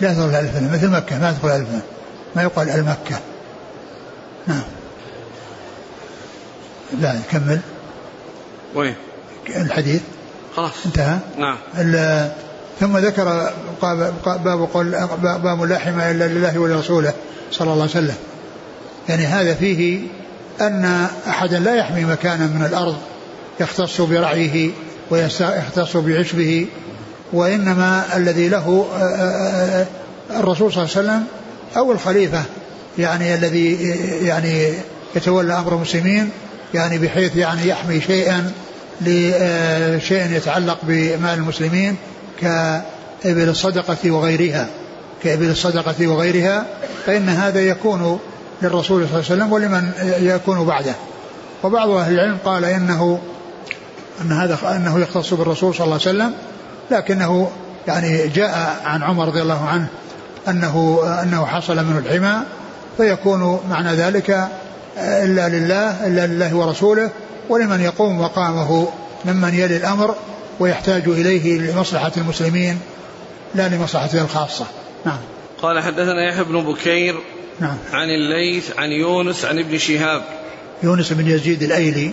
لا 0.00 0.12
تدخل 0.12 0.30
الألف 0.30 0.54
واللام. 0.54 0.72
مثل 0.72 0.90
مكة 0.90 1.18
ما 1.18 1.32
تدخل 1.32 1.48
الألف 1.48 1.66
واللام. 1.66 1.82
ما 2.36 2.42
يقال 2.42 2.70
المكة 2.70 3.20
نعم. 4.46 4.62
لا 7.00 7.20
كمل 7.30 7.60
وين؟ 8.74 8.94
الحديث. 9.48 10.02
خلاص. 10.56 10.72
انتهى. 10.86 11.18
نعم. 11.38 11.58
ثم 12.80 12.98
ذكر 12.98 13.50
باب 14.26 14.68
قول 14.74 14.96
باب 15.22 15.62
لا 15.62 15.78
حمى 15.78 16.10
إلا 16.10 16.28
لله 16.28 16.58
ولرسوله 16.58 17.12
صلى 17.50 17.72
الله 17.72 17.82
عليه 17.82 17.90
وسلم. 17.90 18.16
يعني 19.08 19.26
هذا 19.26 19.54
فيه 19.54 20.00
أن 20.60 21.06
أحدا 21.28 21.58
لا 21.58 21.74
يحمي 21.74 22.04
مكانا 22.04 22.46
من 22.46 22.64
الأرض 22.70 22.96
يختص 23.60 24.00
برعيه 24.00 24.70
ويختص 25.10 25.96
بعشبه 25.96 26.66
وإنما 27.32 28.16
الذي 28.16 28.48
له 28.48 28.86
آه، 28.94 28.98
آه، 28.98 29.80
آه، 29.80 29.86
الرسول 30.40 30.72
صلى 30.72 30.84
الله 30.84 30.96
عليه 30.96 31.08
وسلم 31.08 31.24
أو 31.76 31.92
الخليفة 31.92 32.42
يعني 32.98 33.34
الذي 33.34 33.74
يعني 34.22 34.72
يتولى 35.16 35.54
أمر 35.54 35.74
المسلمين 35.74 36.30
يعني 36.74 36.98
بحيث 36.98 37.36
يعني 37.36 37.68
يحمي 37.68 38.00
شيئا 38.00 38.52
لشيء 39.00 40.32
يتعلق 40.32 40.78
بمال 40.82 41.34
المسلمين 41.34 41.96
كإبل 42.40 43.48
الصدقة 43.48 44.10
وغيرها 44.10 44.66
كإبل 45.22 45.50
الصدقة 45.50 46.06
وغيرها 46.06 46.66
فإن 47.06 47.28
هذا 47.28 47.60
يكون 47.60 48.18
للرسول 48.62 49.08
صلى 49.08 49.20
الله 49.20 49.30
عليه 49.30 49.44
وسلم 49.44 49.52
ولمن 49.52 49.92
يكون 50.20 50.64
بعده. 50.66 50.94
وبعض 51.62 51.90
أهل 51.90 52.14
العلم 52.14 52.38
قال 52.44 52.64
إنه 52.64 53.20
أن 54.20 54.32
هذا 54.32 54.58
أنه 54.76 54.98
يختص 54.98 55.34
بالرسول 55.34 55.74
صلى 55.74 55.84
الله 55.84 55.98
عليه 56.06 56.10
وسلم 56.18 56.34
لكنه 56.90 57.50
يعني 57.86 58.28
جاء 58.28 58.80
عن 58.84 59.02
عمر 59.02 59.26
رضي 59.26 59.42
الله 59.42 59.68
عنه 59.68 59.86
أنه 60.48 61.00
أنه 61.22 61.46
حصل 61.46 61.76
منه 61.84 61.98
الحمى 61.98 62.42
فيكون 62.96 63.60
معنى 63.70 63.94
ذلك 63.94 64.48
إلا 64.98 65.48
لله 65.48 66.06
إلا 66.06 66.26
لله 66.26 66.56
ورسوله 66.56 67.10
ولمن 67.48 67.80
يقوم 67.80 68.20
مقامه 68.20 68.88
ممن 69.24 69.54
يلي 69.54 69.76
الأمر 69.76 70.14
ويحتاج 70.60 71.08
إليه 71.08 71.58
لمصلحة 71.58 72.12
المسلمين 72.16 72.80
لا 73.54 73.68
لمصلحته 73.68 74.22
الخاصة. 74.22 74.66
نعم. 75.06 75.18
قال 75.62 75.82
حدثنا 75.82 76.28
يحيى 76.28 76.44
بن 76.44 76.60
بكير 76.60 77.14
نعم. 77.60 77.76
عن 77.92 78.08
الليث 78.08 78.78
عن 78.78 78.90
يونس 78.90 79.44
عن 79.44 79.58
ابن 79.58 79.78
شهاب. 79.78 80.22
يونس 80.82 81.12
بن 81.12 81.26
يزيد 81.26 81.62
الأيلي. 81.62 82.12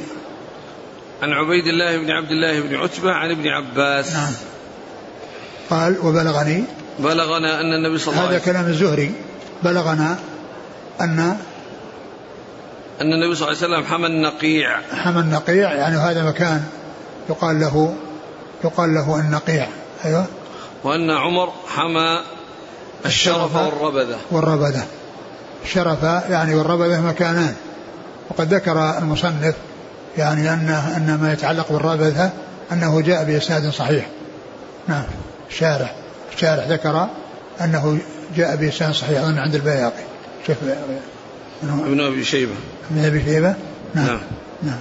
عن 1.22 1.30
عبيد 1.30 1.68
الله 1.68 1.98
بن 1.98 2.12
عبد 2.12 2.32
الله 2.32 2.60
بن 2.62 2.76
عتبة 2.76 3.12
عن 3.12 3.32
ابن 3.32 3.48
عباس. 3.48 4.14
نعم. 4.14 4.34
قال 5.70 5.98
وبلغني 6.04 6.64
بلغنا 7.00 7.62
أن 7.62 7.74
النبي 7.74 7.98
صلى 7.98 8.14
الله 8.14 8.24
هذا 8.24 8.28
عليه 8.28 8.42
وسلم 8.42 8.54
كلام 8.54 8.66
الزهري. 8.66 9.12
بلغنا 9.64 10.20
أن 11.02 11.38
أن 13.02 13.14
النبي 13.14 13.36
صلى 13.36 13.48
الله 13.48 13.64
عليه 13.64 13.74
وسلم 13.74 13.84
حمى 13.94 14.08
النقيع. 14.08 14.80
حمى 14.94 15.20
النقيع 15.20 15.74
يعني 15.74 15.98
هذا 15.98 16.24
مكان 16.24 16.64
يقال 17.30 17.60
له 17.60 17.96
يقال 18.64 18.93
له 18.93 19.20
النقيع 19.20 19.68
أيوه. 20.05 20.26
وأن 20.84 21.10
عمر 21.10 21.53
حمى 21.68 22.22
الشرف 23.05 23.55
والربذة. 23.55 24.18
والربذة. 24.32 24.86
شرف 25.66 26.03
يعني 26.03 26.55
والربذة 26.55 27.01
مكانان. 27.01 27.55
وقد 28.30 28.53
ذكر 28.53 28.97
المصنف 28.97 29.55
يعني 30.18 30.53
أن 30.53 30.70
أن 30.70 31.20
ما 31.22 31.34
يتعلق 31.34 31.72
بالربذة 31.72 32.32
أنه 32.72 33.01
جاء 33.01 33.24
بإسناد 33.24 33.70
صحيح. 33.70 34.07
نعم. 34.88 35.03
الشارح 35.49 35.95
الشارح 36.34 36.68
ذكر 36.68 37.07
أنه 37.62 37.99
جاء 38.36 38.55
بإسناد 38.55 38.93
صحيح 38.93 39.22
أظن 39.22 39.38
عند 39.38 39.55
البياقي. 39.55 40.03
شوف 40.47 40.57
ابن 41.64 42.01
أبي 42.01 42.24
شيبة. 42.24 42.53
ابن 42.91 43.05
أبي 43.05 43.24
شيبة. 43.24 43.55
نعم. 43.95 44.05
نعم. 44.05 44.20
نعم. 44.64 44.80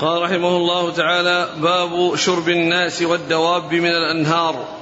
قال 0.00 0.22
رحمه 0.22 0.56
الله 0.56 0.90
تعالى 0.90 1.48
باب 1.56 2.16
شرب 2.16 2.48
الناس 2.48 3.02
والدواب 3.02 3.74
من 3.74 3.90
الأنهار. 3.90 4.78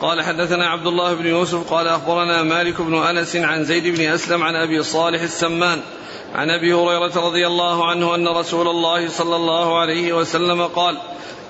قال 0.00 0.22
حدثنا 0.22 0.66
عبد 0.66 0.86
الله 0.86 1.14
بن 1.14 1.26
يوسف 1.26 1.72
قال 1.72 1.88
أخبرنا 1.88 2.42
مالك 2.42 2.82
بن 2.82 2.94
أنس 2.94 3.36
عن 3.36 3.64
زيد 3.64 3.86
بن 3.96 4.04
أسلم 4.06 4.42
عن 4.42 4.54
أبي 4.54 4.82
صالح 4.82 5.22
السمان 5.22 5.80
عن 6.34 6.50
أبي 6.50 6.74
هريرة 6.74 7.26
رضي 7.26 7.46
الله 7.46 7.86
عنه 7.90 8.14
أن 8.14 8.28
رسول 8.28 8.68
الله 8.68 9.08
صلى 9.08 9.36
الله 9.36 9.78
عليه 9.78 10.12
وسلم 10.12 10.66
قال 10.66 10.98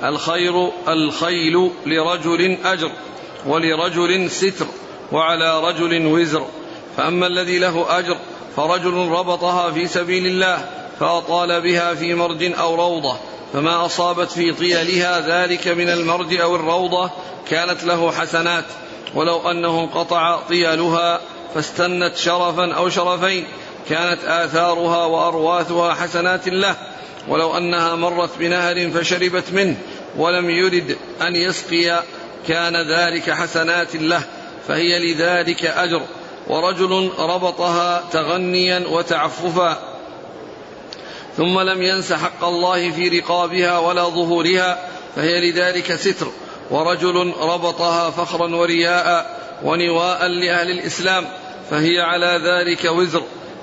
الخير 0.05 0.70
الخيل 0.88 1.70
لرجل 1.86 2.57
أجر 2.64 2.90
ولرجل 3.47 4.30
ستر 4.30 4.66
وعلى 5.12 5.61
رجل 5.61 6.07
وزر 6.07 6.47
فأما 6.97 7.26
الذي 7.26 7.59
له 7.59 7.99
أجر 7.99 8.16
فرجل 8.57 8.94
ربطها 8.94 9.70
في 9.70 9.86
سبيل 9.86 10.26
الله 10.26 10.86
فأطال 11.01 11.61
بها 11.61 11.94
في 11.94 12.14
مرج 12.14 12.53
أو 12.59 12.74
روضة 12.74 13.16
فما 13.53 13.86
أصابت 13.86 14.30
في 14.30 14.53
طيلها 14.53 15.20
ذلك 15.20 15.68
من 15.68 15.88
المرج 15.88 16.36
أو 16.36 16.57
الروضة 16.57 17.11
كانت 17.49 17.84
له 17.84 18.12
حسنات 18.12 18.64
ولو 19.14 19.51
أنه 19.51 19.80
انقطع 19.80 20.40
طيلها 20.49 21.20
فاستنت 21.55 22.16
شرفا 22.16 22.72
أو 22.72 22.88
شرفين 22.88 23.44
كانت 23.88 24.24
آثارها 24.24 25.05
وأرواثها 25.05 25.94
حسنات 25.94 26.49
له 26.49 26.76
ولو 27.28 27.57
أنها 27.57 27.94
مرت 27.94 28.38
بنهر 28.38 28.90
فشربت 28.90 29.53
منه 29.53 29.76
ولم 30.16 30.51
يرد 30.51 30.97
أن 31.22 31.36
يسقي 31.36 32.03
كان 32.49 32.76
ذلك 32.76 33.30
حسنات 33.30 33.97
له 33.97 34.22
فهي 34.68 34.99
لذلك 34.99 35.64
أجر 35.64 36.03
ورجل 36.47 37.11
ربطها 37.18 38.05
تغنيا 38.12 38.84
وتعففا. 38.88 39.95
ثم 41.37 41.61
لم 41.61 41.82
ينس 41.82 42.12
حق 42.12 42.45
الله 42.45 42.91
في 42.91 43.09
رقابها 43.09 43.78
ولا 43.78 44.05
ظهورها 44.05 44.89
فهي 45.16 45.51
لذلك 45.51 45.95
ستر. 45.95 46.26
ورجل 46.70 47.32
ربطها 47.41 48.11
فخرا 48.11 48.57
ورياء 48.57 49.37
ونواء 49.64 50.26
لأهل 50.26 50.70
الإسلام 50.70 51.26
فهي 51.70 52.01
على 52.01 52.41
ذلك 52.45 52.84
وزر. 52.84 53.22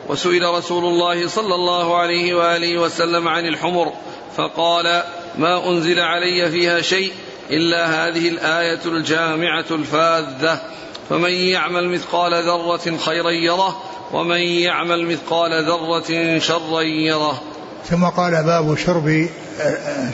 وسئل 0.09 0.43
رسول 0.43 0.85
الله 0.85 1.27
صلى 1.27 1.55
الله 1.55 1.97
عليه 1.97 2.33
وآله 2.33 2.77
وسلم 2.77 3.27
عن 3.27 3.45
الحمر 3.45 3.93
فقال 4.37 5.03
ما 5.37 5.69
أنزل 5.69 5.99
علي 5.99 6.51
فيها 6.51 6.81
شيء 6.81 7.11
إلا 7.49 8.07
هذه 8.07 8.29
الآية 8.29 8.85
الجامعة 8.85 9.65
الفاذة. 9.71 10.61
فمن 11.09 11.31
يعمل 11.31 11.89
مثقال 11.89 12.33
ذرة 12.33 12.97
خيرا 12.97 13.31
يره 13.31 13.83
ومن 14.13 14.41
يعمل 14.41 15.05
مثقال 15.05 15.63
ذرة 15.63 16.39
شرا 16.39 16.81
يره. 16.81 17.41
ثم 17.89 18.05
قال 18.05 18.43
باب 18.43 18.77
شرب 18.77 19.27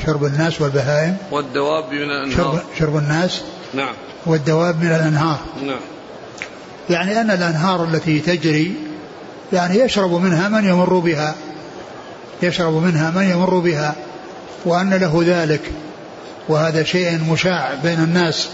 شرب 0.05 0.25
الناس 0.25 0.61
والبهائم. 0.61 1.17
والدواب 1.31 1.91
من 1.91 1.97
الأنهار. 1.97 2.35
شرب, 2.35 2.59
شرب 2.79 2.97
الناس. 2.97 3.41
نعم. 3.73 3.93
والدواب 4.25 4.83
من 4.83 4.91
الأنهار. 4.91 5.39
نعم. 5.65 5.79
يعني 6.89 7.21
أن 7.21 7.31
الأنهار 7.31 7.83
التي 7.83 8.19
تجري 8.19 8.75
يعني 9.53 9.79
يشرب 9.79 10.11
منها 10.11 10.49
من 10.49 10.65
يمر 10.65 10.93
بها. 10.93 11.35
يشرب 12.41 12.73
منها 12.73 13.11
من 13.11 13.23
يمر 13.23 13.59
بها. 13.59 13.95
وأن 14.65 14.93
له 14.93 15.23
ذلك. 15.25 15.61
وهذا 16.49 16.83
شيء 16.83 17.19
مشاع 17.31 17.73
بين 17.83 17.99
الناس. 17.99 18.49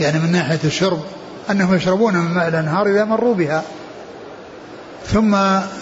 يعني 0.00 0.18
من 0.18 0.32
ناحية 0.32 0.60
الشرب. 0.64 1.00
أنهم 1.50 1.74
يشربون 1.74 2.16
من 2.16 2.34
ماء 2.34 2.48
الأنهار 2.48 2.86
إذا 2.86 3.04
مروا 3.04 3.34
بها. 3.34 3.62
ثم 5.12 5.36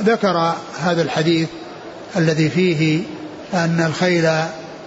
ذكر 0.05 0.55
هذا 0.81 1.03
الحديث 1.03 1.49
الذي 2.17 2.49
فيه 2.49 3.03
أن 3.55 3.85
الخيل 3.87 4.29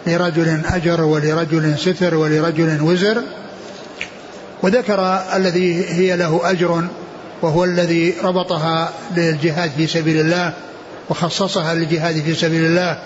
لرجل 0.08 0.62
أجر 0.66 1.02
ولرجل 1.02 1.80
ستر 1.80 2.16
ولرجل 2.16 2.82
وزر 2.82 3.22
وذكر 4.64 5.20
الذي 5.36 5.86
هي 5.86 6.16
له 6.16 6.42
أجر 6.44 6.88
وهو 7.42 7.64
الذي 7.64 8.14
ربطها 8.24 8.90
للجهاد 9.18 9.72
في 9.78 9.88
سبيل 9.88 10.20
الله 10.20 10.54
وخصصها 11.10 11.74
للجهاد 11.74 12.16
في 12.16 12.34
سبيل 12.36 12.66
الله 12.66 13.00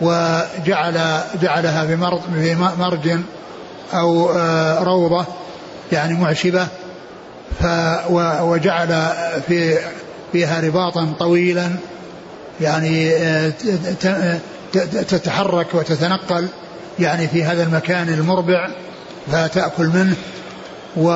وجعل 0.00 1.20
جعلها 1.42 1.86
في 1.86 1.96
مرج 2.78 3.18
أو 3.94 4.30
آه، 4.30 4.82
روضة 4.82 5.24
يعني 5.92 6.14
معشبة 6.14 6.66
ف 7.60 7.66
وجعل 8.40 9.08
في 9.48 9.78
فيها 10.32 10.60
رباطا 10.60 11.12
طويلا 11.18 11.70
يعني 12.60 13.10
آه، 13.16 13.52
تتحرك 15.08 15.74
وتتنقل 15.74 16.48
يعني 17.00 17.28
في 17.28 17.44
هذا 17.44 17.62
المكان 17.62 18.08
المربع 18.08 18.68
فتأكل 19.32 19.86
منه 19.86 20.16
و 20.96 21.08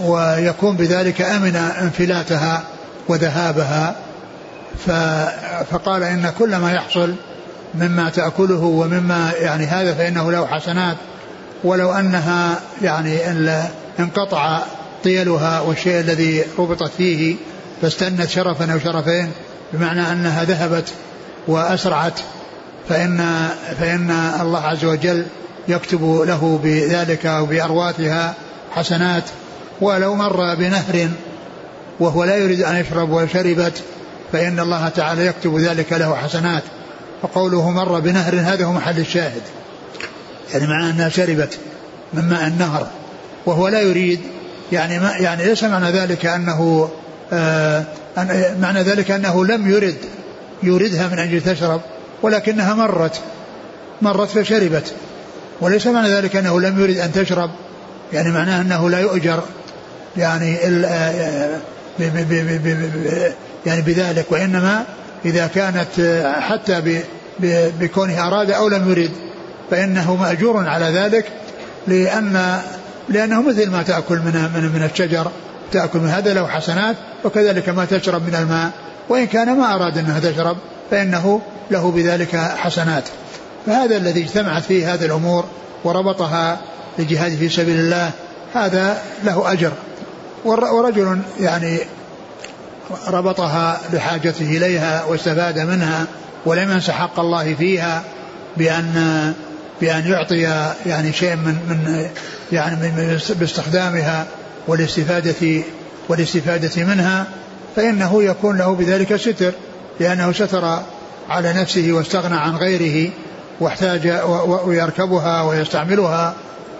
ويكون 0.00 0.76
بذلك 0.76 1.22
أمن 1.22 1.56
انفلاتها 1.56 2.62
وذهابها. 3.08 3.96
فقال 5.70 6.02
إن 6.02 6.32
كل 6.38 6.56
ما 6.56 6.72
يحصل 6.72 7.14
مما 7.74 8.10
تأكله 8.10 8.62
ومما 8.64 9.32
يعني 9.40 9.66
هذا 9.66 9.94
فإنه 9.94 10.32
له 10.32 10.46
حسنات 10.46 10.96
ولو 11.64 11.92
أنها 11.92 12.60
يعني 12.82 13.18
انقطع 13.98 14.62
طيلها 15.04 15.60
والشيء 15.60 16.00
الذي 16.00 16.44
ربطت 16.58 16.90
فيه 16.98 17.36
فاستنت 17.82 18.28
شرفا 18.28 18.72
أو 18.72 18.78
شرفين 18.78 19.30
بمعنى 19.72 20.12
أنها 20.12 20.44
ذهبت 20.44 20.88
وأسرعت 21.48 22.20
فإن 22.88 23.48
فإن 23.80 24.10
الله 24.40 24.60
عز 24.60 24.84
وجل 24.84 25.26
يكتب 25.68 26.22
له 26.26 26.60
بذلك 26.64 27.26
أو 27.26 27.46
بأرواتها 27.46 28.34
حسنات. 28.74 29.24
ولو 29.80 30.14
مر 30.14 30.54
بنهر 30.54 31.08
وهو 32.00 32.24
لا 32.24 32.36
يريد 32.36 32.62
أن 32.62 32.76
يشرب 32.76 33.10
وشربت 33.10 33.82
فإن 34.32 34.60
الله 34.60 34.88
تعالى 34.88 35.26
يكتب 35.26 35.58
ذلك 35.58 35.92
له 35.92 36.16
حسنات. 36.16 36.62
وقوله 37.22 37.70
مر 37.70 38.00
بنهر 38.00 38.34
هذا 38.34 38.64
هو 38.64 38.72
محل 38.72 38.98
الشاهد. 38.98 39.42
يعني 40.54 40.66
معنى 40.66 40.90
أنها 40.90 41.08
شربت 41.08 41.58
من 42.12 42.28
ماء 42.28 42.46
النهر 42.46 42.86
وهو 43.46 43.68
لا 43.68 43.80
يريد 43.80 44.20
يعني 44.72 44.98
ما 44.98 45.10
يعني 45.10 45.44
ليس 45.44 45.64
معنى 45.64 45.90
ذلك 45.90 46.26
أنه 46.26 46.88
آه 47.32 47.84
معنى 48.60 48.82
ذلك 48.82 49.10
أنه 49.10 49.44
لم 49.44 49.70
يرد 49.70 49.96
يوردها 50.62 51.08
من 51.08 51.18
أجل 51.18 51.40
تشرب 51.40 51.80
ولكنها 52.22 52.74
مرت 52.74 53.20
مرت 54.02 54.28
فشربت. 54.28 54.94
وليس 55.60 55.86
معنى 55.86 56.08
ذلك 56.08 56.36
أنه 56.36 56.60
لم 56.60 56.80
يرد 56.80 56.96
أن 56.96 57.12
تشرب 57.12 57.50
يعني 58.12 58.30
معناه 58.30 58.60
أنه 58.60 58.90
لا 58.90 59.00
يؤجر 59.00 59.42
يعني 60.16 60.56
يعني 63.66 63.82
بذلك 63.82 64.32
وإنما 64.32 64.84
إذا 65.24 65.46
كانت 65.46 66.22
حتى 66.40 67.02
بكونه 67.80 68.26
أراد 68.26 68.50
أو 68.50 68.68
لم 68.68 68.90
يرد 68.90 69.10
فإنه 69.70 70.16
مأجور 70.16 70.68
على 70.68 70.84
ذلك 70.84 71.24
لأن 71.86 72.60
لأنه 73.08 73.42
مثل 73.42 73.70
ما 73.70 73.82
تأكل 73.82 74.16
من 74.16 74.50
من 74.54 74.70
من 74.74 74.90
الشجر. 74.92 75.30
تأكل 75.72 75.98
من 75.98 76.08
هذا 76.08 76.34
له 76.34 76.46
حسنات 76.46 76.96
وكذلك 77.24 77.68
ما 77.68 77.84
تشرب 77.84 78.26
من 78.26 78.34
الماء. 78.34 78.70
وإن 79.08 79.26
كان 79.26 79.58
ما 79.58 79.74
أراد 79.74 79.98
أنها 79.98 80.20
تشرب 80.20 80.56
فإنه 80.90 81.40
له 81.70 81.90
بذلك 81.90 82.36
حسنات. 82.36 83.04
فهذا 83.66 83.96
الذي 83.96 84.22
اجتمعت 84.22 84.62
فيه 84.62 84.94
هذه 84.94 85.04
الأمور 85.04 85.44
وربطها 85.84 86.58
للجهاد 86.98 87.36
في 87.36 87.48
سبيل 87.48 87.78
الله 87.78 88.10
هذا 88.54 89.02
له 89.24 89.52
أجر. 89.52 89.72
ورجل 90.44 91.18
يعني 91.40 91.78
ربطها 93.08 93.80
لحاجته 93.92 94.56
إليها 94.56 95.04
واستفاد 95.04 95.58
منها 95.58 96.06
ولم 96.46 96.70
ينس 96.70 96.90
حق 96.90 97.20
الله 97.20 97.54
فيها 97.54 98.02
بأن 98.56 99.34
بأن 99.80 100.06
يعطي 100.06 100.72
يعني 100.86 101.12
شيء 101.12 101.36
من 101.36 101.54
من 101.68 102.08
يعني 102.52 102.76
من 102.76 103.18
باستخدامها. 103.28 104.26
والاستفادة 104.68 105.62
والاستفادة 106.08 106.84
منها 106.84 107.26
فإنه 107.76 108.22
يكون 108.22 108.58
له 108.58 108.74
بذلك 108.74 109.16
ستر 109.16 109.52
لأنه 110.00 110.32
ستر 110.32 110.78
على 111.28 111.52
نفسه 111.52 111.92
واستغنى 111.92 112.36
عن 112.36 112.56
غيره 112.56 113.10
واحتاج 113.60 114.20
ويركبها 114.64 115.42
ويستعملها 115.42 116.34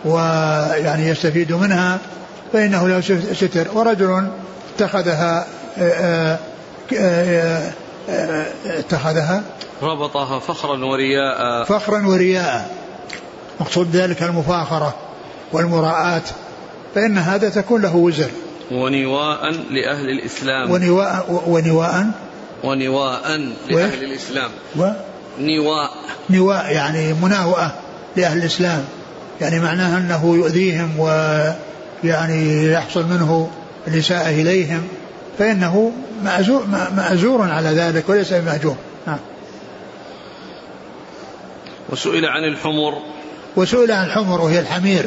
ويعني 0.05 1.09
يستفيد 1.09 1.53
منها 1.53 1.99
فإنه 2.53 2.89
له 2.89 3.01
ستر. 3.35 3.67
ورجل 3.75 4.29
اتخذها 4.75 5.47
اتخذها؟ 8.67 9.43
ربطها 9.83 10.39
فخرا 10.39 10.85
ورياء. 10.85 11.65
فخرا 11.65 12.07
ورياء. 12.07 12.71
مقصود 13.61 13.97
ذلك 13.97 14.23
المفاخرة 14.23 14.95
والمراءة 15.53 16.23
فإن 16.97 17.19
هذا 17.19 17.49
تكون 17.49 17.83
له 17.83 17.97
وزر. 17.97 18.31
ونواء 18.73 19.51
لأهل 19.51 20.11
الإسلام. 20.11 20.71
ونواء 20.71 21.43
ونواء. 21.47 22.07
ونواء 22.65 23.39
لأهل 23.71 24.05
الإسلام. 24.05 24.51
و؟ 24.77 24.91
نواء. 25.41 25.91
نواء 26.31 26.73
يعني 26.73 27.13
مناوئة 27.13 27.75
لأهل 28.17 28.39
الإسلام. 28.39 28.85
يعني 29.41 29.61
معناها 29.61 29.99
أنه 29.99 30.37
يؤذيهم 30.37 30.99
ويعني 30.99 32.73
يحصل 32.73 33.05
منه 33.05 33.51
الإساءة 33.89 34.29
إليهم. 34.29 34.89
فإنه 35.39 35.93
مأزور, 36.25 36.67
مأزور 36.97 37.51
على 37.51 37.69
ذلك 37.69 38.09
وليس 38.09 38.33
بمهجور 38.33 38.77
نعم 39.07 39.19
وسئل 41.89 42.25
عن 42.25 42.45
الحمر. 42.45 43.03
وسئل 43.57 43.93
عن 43.93 44.07
الحمر 44.07 44.41
وهي 44.41 44.61
الحمير. 44.61 45.07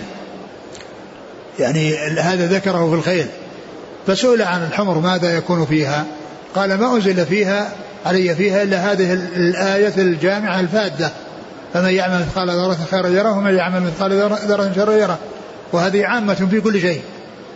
يعني 1.59 1.97
هذا 1.97 2.47
ذكره 2.47 2.89
في 2.89 2.95
الخيل. 2.95 3.27
فسئل 4.07 4.41
عن 4.41 4.63
الحمر 4.63 4.97
ماذا 4.99 5.37
يكون 5.37 5.65
فيها؟ 5.65 6.05
قال 6.55 6.73
ما 6.79 6.95
أنزل 6.95 7.25
فيها 7.25 7.69
علي 8.05 8.35
فيها 8.35 8.63
إلا 8.63 8.91
هذه 8.91 9.13
الآية 9.13 9.93
الجامعة 9.97 10.59
الفادة. 10.59 11.11
فمن 11.73 11.89
يعمل 11.89 12.19
مثقال 12.19 12.49
ذرة 12.49 12.77
خيرا 12.91 13.07
يره 13.07 13.37
ومن 13.37 13.55
يعمل 13.55 13.81
مثقال 13.81 14.13
ذرة 14.47 14.71
شرا 14.75 14.93
يره. 14.93 15.17
وهذه 15.73 16.05
عامة 16.05 16.47
في 16.51 16.61
كل 16.61 16.81
شيء. 16.81 17.01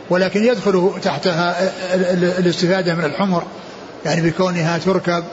ولكن 0.10 0.44
يدخل 0.44 0.92
تحتها 1.04 1.72
الاستفادة 2.40 2.96
من 2.96 3.06
الحمر. 3.06 3.44
يعني 4.06 4.30
بكونها 4.30 4.78
تركب 4.78 5.24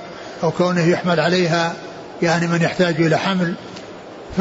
أو 0.43 0.51
كونه 0.51 0.89
يحمل 0.89 1.21
عليها 1.21 1.73
يعني 2.23 2.47
من 2.47 2.63
يحتاج 2.63 3.01
إلى 3.01 3.19
حمل. 3.19 3.55
ف 4.37 4.41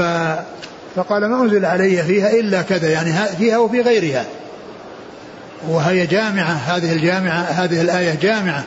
فقال 0.95 1.25
ما 1.25 1.43
أنزل 1.43 1.65
علي 1.65 2.03
فيها 2.03 2.31
إلا 2.31 2.61
كذا 2.61 2.89
يعني 2.89 3.13
فيها 3.37 3.57
وفي 3.57 3.81
غيرها. 3.81 4.25
وهي 5.69 6.05
جامعة 6.05 6.51
هذه 6.51 6.91
الجامعة 6.91 7.41
هذه 7.41 7.81
الآية 7.81 8.15
جامعة. 8.21 8.63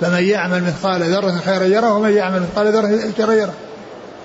فمن 0.00 0.22
يعمل 0.22 0.62
مثقال 0.62 1.02
ذرة 1.02 1.40
خيرا 1.44 1.64
يره 1.64 1.96
ومن 1.96 2.12
يعمل 2.16 2.40
مثقال 2.40 2.72
ذرة 2.72 3.00
شرا 3.18 3.32
يره. 3.32 3.54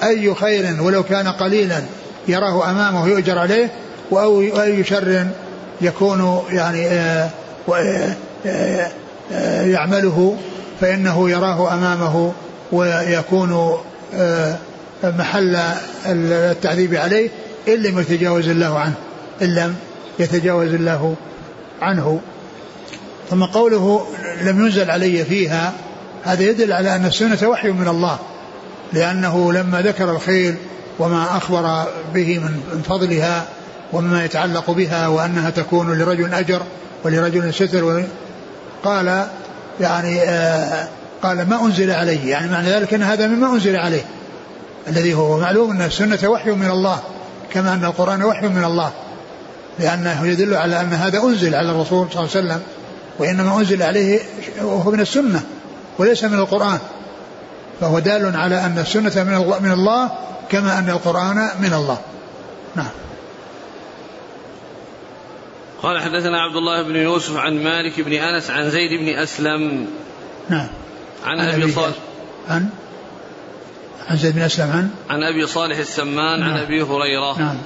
أي 0.04 0.34
خير 0.34 0.82
ولو 0.82 1.04
كان 1.04 1.28
قليلا 1.28 1.82
يراه 2.28 2.70
أمامه 2.70 3.08
يؤجر 3.08 3.38
عليه 3.38 3.70
وأي 4.12 4.84
شر 4.84 5.28
يكون 5.82 6.42
يعني 6.52 6.88
آه، 6.88 7.30
آه، 7.70 8.88
آه، 9.34 9.62
يعمله 9.62 10.38
فإنه 10.82 11.30
يراه 11.30 11.74
أمامه 11.74 12.32
ويكون 12.72 13.78
محل 15.04 15.58
التعذيب 16.06 16.96
عليه 16.96 17.30
إن 17.68 17.74
لم 17.74 18.00
يتجاوز 18.00 18.48
الله 18.48 18.80
عنه 18.80 18.94
إن 19.42 19.56
لم 19.56 19.76
يتجاوز 20.20 20.74
الله 20.74 21.16
عنه. 21.82 22.22
ثم 23.30 23.44
قوله 23.44 24.08
لم 24.42 24.66
ينزل 24.66 24.92
علي 24.92 25.26
فيها 25.26 25.74
هذا 26.24 26.44
يدل 26.44 26.74
على 26.74 26.96
أن 26.96 27.06
السنة 27.06 27.50
وحي 27.50 27.72
من 27.72 27.88
الله 27.88 28.20
لأنه 28.94 29.54
لما 29.54 29.82
ذكر 29.82 30.12
الخيل 30.12 30.56
وما 31.00 31.38
أخبر 31.38 31.86
به 32.14 32.40
من 32.40 32.82
فضلها 32.90 33.46
ومما 33.94 34.26
يتعلق 34.26 34.72
بها 34.72 35.08
وأنها 35.08 35.50
تكون 35.50 35.98
لرجل 35.98 36.34
أجر 36.34 36.62
ولرجل 37.04 37.54
ستر 37.54 38.04
قال 38.84 39.28
يعني 39.82 40.22
آه 40.22 40.88
قال 41.24 41.50
ما 41.50 41.66
أنزل 41.66 41.92
عليه 41.92 42.30
يعني 42.30 42.52
معنى 42.52 42.70
ذلك 42.70 42.94
أن 42.94 43.04
هذا 43.04 43.28
مما 43.28 43.54
أنزل 43.54 43.76
عليه. 43.76 44.02
الذي 44.88 45.14
هو 45.14 45.38
معلوم 45.38 45.72
أن 45.72 45.82
السنة 45.82 46.30
وحي 46.30 46.52
من 46.52 46.70
الله 46.70 47.00
كما 47.54 47.74
أن 47.74 47.86
القرآن 47.86 48.24
وحي 48.24 48.48
من 48.48 48.64
الله 48.64 48.92
لأنه 49.80 50.28
يدل 50.28 50.54
على 50.54 50.82
أن 50.82 50.94
هذا 50.94 51.24
أنزل 51.24 51.56
على 51.56 51.72
الرسول 51.72 52.08
صلى 52.12 52.24
الله 52.24 52.36
عليه 52.36 52.48
وسلم 52.48 52.62
وإنما 53.20 53.60
أنزل 53.60 53.84
عليه 53.84 54.20
وهو 54.62 54.92
من 54.92 55.00
السنة 55.00 55.44
وليس 55.98 56.24
من 56.24 56.40
القرآن. 56.40 56.80
فهو 57.82 58.00
دال 58.00 58.38
على 58.38 58.66
أن 58.66 58.80
السنة 58.80 59.24
من 59.24 59.54
من 59.62 59.72
الله 59.72 60.12
كما 60.50 60.80
أن 60.80 60.90
القرآن 60.90 61.50
من 61.60 61.74
الله. 61.74 61.98
نعم. 62.76 62.90
قال 65.84 66.02
حدثنا 66.02 66.42
عبد 66.42 66.56
الله 66.56 66.84
بن 66.84 66.96
يوسف 66.96 67.38
عن 67.38 67.64
مالك 67.64 68.02
بن 68.02 68.14
أنس 68.14 68.50
عن 68.50 68.70
زيد 68.70 69.00
بن 69.00 69.20
أسلم 69.20 69.88
نعم. 70.50 70.68
عن, 71.26 71.40
عن 71.40 71.62
أبي 71.62 71.72
صالح. 71.72 71.96
عن 72.50 72.70
عن 74.10 74.18
زيد 74.18 74.36
بن 74.36 74.42
أسلم 74.42 74.72
عن؟ 74.72 74.90
عن 75.10 75.24
أبي 75.24 75.48
صالح 75.48 75.78
السمان 75.78 76.40
نعم. 76.40 76.50
عن 76.50 76.60
أبي 76.60 76.82
هريرة. 76.82 77.40
نعم. 77.40 77.58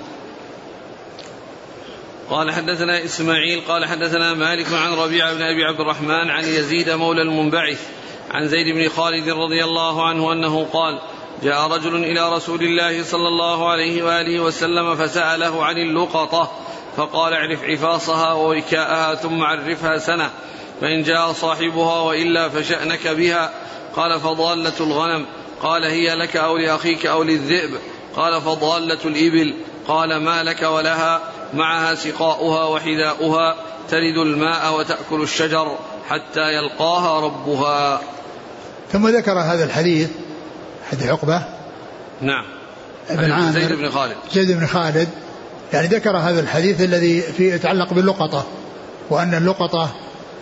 قال 2.30 2.52
حدثنا 2.52 3.06
إسماعيل 3.06 3.62
قال 3.68 3.86
حدثنا 3.86 4.34
مالك 4.34 4.74
عن 4.74 4.94
ربيعة 4.94 5.34
بن 5.34 5.42
أبي 5.42 5.64
عبد 5.64 5.80
الرحمن 5.80 6.30
عن 6.30 6.44
يزيد 6.44 6.90
مولى 6.90 7.22
المنبعث 7.22 7.88
عن 8.32 8.48
زيد 8.48 8.76
بن 8.76 8.90
خالد 8.90 9.30
رضي 9.30 9.64
الله 9.64 10.08
عنه 10.08 10.34
أنه 10.34 10.68
قال 10.74 11.00
جاء 11.44 11.68
رجل 11.68 11.96
إلى 11.96 12.36
رسول 12.36 12.64
الله 12.64 13.04
صلى 13.04 13.28
الله 13.28 13.70
عليه 13.70 14.04
وآله 14.04 14.40
وسلم 14.40 14.96
فسأله 14.96 15.66
عن 15.66 15.78
اللقطة 15.78 16.52
فقال 16.98 17.34
اعرف 17.34 17.64
عفاصها 17.64 18.34
ووكاءها 18.34 19.16
ثم 19.16 19.44
عرفها 19.44 19.98
سنة 19.98 20.30
فإن 20.82 21.04
جاء 21.04 21.32
صاحبها 21.32 22.00
وإلا 22.02 22.50
فشأنك 22.50 23.08
بها 23.08 23.52
قال 23.96 24.20
فضالة 24.20 24.74
الغنم. 24.80 25.26
قال 25.64 25.84
هي 25.84 26.16
لك 26.16 26.38
أو 26.38 26.58
لأخيك 26.58 27.06
أو 27.06 27.24
للذئب. 27.24 27.72
قال 28.16 28.42
فضالة 28.42 29.00
الإبل. 29.06 29.56
قال 29.88 30.24
ما 30.24 30.44
لك 30.44 30.62
ولها. 30.62 31.22
معها 31.54 31.96
سقاؤها 31.96 32.66
وحذاؤها. 32.66 33.56
تلد 33.90 34.18
الماء 34.18 34.80
وتأكل 34.80 35.22
الشجر 35.22 35.78
حتى 36.10 36.54
يلقاها 36.54 37.20
ربها. 37.20 38.02
ثم 38.92 39.08
ذكر 39.08 39.40
هذا 39.40 39.64
الحديث 39.64 40.10
حديث 40.92 41.08
عقبة. 41.08 41.44
نعم. 42.22 42.46
ابن 43.10 43.32
عامر. 43.32 43.52
زيد 43.52 43.74
بن 43.74 43.90
خالد. 43.90 44.16
زيد 44.34 44.52
بن 44.52 44.68
خالد. 44.68 45.10
يعني 45.74 45.88
ذكر 45.88 46.18
هذا 46.18 46.40
الحديث 46.40 46.82
الذي 46.82 47.22
في 47.22 47.56
يتعلق 47.56 47.94
باللقطة. 47.94 48.46
وأن 49.10 49.34
اللقطة 49.34 49.90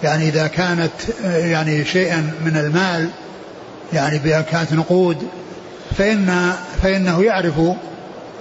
يعني 0.04 0.30
إذا 0.30 0.48
كانت 0.48 0.92
يعني 1.24 1.86
شيئا 1.86 2.34
من 2.46 2.58
المال 2.58 3.10
يعني 3.94 4.18
بها 4.18 4.42
كانت 4.42 4.74
نقود 4.74 5.28
فإن 5.98 6.54
فإنه 6.84 7.24
يعرف 7.24 7.56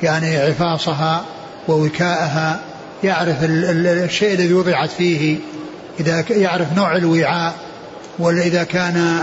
يعني 0.02 0.36
عفاصها 0.36 1.24
ووكاءها 1.68 2.60
يعرف 3.04 3.36
الشيء 3.44 4.34
الذي 4.34 4.52
وضعت 4.52 4.90
فيه 4.90 5.36
إذا 6.00 6.24
يعرف 6.30 6.76
نوع 6.76 6.96
الوعاء 6.96 7.54
وإذا 8.18 8.64
كان 8.64 9.22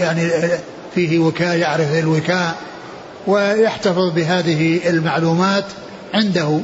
يعني 0.00 0.30
فيه 0.94 1.18
وكاء 1.18 1.56
يعرف 1.56 1.98
الوكاء 1.98 2.54
ويحتفظ 3.26 4.12
بهذه 4.14 4.88
المعلومات 4.88 5.64
عنده 6.14 6.60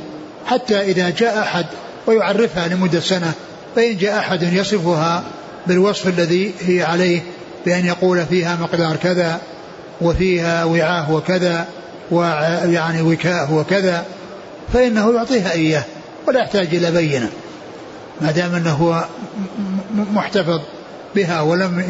حتى 0.46 0.80
إذا 0.80 1.10
جاء 1.10 1.42
أحد 1.42 1.66
ويعرفها 2.06 2.68
لمدة 2.68 3.00
سنة 3.00 3.32
فإن 3.76 3.96
جاء 3.96 4.18
أحد 4.18 4.42
يصفها 4.42 5.24
بالوصف 5.66 6.08
الذي 6.08 6.52
هي 6.60 6.82
عليه 6.82 7.20
بأن 7.66 7.86
يقول 7.86 8.26
فيها 8.26 8.56
مقدار 8.56 8.96
كذا 8.96 9.40
وفيها 10.00 10.64
وعاء 10.64 11.12
وكذا 11.12 11.66
ويعني 12.10 13.02
وكاء 13.02 13.52
وكذا 13.52 14.04
فإنه 14.72 15.14
يعطيها 15.14 15.52
إياه 15.52 15.84
ولا 16.28 16.40
يحتاج 16.40 16.74
إلى 16.74 16.90
بينة. 16.90 17.30
ما 18.20 18.30
دام 18.30 18.54
أنه 18.54 18.72
هو 18.72 19.04
محتفظ 19.94 20.60
بها 21.14 21.40
ولم 21.40 21.84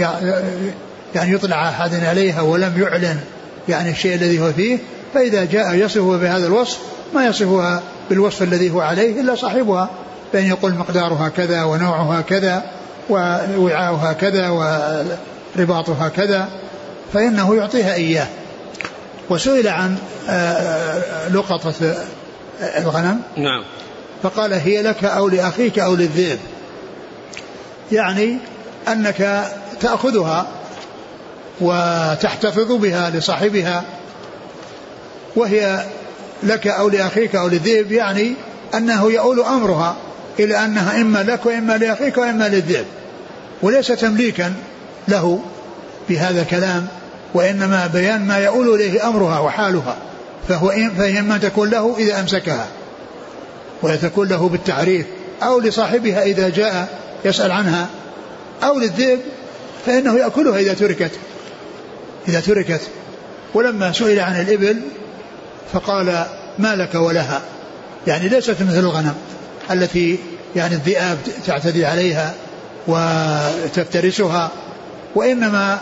يعني 1.15 1.33
يطلع 1.33 1.69
أحد 1.69 2.05
عليها 2.05 2.41
ولم 2.41 2.83
يعلن 2.83 3.21
يعني 3.69 3.91
الشيء 3.91 4.15
الذي 4.15 4.41
هو 4.41 4.53
فيه 4.53 4.79
فإذا 5.15 5.45
جاء 5.45 5.75
يصفه 5.75 6.17
بهذا 6.17 6.47
الوصف 6.47 6.79
ما 7.15 7.27
يصفها 7.27 7.83
بالوصف 8.11 8.43
الذي 8.43 8.71
هو 8.71 8.81
عليه 8.81 9.21
إلا 9.21 9.35
صاحبها 9.35 9.91
بأن 10.33 10.45
يقول 10.45 10.75
مقدارها 10.75 11.29
كذا 11.29 11.65
ونوعها 11.65 12.21
كذا 12.21 12.63
ووعاؤها 13.11 14.13
كذا 14.13 14.49
ورباطها 15.57 16.09
كذا 16.09 16.49
فإنه 17.13 17.55
يعطيها 17.55 17.95
إياه. 17.95 18.27
وسئل 19.31 19.69
عن 19.69 19.97
آه، 20.29 20.33
آه، 20.33 21.29
لقطة 21.29 21.95
الغنم. 22.61 23.21
نعم. 23.37 23.65
فقال 24.23 24.53
هي 24.53 24.83
لك 24.83 25.05
أو 25.05 25.29
لأخيك 25.29 25.79
أو 25.79 25.95
للذئب. 25.95 26.39
يعني 27.93 28.39
أنك 28.89 29.51
تأخذها 29.81 30.47
وتحتفظ 31.61 32.73
بها 32.73 33.11
لصاحبها 33.11 33.85
وهي 35.37 35.85
لك 36.43 36.67
أو 36.67 36.89
لأخيك 36.89 37.37
أو 37.37 37.49
للذئب 37.49 37.93
يعني 37.93 38.35
أنه 38.75 39.13
يؤول 39.13 39.41
أمرها 39.41 39.97
إلى 40.39 40.65
أنها 40.65 41.01
إما 41.01 41.23
لك 41.23 41.47
وإما 41.47 41.77
لأخيك 41.77 42.19
وإما 42.19 42.49
للذئب. 42.49 42.87
وليس 43.63 43.87
تمليكا 43.87 44.55
له 45.09 45.41
بهذا 46.09 46.43
الكلام 46.43 46.87
وإنما 47.35 47.87
بيان 47.87 48.27
ما 48.27 48.39
يؤول 48.39 48.75
إليه 48.75 49.09
أمرها 49.09 49.39
وحالها 49.41 49.97
فهو 50.49 50.69
فهي 50.99 51.19
إما 51.19 51.39
تكون 51.39 51.71
له 51.71 51.97
إذا 51.99 52.21
أمسكها 52.21 52.67
وتكون 53.83 54.29
له 54.29 54.49
بالتعريف 54.49 55.07
أو 55.43 55.61
لصاحبها 55.61 56.23
إذا 56.23 56.49
جاء 56.49 56.99
يسأل 57.25 57.51
عنها 57.51 57.89
أو 58.63 58.79
للذئب 58.79 59.21
فإنه 59.87 60.19
يأكلها 60.19 60.59
إذا 60.59 60.75
تركت 60.75 61.11
إذا 62.29 62.41
تركت. 62.41 62.81
ولما 63.55 63.93
سئل 63.93 64.21
عن 64.21 64.41
الإبل 64.41 64.81
فقال 65.73 66.27
ما 66.59 66.77
لك 66.77 66.95
ولها؟ 66.95 67.43
يعني 68.07 68.29
ليست 68.29 68.57
مثل 68.63 68.79
الغنم 68.79 69.15
التي 69.71 70.19
يعني 70.57 70.75
الذئاب 70.75 71.19
تعتدي 71.47 71.87
عليها 71.87 72.35
وتفترسها 72.87 74.51
وإنما 75.15 75.81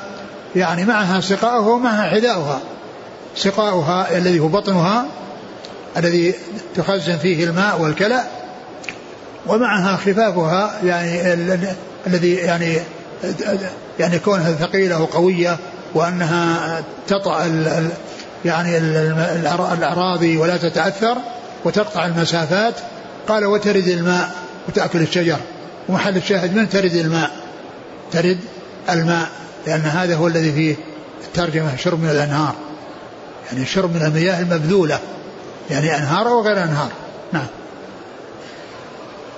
يعني 0.56 0.84
معها 0.84 1.20
سقاؤها 1.20 1.68
ومعها 1.68 2.10
حذاؤها. 2.10 2.60
سقاؤها 3.36 4.18
الذي 4.18 4.40
هو 4.40 4.48
بطنها 4.48 5.04
الذي 5.96 6.34
تخزن 6.74 7.16
فيه 7.16 7.44
الماء 7.44 7.80
والكلى 7.80 8.20
ومعها 9.46 9.96
خفافها 9.96 10.74
يعني 10.84 11.32
الذي 12.06 12.34
يعني 12.34 12.78
يعني 13.98 14.18
كونها 14.18 14.52
ثقيلة 14.52 15.02
وقوية 15.02 15.56
وأنها 15.94 16.82
تطأ 17.08 17.44
يعني 18.44 18.78
الأراضي 19.72 20.36
ولا 20.36 20.56
تتأثر 20.56 21.16
وتقطع 21.64 22.06
المسافات. 22.06 22.74
قال 23.28 23.44
وترد 23.44 23.88
الماء 23.88 24.30
وتأكل 24.68 25.00
الشجر. 25.00 25.36
ومحل 25.88 26.16
الشاهد 26.16 26.56
من 26.56 26.68
ترد 26.68 26.94
الماء؟ 26.94 27.30
ترد 28.12 28.38
الماء 28.93 29.28
لأن 29.66 29.80
هذا 29.80 30.16
هو 30.16 30.26
الذي 30.26 30.53
فيه 30.53 30.76
الترجمة 31.24 31.76
شرب 31.76 32.03
من 32.03 32.11
الأنهار. 32.11 32.55
يعني 33.53 33.66
شرب 33.66 33.95
من 33.95 34.03
المياه 34.03 34.41
المبذولة. 34.41 34.99
يعني 35.70 35.97
أنهار 35.97 36.28
وغير 36.28 36.62
أنهار. 36.62 36.91
نعم. 37.32 37.47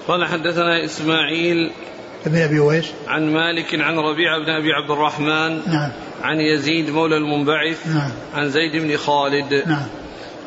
قال 0.09 0.25
حدثنا 0.25 0.85
إسماعيل 0.85 1.73
ابن 2.27 2.43
أبي 2.43 2.61
ويس 2.61 2.87
عن 3.09 3.33
مالك 3.33 3.81
عن 3.81 3.99
ربيعة 3.99 4.39
بن 4.39 4.51
أبي 4.51 4.73
عبد 4.73 4.91
الرحمن 4.91 5.73
نعم. 5.73 5.91
عن 6.23 6.41
يزيد 6.41 6.91
مولى 6.91 7.17
المنبعث 7.17 7.87
نعم. 7.87 8.11
عن 8.35 8.51
زيد 8.51 8.83
بن 8.83 8.97
خالد. 8.97 9.63
نعم. 9.67 9.87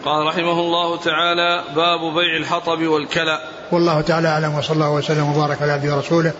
قال 0.06 0.26
رحمه 0.26 0.60
الله 0.60 0.97
تعالى 0.97 1.64
باب 1.76 1.99
بيع 1.99 2.38
الحطب 2.38 2.82
والكلأ 2.82 3.39
والله 3.72 4.01
تعالى 4.01 4.28
أعلم 4.28 4.56
وصلى 4.56 4.76
الله 4.76 4.91
وسلم 4.91 5.32
وبارك 5.32 5.62
على 5.62 5.72
عبده 5.72 5.95
ورسوله 5.95 6.34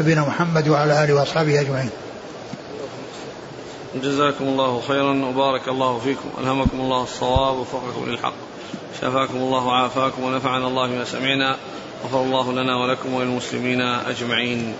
نبينا 0.00 0.20
محمد 0.20 0.68
وعلى 0.68 1.04
آله 1.04 1.14
وأصحابه 1.14 1.60
أجمعين. 1.60 1.90
جزاكم 3.94 4.44
الله 4.44 4.82
خيرا 4.88 5.24
وبارك 5.24 5.68
الله 5.68 5.98
فيكم. 5.98 6.28
ألهمكم 6.38 6.80
الله 6.80 7.02
الصواب 7.02 7.56
ووفقكم 7.56 8.10
للحق. 8.10 8.32
شفاكم 9.00 9.36
الله 9.36 9.66
وعافاكم 9.66 10.24
ونفعنا 10.24 10.66
الله 10.66 10.86
بما 10.86 11.04
سمعنا. 11.04 11.56
غفر 12.04 12.22
الله 12.22 12.52
لنا 12.52 12.76
ولكم 12.76 13.14
وللمسلمين 13.14 13.80
أجمعين. 13.80 14.74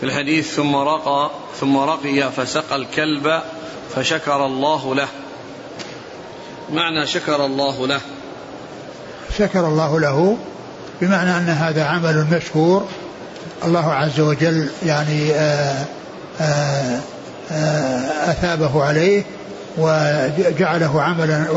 في 0.00 0.06
الحديث 0.06 0.54
ثم 0.54 0.76
رقى 0.76 1.30
ثم 1.60 1.78
رقي 1.78 2.32
فسقى 2.32 2.76
الكلب 2.76 3.40
فشكر 3.94 4.46
الله 4.46 4.94
له. 4.94 5.08
معنى 6.72 7.06
شكر 7.06 7.46
الله 7.46 7.86
له. 7.86 8.00
شكر 9.38 9.66
الله 9.66 10.00
له 10.00 10.36
بمعنى 11.00 11.36
أن 11.36 11.48
هذا 11.48 11.84
عمل 11.84 12.26
مشكور 12.32 12.88
الله 13.64 13.92
عز 13.92 14.20
وجل 14.20 14.68
يعني 14.86 15.32
آآ 15.34 15.84
آآ 16.40 17.00
آآ 17.52 18.30
أثابه 18.30 18.84
عليه 18.84 19.22
وجعله 19.78 21.02
عملا 21.02 21.50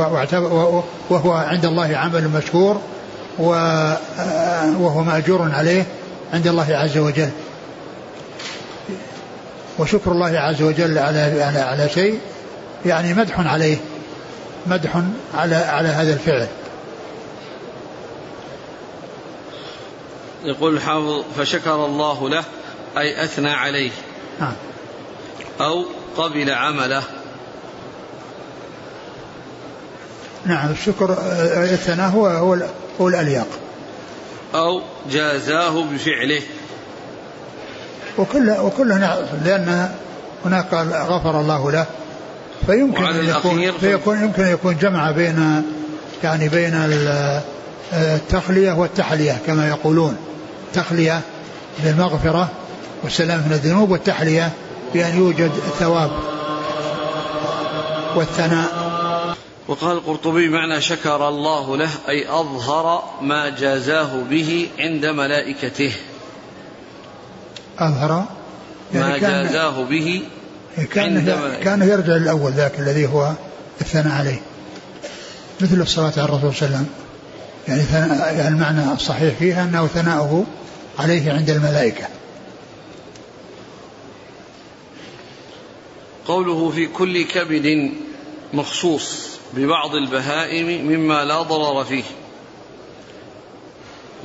وهو 1.09 1.31
عند 1.31 1.65
الله 1.65 1.97
عمل 1.97 2.29
مشكور 2.29 2.81
وهو 3.39 5.03
مأجور 5.03 5.51
عليه 5.51 5.85
عند 6.33 6.47
الله 6.47 6.77
عز 6.77 6.97
وجل. 6.97 7.29
وشكر 9.79 10.11
الله 10.11 10.39
عز 10.39 10.61
وجل 10.61 10.97
على 10.97 11.43
على 11.43 11.59
على 11.59 11.89
شيء 11.89 12.19
يعني 12.85 13.13
مدح 13.13 13.39
عليه 13.39 13.77
مدح 14.67 15.01
على 15.35 15.55
على 15.55 15.89
هذا 15.89 16.13
الفعل. 16.13 16.47
يقول 20.43 20.75
الحافظ 20.75 21.23
فشكر 21.37 21.85
الله 21.85 22.29
له 22.29 22.43
أي 22.97 23.23
أثنى 23.23 23.51
عليه. 23.51 23.91
نعم 24.39 24.53
أو 25.61 25.85
قبل 26.17 26.49
عمله. 26.49 27.03
نعم 30.45 30.71
الشكر 30.71 31.17
الثناء 31.73 32.09
هو 32.09 32.27
هو 32.27 32.57
هو 33.01 33.07
الأليق 33.07 33.47
أو 34.55 34.81
جازاه 35.11 35.83
بفعله. 35.83 36.41
وكل 38.17 38.51
وكله 38.51 38.97
لأن 39.45 39.89
هناك 40.45 40.73
غفر 41.09 41.39
الله 41.39 41.71
له 41.71 41.85
فيمكن 42.65 43.05
أن 43.05 43.29
يكون 43.29 43.71
فيكون 43.71 44.23
يمكن 44.23 44.43
أن 44.43 44.53
يكون 44.53 44.77
جمع 44.77 45.11
بين 45.11 45.63
يعني 46.23 46.49
بين 46.49 46.73
التخلية 47.93 48.71
والتحلية 48.71 49.37
كما 49.47 49.67
يقولون. 49.67 50.17
تخلية 50.73 51.21
بالمغفرة 51.83 52.49
والسلام 53.03 53.39
من 53.39 53.51
الذنوب 53.51 53.91
والتحلية 53.91 54.51
بأن 54.93 55.17
يوجد 55.17 55.51
الثواب 55.67 56.11
والثناء. 58.15 58.83
وقال 59.67 59.97
القرطبي 59.97 60.49
معنى 60.49 60.81
شكر 60.81 61.27
الله 61.27 61.77
له 61.77 61.89
أي 62.09 62.29
أظهر 62.29 63.03
ما 63.21 63.49
جازاه 63.49 64.23
به 64.29 64.69
عند 64.79 65.05
ملائكته. 65.05 65.91
أظهر؟ 67.79 68.25
يعني 68.93 69.11
ما 69.11 69.17
كان 69.17 69.43
جازاه 69.43 69.83
به 69.83 70.23
كان 70.91 71.37
كان 71.63 71.81
يرجع 71.81 72.13
للأول 72.13 72.51
ذاك 72.51 72.79
الذي 72.79 73.07
هو 73.07 73.31
الثناء 73.81 74.13
عليه. 74.13 74.41
مثل 75.61 75.81
الصلاة 75.81 76.13
على 76.17 76.23
الرسول 76.23 76.55
صلى 76.55 76.67
الله 76.67 76.77
عليه 76.77 76.87
وسلم. 76.87 77.02
يعني, 77.67 77.83
يعني 78.37 78.47
المعنى 78.47 78.93
الصحيح 78.93 79.33
فيها 79.39 79.63
أنه 79.63 79.87
ثناؤه 79.87 80.45
عليه 80.99 81.31
عند 81.31 81.49
الملائكة. 81.49 82.07
قوله 86.27 86.69
في 86.69 86.87
كل 86.87 87.25
كبد 87.25 87.91
مخصوص 88.53 89.29
ببعض 89.53 89.95
البهائم 89.95 90.87
مما 90.87 91.23
لا 91.23 91.41
ضرر 91.41 91.83
فيه. 91.83 92.03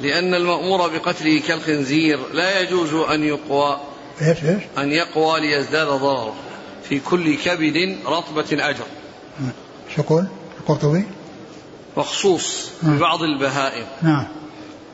لأن 0.02 0.34
المأمور 0.34 0.88
بقتله 0.88 1.40
كالخنزير 1.48 2.18
لا 2.32 2.60
يجوز 2.60 2.94
أن 2.94 3.22
يقوى 3.24 3.80
إيش 4.22 4.44
إيش؟ 4.44 4.62
أن 4.78 4.92
يقوى 4.92 5.40
ليزداد 5.40 5.86
ضررا 5.86 6.34
في 6.88 7.00
كل 7.00 7.36
كبد 7.36 7.98
رطبة 8.06 8.70
أجر. 8.70 8.86
شو 9.96 10.02
يقول؟ 10.02 10.26
القرطبي؟ 10.60 11.04
مخصوص 11.98 12.70
ببعض 12.82 13.22
البهائم. 13.22 13.86
نعم. 14.02 14.26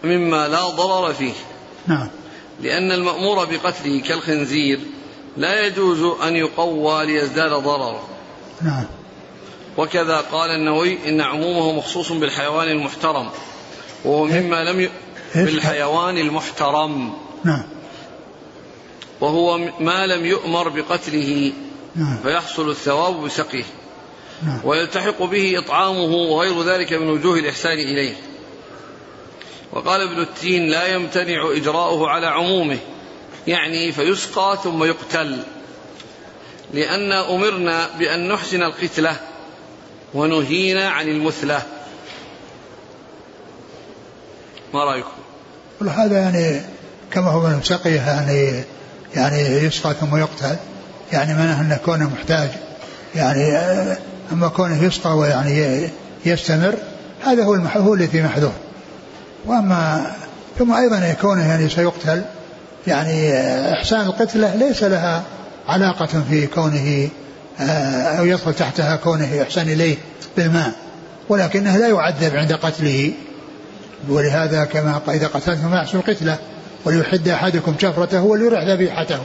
مما 0.05 0.49
لا 0.49 0.69
ضرر 0.69 1.15
فيه. 1.15 1.33
نعم. 1.87 2.09
لأن 2.61 2.93
المأمور 2.93 3.45
بقتله 3.45 4.01
كالخنزير 4.01 4.81
لا 5.37 5.67
يجوز 5.67 6.03
أن 6.23 6.37
يقوى 6.37 7.07
ليزداد 7.07 7.51
ضررا. 7.51 8.03
نعم. 8.63 8.85
وكذا 9.77 10.17
قال 10.17 10.51
النووي 10.51 11.09
إن 11.09 11.21
عمومه 11.21 11.73
مخصوص 11.73 12.13
بالحيوان 12.13 12.69
المحترم 12.69 13.29
وهو 14.05 14.25
مما 14.25 14.65
لم 14.65 14.81
ي... 14.81 14.91
بالحيوان 15.35 16.19
المحترم. 16.19 17.13
نعم. 17.45 17.63
وهو 19.21 19.59
ما 19.81 20.07
لم 20.07 20.27
يؤمر 20.27 20.69
بقتله. 20.69 21.53
نعم. 21.97 22.19
فيحصل 22.23 22.71
الثواب 22.71 23.25
بسقيه. 23.25 23.65
نعم 23.65 23.84
ويلتحق 24.65 25.23
به 25.23 25.59
إطعامه 25.59 26.15
وغير 26.15 26.63
ذلك 26.63 26.93
من 26.93 27.09
وجوه 27.11 27.39
الإحسان 27.39 27.79
إليه. 27.79 28.15
وقال 29.73 30.01
ابن 30.01 30.21
التين 30.23 30.67
لا 30.67 30.87
يمتنع 30.87 31.53
إجراؤه 31.57 32.09
على 32.09 32.27
عمومه 32.27 32.79
يعني 33.47 33.93
فيسقى 33.93 34.59
ثم 34.65 34.85
يقتل. 34.85 35.43
لأن 36.73 37.13
أمرنا 37.13 37.89
بأن 37.99 38.29
نحسن 38.29 38.63
القتلة 38.63 39.17
ونهينا 40.15 40.89
عن 40.89 41.09
المثلة. 41.09 41.63
ما 44.75 44.85
رأيكم؟ 44.85 45.25
هذا 45.91 46.19
يعني 46.19 46.63
كما 47.11 47.31
هو 47.31 47.41
من 47.41 47.63
سقيه 47.63 48.01
يعني 48.01 48.65
يعني 49.15 49.41
يسقى 49.41 49.95
ثم 49.95 50.17
يقتل 50.17 50.57
يعني 51.13 51.35
معناه 51.35 51.61
أن 51.61 51.79
كونه 51.85 52.11
محتاج 52.11 52.49
يعني 53.15 53.41
أما 54.33 54.49
كونه 54.49 54.85
يسقى 54.85 55.17
ويعني 55.17 55.89
يستمر 56.27 56.75
هذا 57.25 57.45
هو 57.45 57.55
هو 57.55 57.95
الذي 57.95 58.23
محذور. 58.23 58.53
وأما 59.47 60.11
ثم 60.59 60.73
أيضا 60.73 61.13
كونه 61.21 61.49
يعني 61.49 61.69
سيقتل 61.69 62.23
يعني 62.87 63.33
إحسان 63.73 64.01
القتلة 64.01 64.55
ليس 64.55 64.83
لها 64.83 65.23
علاقة 65.69 66.23
في 66.31 66.47
كونه 66.47 67.09
آه، 67.61 68.19
أو 68.19 68.25
يدخل 68.25 68.55
تحتها 68.55 68.97
كونه 68.97 69.35
يحسن 69.35 69.63
إليه 69.63 69.97
بالماء 70.37 70.73
ولكنه 71.29 71.77
لا 71.77 71.89
يعذب 71.89 72.37
عند 72.37 72.53
قتله. 72.53 73.13
ولهذا 74.09 74.65
كما 74.65 75.01
إذا 75.09 75.27
قتلتم 75.27 75.71
فأحسن 75.71 75.99
القتلة 75.99 76.39
وليحد 76.85 77.29
أحدكم 77.29 77.75
شفرته 77.79 78.23
وليرح 78.23 78.65
ذبيحته 78.65 79.19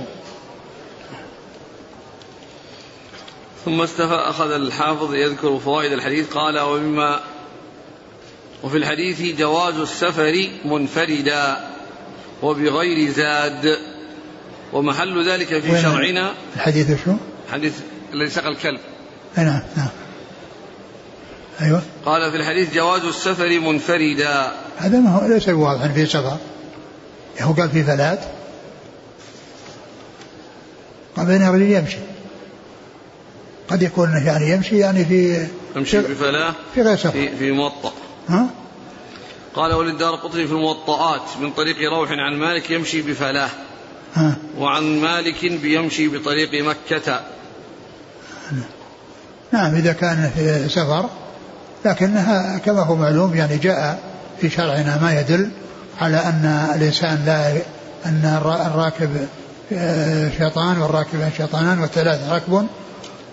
ثم 3.65 3.81
استفى 3.81 4.13
أخذ 4.13 4.51
الحافظ 4.51 5.13
يذكر 5.13 5.59
فوائد 5.59 5.91
الحديث 5.91 6.29
قال 6.29 6.59
ومما 6.59 7.19
وفي 8.63 8.77
الحديث 8.77 9.37
جواز 9.39 9.75
السفر 9.75 10.49
منفردا 10.65 11.57
وبغير 12.41 13.11
زاد 13.11 13.77
ومحل 14.73 15.29
ذلك 15.29 15.59
في 15.59 15.81
شرعنا. 15.81 16.33
الحديث 16.55 17.05
شو؟ 17.05 17.11
حديث 17.51 17.73
الذي 18.13 18.29
سقى 18.29 18.47
الكلب. 18.47 18.79
نعم 19.37 19.61
نعم. 19.77 19.89
أيوة. 21.61 21.81
قال 22.05 22.31
في 22.31 22.37
الحديث 22.37 22.73
جواز 22.73 23.01
السفر 23.01 23.59
منفردا. 23.59 24.51
هذا 24.77 24.99
ما 24.99 25.09
هو 25.09 25.27
ليس 25.27 25.49
واضحا 25.49 25.87
في 25.87 26.05
سفر 26.05 26.37
هو 27.41 27.53
قال 27.53 27.69
في 27.69 27.83
ثلاث. 27.83 28.19
قال 31.17 31.25
بين 31.25 31.71
يمشي 31.71 31.97
قد 33.69 33.81
يكون 33.81 34.09
يعني 34.25 34.49
يمشي 34.49 34.77
يعني 34.77 35.05
في 35.05 35.47
يمشي 35.75 36.01
بفلاة 36.01 36.53
في 36.75 36.81
غير 36.81 36.97
سفر 36.97 37.11
في, 37.11 37.37
في 37.37 37.51
موطأ 37.51 37.93
ها؟ 38.29 38.49
قال 39.55 39.73
وللدار 39.73 40.15
قطري 40.15 40.47
في 40.47 40.53
الموطئات 40.53 41.21
من 41.41 41.51
طريق 41.51 41.91
روح 41.91 42.09
عن 42.11 42.39
مالك 42.39 42.71
يمشي 42.71 43.01
بفلاة 43.01 43.49
ها؟ 44.13 44.35
وعن 44.57 45.01
مالك 45.01 45.45
بيمشي 45.45 46.07
بطريق 46.07 46.63
مكة 46.63 47.21
نعم 49.51 49.75
إذا 49.75 49.93
كان 49.93 50.31
في 50.35 50.69
سفر 50.69 51.09
لكنها 51.85 52.57
كما 52.57 52.81
هو 52.81 52.95
معلوم 52.95 53.35
يعني 53.35 53.57
جاء 53.57 53.99
في 54.41 54.49
شرعنا 54.49 55.01
ما 55.01 55.19
يدل 55.19 55.49
على 56.01 56.17
أن 56.17 56.69
الإنسان 56.75 57.23
لا 57.25 57.51
أن 58.05 58.39
الراكب 58.73 59.27
آه، 59.73 60.29
شيطان 60.37 60.77
والراكب 60.77 61.29
شيطانان 61.37 61.79
والثلاث 61.79 62.29
ركب 62.29 62.67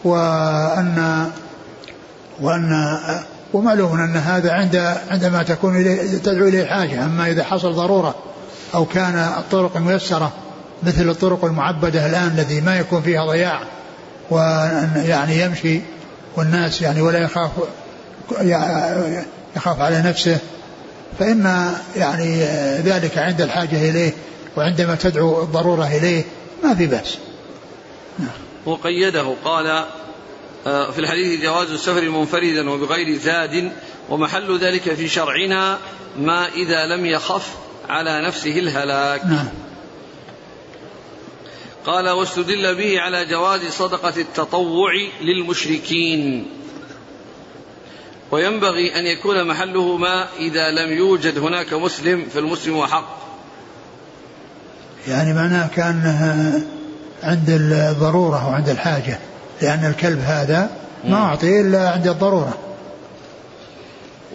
وأن 0.05 1.27
وأن 2.41 2.91
ومعلوم 3.53 4.01
أن 4.01 4.17
هذا 4.17 4.53
عند 4.53 4.95
عندما 5.11 5.43
تكون 5.43 5.77
إليه 5.77 6.19
تدعو 6.19 6.49
إليه 6.49 6.65
حاجة. 6.65 7.05
أما 7.05 7.27
إذا 7.27 7.45
حصل 7.45 7.73
ضرورة 7.73 8.15
أو 8.75 8.85
كان 8.85 9.15
الطرق 9.15 9.77
ميسرة 9.77 10.33
مثل 10.83 11.09
الطرق 11.09 11.45
المعبدة 11.45 12.07
الآن 12.07 12.29
الذي 12.29 12.61
ما 12.61 12.77
يكون 12.77 13.03
فيها 13.03 13.27
ضياع 13.27 13.61
ويعني 14.31 15.41
يمشي 15.41 15.81
والناس 16.37 16.83
يعني 16.83 17.01
ولا 17.01 17.19
يخاف 17.19 17.51
يخاف 19.57 19.81
على 19.81 20.03
نفسه 20.03 20.39
فإن 21.19 21.73
يعني 21.97 22.45
ذلك 22.85 23.19
عند 23.19 23.41
الحاجة 23.41 23.91
إليه 23.91 24.13
وعندما 24.57 24.95
تدعو 24.95 25.43
الضرورة 25.43 25.87
إليه 25.87 26.25
ما 26.65 26.75
في 26.75 26.87
بأس. 26.87 27.19
وقيده. 28.67 29.35
قال 29.45 29.85
آه، 30.67 30.91
في 30.91 30.99
الحديث 30.99 31.43
جواز 31.43 31.71
السفر 31.71 32.11
منفردا 32.11 32.71
وبغير 32.71 33.19
زاد 33.19 33.73
ومحل 34.09 34.59
ذلك 34.59 34.95
في 34.95 35.09
شرعنا 35.09 35.79
ما 36.19 36.49
إذا 36.49 36.87
لم 36.87 37.07
يخف 37.07 37.49
على 37.89 38.27
نفسه 38.27 38.59
الهلاك. 38.59 39.25
نعم. 39.25 39.49
قال 41.87 42.09
واستدل 42.09 42.75
به 42.75 43.01
على 43.01 43.25
جواز 43.25 43.61
صدقة 43.71 44.21
التطوع 44.21 44.93
للمشركين. 45.21 46.47
وينبغي 48.31 48.99
أن 48.99 49.07
يكون 49.07 49.49
محله 49.49 49.97
ما 49.97 50.29
إذا 50.39 50.71
لم 50.71 50.93
يوجد 50.93 51.39
هناك 51.39 51.73
مسلم 51.73 52.27
فالمسلم 52.35 52.79
أحق 52.79 53.27
يعني 55.09 55.35
معناه 55.35 55.69
كأنها 55.69 56.61
عند 57.27 57.51
الضرورة 57.51 58.49
وعند 58.49 58.69
الحاجة 58.69 59.19
لأن 59.63 59.85
الكلب 59.85 60.21
هذا 60.21 60.71
ما 61.05 61.17
أعطي 61.17 61.61
إلا 61.61 61.91
عند 61.91 62.07
الضرورة. 62.07 62.59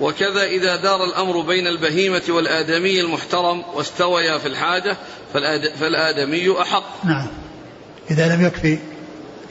وكذا 0.01 0.43
إذا 0.43 0.75
دار 0.75 1.03
الأمر 1.03 1.41
بين 1.41 1.67
البهيمة 1.67 2.21
والآدمي 2.29 3.01
المحترم 3.01 3.63
واستويا 3.73 4.37
في 4.37 4.47
الحاجة 4.47 4.97
فالآدمي 5.79 6.61
أحق. 6.61 7.05
نعم. 7.05 7.27
إذا 8.11 8.35
لم 8.35 8.45
يكفي 8.45 8.77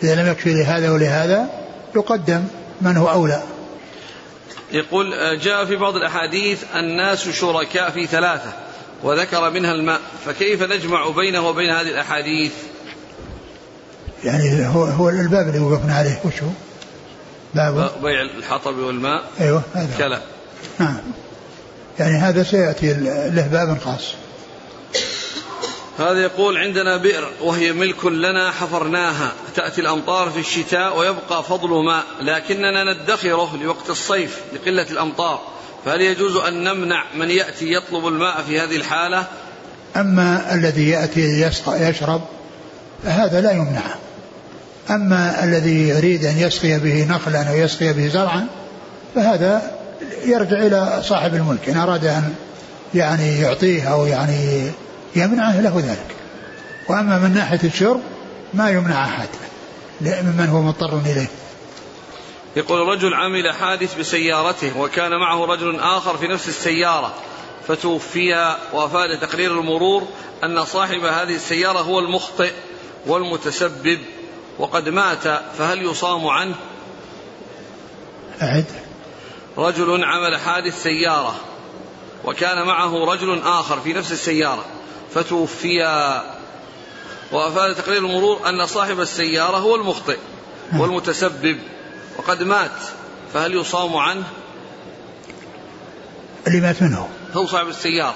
إذا 0.03 0.22
لم 0.22 0.30
يكفي 0.30 0.55
لهذا 0.55 0.91
ولهذا 0.91 1.47
يقدم 1.97 2.45
من 2.80 2.97
هو 2.97 3.11
أولى. 3.11 3.43
يقول 4.72 5.38
جاء 5.38 5.64
في 5.64 5.76
بعض 5.76 5.97
الأحاديث 5.97 6.64
الناس 6.74 7.28
شركاء 7.28 7.91
في 7.91 8.07
ثلاثة 8.07 8.53
وذكر 9.03 9.51
منها 9.51 9.72
الماء 9.72 10.01
فكيف 10.26 10.62
نجمع 10.62 11.09
بينه 11.09 11.49
وبين 11.49 11.70
هذه 11.70 11.88
الأحاديث؟ 11.88 12.53
يعني 14.25 14.66
هو 14.66 14.85
هو 14.85 15.09
الباب 15.09 15.49
اللي 15.49 15.59
وقفنا 15.59 15.95
عليه 15.95 16.21
وش 16.25 16.43
هو؟ 16.43 16.49
باب. 17.55 17.91
بيع 18.03 18.23
الحطب 18.23 18.79
والماء. 18.79 19.23
أيوه 19.41 19.62
هذا 19.75 19.97
كلا 19.99 20.21
نعم. 20.79 20.97
يعني 21.99 22.18
هذا 22.18 22.43
سيأتي 22.43 22.93
له 23.31 23.47
باب 23.47 23.79
خاص. 23.85 24.14
هذا 25.99 26.23
يقول 26.23 26.57
عندنا 26.57 26.97
بئر 26.97 27.29
وهي 27.41 27.73
ملك 27.73 28.05
لنا 28.05 28.51
حفرناها. 28.51 29.33
تأتي 29.57 29.81
الأمطار 29.81 30.31
في 30.31 30.41
الشتاء 30.41 30.99
ويبقى 30.99 31.45
فضل 31.45 31.85
ماء. 31.85 32.05
لكننا 32.21 32.93
ندخره 32.93 33.57
لوقت 33.62 33.91
الصيف 33.91 34.41
لقلة 34.53 34.87
الأمطار. 34.91 35.41
فهل 35.85 36.01
يجوز 36.01 36.37
أن 36.37 36.64
نمنع 36.64 37.05
من 37.14 37.31
يأتي 37.31 37.73
يطلب 37.73 38.07
الماء 38.07 38.43
في 38.43 38.61
هذه 38.61 38.77
الحالة؟ 38.77 39.27
أما 39.97 40.55
الذي 40.55 40.89
يأتي 40.89 41.51
يشرب 41.66 42.23
فهذا 43.05 43.41
لا 43.41 43.53
يمنع 43.53 43.83
أما 44.91 45.45
الذي 45.45 45.88
يريد 45.88 46.24
أن 46.24 46.38
يسقي 46.38 46.78
به 46.78 47.07
نخلا 47.11 47.51
أو 47.51 47.55
يسقي 47.55 47.93
به 47.93 48.09
زرعا 48.09 48.47
فهذا 49.14 49.70
يرجع 50.24 50.57
إلى 50.57 51.03
صاحب 51.03 51.34
الملك. 51.34 51.68
إن 51.68 51.76
أراد 51.76 52.05
أن 52.05 52.34
يعني 52.95 53.41
يعطيه 53.41 53.93
أو 53.93 54.07
يعني 54.07 54.70
يمنعه 55.16 55.61
له 55.61 55.82
ذلك. 55.86 56.16
وأما 56.88 57.18
من 57.18 57.34
ناحية 57.34 57.61
الشرب 57.64 58.01
ما 58.55 58.70
يمنع 58.70 59.05
أحد 59.05 59.28
ممن 60.01 60.49
هو 60.49 60.62
مضطر 60.62 60.99
إليه. 61.07 61.26
يقول 62.57 62.88
رجل 62.88 63.14
عمل 63.14 63.53
حادث 63.53 63.99
بسيارته 63.99 64.78
وكان 64.78 65.11
معه 65.11 65.45
رجل 65.45 65.80
آخر 65.80 66.16
في 66.16 66.28
نفس 66.28 66.49
السيارة 66.49 67.14
فتوفي 67.68 68.57
وأفاد 68.72 69.20
تقرير 69.20 69.61
المرور 69.61 70.09
أن 70.45 70.64
صاحب 70.64 71.05
هذه 71.05 71.34
السيارة 71.34 71.78
هو 71.78 71.99
المخطئ 71.99 72.53
والمتسبب. 73.07 73.99
وقد 74.61 74.88
مات 74.88 75.42
فهل 75.58 75.82
يصام 75.82 76.26
عنه؟ 76.26 76.54
أعد. 78.42 78.64
رجل 79.58 80.04
عمل 80.04 80.36
حادث 80.36 80.82
سيارة 80.82 81.34
وكان 82.24 82.66
معه 82.66 83.04
رجل 83.04 83.42
آخر 83.44 83.80
في 83.80 83.92
نفس 83.92 84.12
السيارة 84.12 84.64
فتوفيا 85.14 86.24
وأفاد 87.32 87.74
تقرير 87.74 87.98
المرور 87.98 88.48
أن 88.48 88.66
صاحب 88.66 89.00
السيارة 89.00 89.56
هو 89.56 89.76
المخطئ 89.76 90.18
والمتسبب. 90.78 91.58
وقد 92.18 92.42
مات 92.42 92.70
فهل 93.34 93.54
يصام 93.54 93.96
عنه؟ 93.96 94.24
اللي 96.46 96.61
مات 96.61 96.82
منه 96.82 97.08
هو؟ 97.32 97.46
صاحب 97.46 97.68
السيارة. 97.68 98.14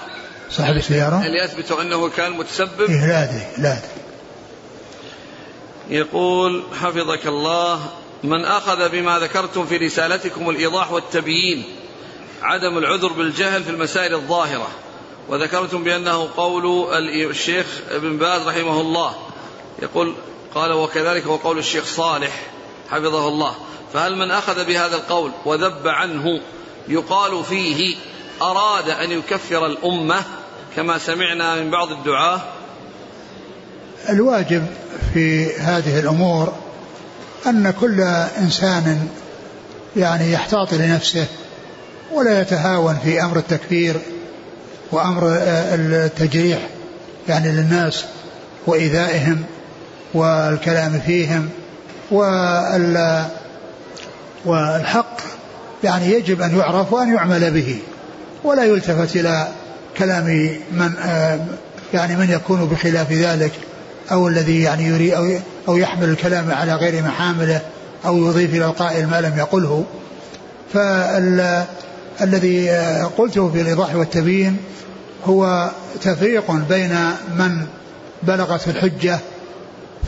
صاحب 0.50 0.76
السيارة؟ 0.76 1.26
اللي 1.26 1.44
يثبت 1.44 1.72
أنه 1.72 2.08
كان 2.08 2.32
متسبب؟ 2.32 2.90
إيه 2.90 3.06
لا 3.06 3.24
أدري 3.24 3.46
لا 3.58 3.72
أدري. 3.72 4.03
يقول 5.90 6.62
حفظك 6.80 7.26
الله 7.26 7.88
من 8.22 8.44
أخذ 8.44 8.88
بما 8.88 9.18
ذكرتم 9.18 9.66
في 9.66 9.76
رسالتكم 9.76 10.50
الإيضاح 10.50 10.92
والتبيين 10.92 11.64
عدم 12.42 12.78
العذر 12.78 13.12
بالجهل 13.12 13.64
في 13.64 13.70
المسائل 13.70 14.14
الظاهرة 14.14 14.68
وذكرتم 15.28 15.84
بأنه 15.84 16.28
قول 16.36 16.94
الشيخ 17.12 17.66
ابن 17.90 18.16
باز 18.16 18.48
رحمه 18.48 18.80
الله 18.80 19.14
يقول 19.82 20.14
قال 20.54 20.72
وكذلك 20.72 21.26
هو 21.26 21.36
قول 21.36 21.58
الشيخ 21.58 21.84
صالح 21.84 22.42
حفظه 22.90 23.28
الله 23.28 23.54
فهل 23.92 24.16
من 24.16 24.30
أخذ 24.30 24.64
بهذا 24.64 24.96
القول 24.96 25.30
وذب 25.44 25.88
عنه 25.88 26.40
يقال 26.88 27.44
فيه 27.44 27.96
أراد 28.42 28.90
أن 28.90 29.12
يكفر 29.12 29.66
الأمة 29.66 30.22
كما 30.76 30.98
سمعنا 30.98 31.54
من 31.54 31.70
بعض 31.70 31.90
الدعاة 31.90 32.40
الواجب 34.08 34.66
في 35.14 35.56
هذه 35.56 36.00
الأمور 36.00 36.52
أن 37.46 37.74
كل 37.80 38.00
إنسان 38.38 39.08
يعني 39.96 40.32
يحتاط 40.32 40.74
لنفسه 40.74 41.26
ولا 42.12 42.40
يتهاون 42.40 42.98
في 43.04 43.22
أمر 43.22 43.36
التكفير 43.36 43.96
وأمر 44.92 45.22
التجريح 45.34 46.58
يعني 47.28 47.52
للناس 47.52 48.04
وإيذائهم 48.66 49.44
والكلام 50.14 51.00
فيهم 51.06 51.48
والحق 54.44 55.16
يعني 55.84 56.12
يجب 56.12 56.42
أن 56.42 56.58
يعرف 56.58 56.92
وأن 56.92 57.14
يعمل 57.14 57.50
به 57.50 57.78
ولا 58.44 58.64
يلتفت 58.64 59.16
إلى 59.16 59.48
كلام 59.98 60.24
من 60.72 60.92
يعني 61.94 62.16
من 62.16 62.30
يكون 62.30 62.66
بخلاف 62.66 63.12
ذلك. 63.12 63.52
أو 64.12 64.28
الذي 64.28 64.62
يعني 64.62 64.84
يريد 64.84 65.12
أو, 65.12 65.38
أو 65.68 65.76
يحمل 65.76 66.08
الكلام 66.08 66.50
على 66.50 66.74
غير 66.74 67.02
محامله 67.02 67.60
أو 68.06 68.16
يضيف 68.16 68.54
إلى 68.54 68.64
القائل 68.64 69.06
ما 69.06 69.20
لم 69.20 69.38
يقله. 69.38 69.84
فالذي 70.72 72.70
قلته 73.18 73.50
في 73.50 73.60
الإيضاح 73.60 73.94
والتبيين 73.94 74.56
هو 75.26 75.70
تفريق 76.02 76.50
بين 76.50 76.96
من 77.36 77.66
بلغت 78.22 78.68
الحجة 78.68 79.18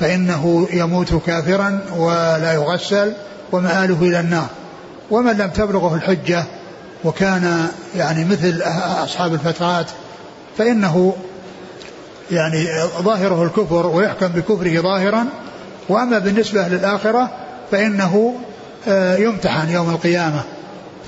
فإنه 0.01 0.69
يموت 0.73 1.15
كافرا 1.27 1.81
ولا 1.97 2.53
يغسل 2.53 3.13
ومآله 3.53 3.99
إلى 4.03 4.21
النار. 4.21 4.47
ومن 5.11 5.33
لم 5.37 5.51
تبلغه 5.51 5.95
الحجة 5.95 6.45
وكان 7.05 7.69
يعني 7.97 8.25
مثل 8.25 8.63
أصحاب 9.05 9.35
الفترات 9.35 9.87
فإنه 10.59 11.15
يعني 12.31 12.67
ظاهره 13.03 13.43
الكفر 13.43 13.87
ويحكم 13.87 14.27
بكفره 14.27 14.81
ظاهرا 14.81 15.27
وأما 15.89 16.19
بالنسبة 16.19 16.69
للآخرة 16.69 17.31
فإنه 17.71 18.35
آه، 18.89 19.17
يمتحن 19.17 19.69
يوم 19.69 19.91
القيامة. 19.91 20.43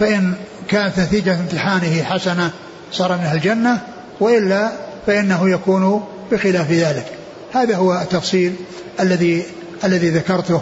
فإن 0.00 0.34
كانت 0.68 1.00
نتيجة 1.00 1.40
امتحانه 1.40 2.02
حسنة 2.02 2.50
صار 2.92 3.12
من 3.12 3.30
الجنة 3.32 3.78
وإلا 4.20 4.70
فإنه 5.06 5.50
يكون 5.50 6.04
بخلاف 6.32 6.70
ذلك. 6.70 7.06
هذا 7.52 7.76
هو 7.76 7.94
التفصيل 7.94 8.54
الذي 9.00 9.42
الذي 9.84 10.10
ذكرته 10.10 10.60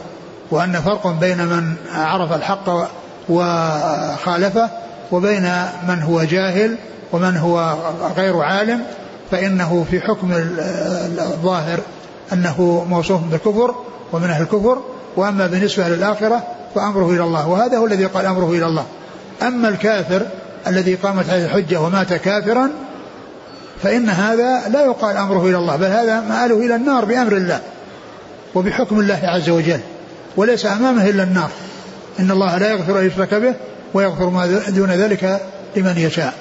وأن 0.51 0.73
فرق 0.73 1.07
بين 1.07 1.47
من 1.47 1.75
عرف 1.93 2.33
الحق 2.33 2.91
وخالفه 3.29 4.71
وبين 5.13 5.53
من 5.89 6.03
هو 6.03 6.23
جاهل 6.23 6.77
ومن 7.13 7.37
هو 7.37 7.77
غير 8.17 8.41
عالم 8.41 8.81
فإنه 9.31 9.87
في 9.91 10.01
حكم 10.01 10.33
الظاهر 11.19 11.81
أنه 12.33 12.87
موصوف 12.91 13.21
بالكفر 13.23 13.75
ومن 14.13 14.31
أهل 14.31 14.43
الكفر 14.43 14.79
وأما 15.17 15.47
بالنسبة 15.47 15.89
للآخرة 15.89 16.43
فأمره 16.75 17.11
إلى 17.11 17.25
الله 17.25 17.49
وهذا 17.49 17.79
هو 17.79 17.87
الذي 17.87 18.05
قال 18.05 18.27
أمره 18.27 18.51
إلى 18.51 18.67
الله. 18.67 18.85
أما 19.43 19.69
الكافر 19.69 20.27
الذي 20.67 20.95
قامت 20.95 21.31
عليه 21.31 21.45
الحجة 21.45 21.81
ومات 21.81 22.13
كافرا 22.13 22.71
فإن 23.83 24.09
هذا 24.09 24.69
لا 24.69 24.85
يقال 24.85 25.17
أمره 25.17 25.47
إلى 25.47 25.57
الله 25.57 25.77
بل 25.77 25.85
هذا 25.85 26.21
مآله 26.21 26.67
إلى 26.67 26.77
النار 26.77 27.05
بأمر 27.05 27.33
الله 27.33 27.61
وبحكم 28.55 29.01
الله 29.01 29.21
عز 29.23 29.51
وجل 29.51 29.81
وليس 30.37 30.67
أمامه 30.67 31.09
إلا 31.09 31.23
النار. 31.23 31.51
إن 32.21 32.31
الله 32.31 32.59
لا 32.59 32.71
يغفر 32.71 33.01
أن 33.01 33.07
يشرك 33.07 33.35
به 33.35 33.55
ويغفر 33.95 34.31
ما 34.31 34.47
دون 34.69 34.91
ذلك 34.91 35.41
لمن 35.77 35.99
يشاء. 35.99 36.35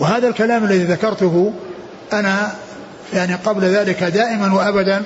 وهذا 0.00 0.28
الكلام 0.28 0.64
الذي 0.64 0.84
ذكرته 0.84 1.52
أنا 2.14 2.52
يعني 3.12 3.34
قبل 3.34 3.64
ذلك 3.64 4.04
دائما 4.04 4.54
وأبدا 4.54 5.02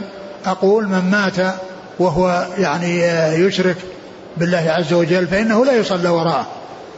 أقول 0.46 0.88
من 0.88 1.11
مات 1.11 1.54
وهو 1.98 2.46
يعني 2.59 3.00
يشرك 3.46 3.76
بالله 4.36 4.70
عز 4.70 4.92
وجل 4.92 5.26
فإنه 5.26 5.64
لا 5.64 5.72
يصلى 5.72 6.09
وراءه. 6.09 6.46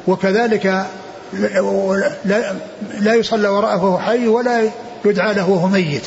وكذلك 0.07 0.87
لا, 2.25 2.55
لا 3.01 3.15
يصلى 3.15 3.49
وراءه 3.49 3.85
وهو 3.85 3.99
حي 3.99 4.29
ولا 4.29 4.71
يدعى 5.05 5.35
له 5.35 5.51
وهو 5.51 5.69
ميت. 5.69 6.07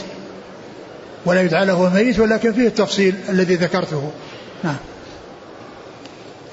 ولا 1.25 1.41
يدعى 1.41 1.65
له 1.65 1.73
وهو 1.73 1.89
ميت 1.89 2.19
ولكن 2.19 2.53
فيه 2.53 2.67
التفصيل 2.67 3.15
الذي 3.29 3.55
ذكرته. 3.55 4.11
نعم. 4.63 4.77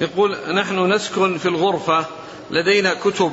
يقول 0.00 0.36
نحن 0.54 0.92
نسكن 0.92 1.38
في 1.38 1.46
الغرفة 1.46 2.06
لدينا 2.50 2.94
كتب 2.94 3.32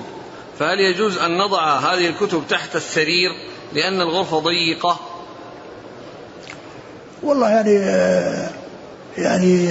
فهل 0.60 0.80
يجوز 0.80 1.18
أن 1.18 1.38
نضع 1.38 1.80
هذه 1.80 2.08
الكتب 2.08 2.44
تحت 2.50 2.76
السرير؟ 2.76 3.30
لأن 3.76 4.02
الغرفة 4.02 4.40
ضيقة. 4.40 5.00
والله 7.24 7.50
يعني 7.50 7.76
يعني 9.18 9.68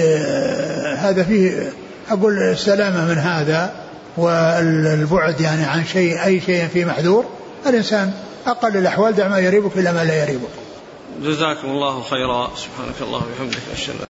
هذا 0.97 1.23
فيه 1.23 1.73
أقول 2.09 2.37
السلامة 2.37 3.05
من 3.05 3.17
هذا 3.17 3.75
والبعد 4.17 5.41
يعني 5.41 5.63
عن 5.63 5.85
شيء 5.85 6.23
أي 6.23 6.41
شيء 6.41 6.67
فيه 6.67 6.85
محذور 6.85 7.25
الإنسان 7.65 8.13
أقل 8.47 8.77
الأحوال 8.77 9.15
دع 9.15 9.27
ما 9.27 9.39
يريبك 9.39 9.77
إلى 9.77 9.93
ما 9.93 10.03
لا 10.03 10.23
يريبك. 10.23 10.49
جزاكم 11.21 11.67
الله 11.67 12.01
خيرا. 12.01 12.51
سبحانك 12.55 13.01
الله 13.01 13.17
وبحمدك 13.17 13.61
أشهد 13.73 14.14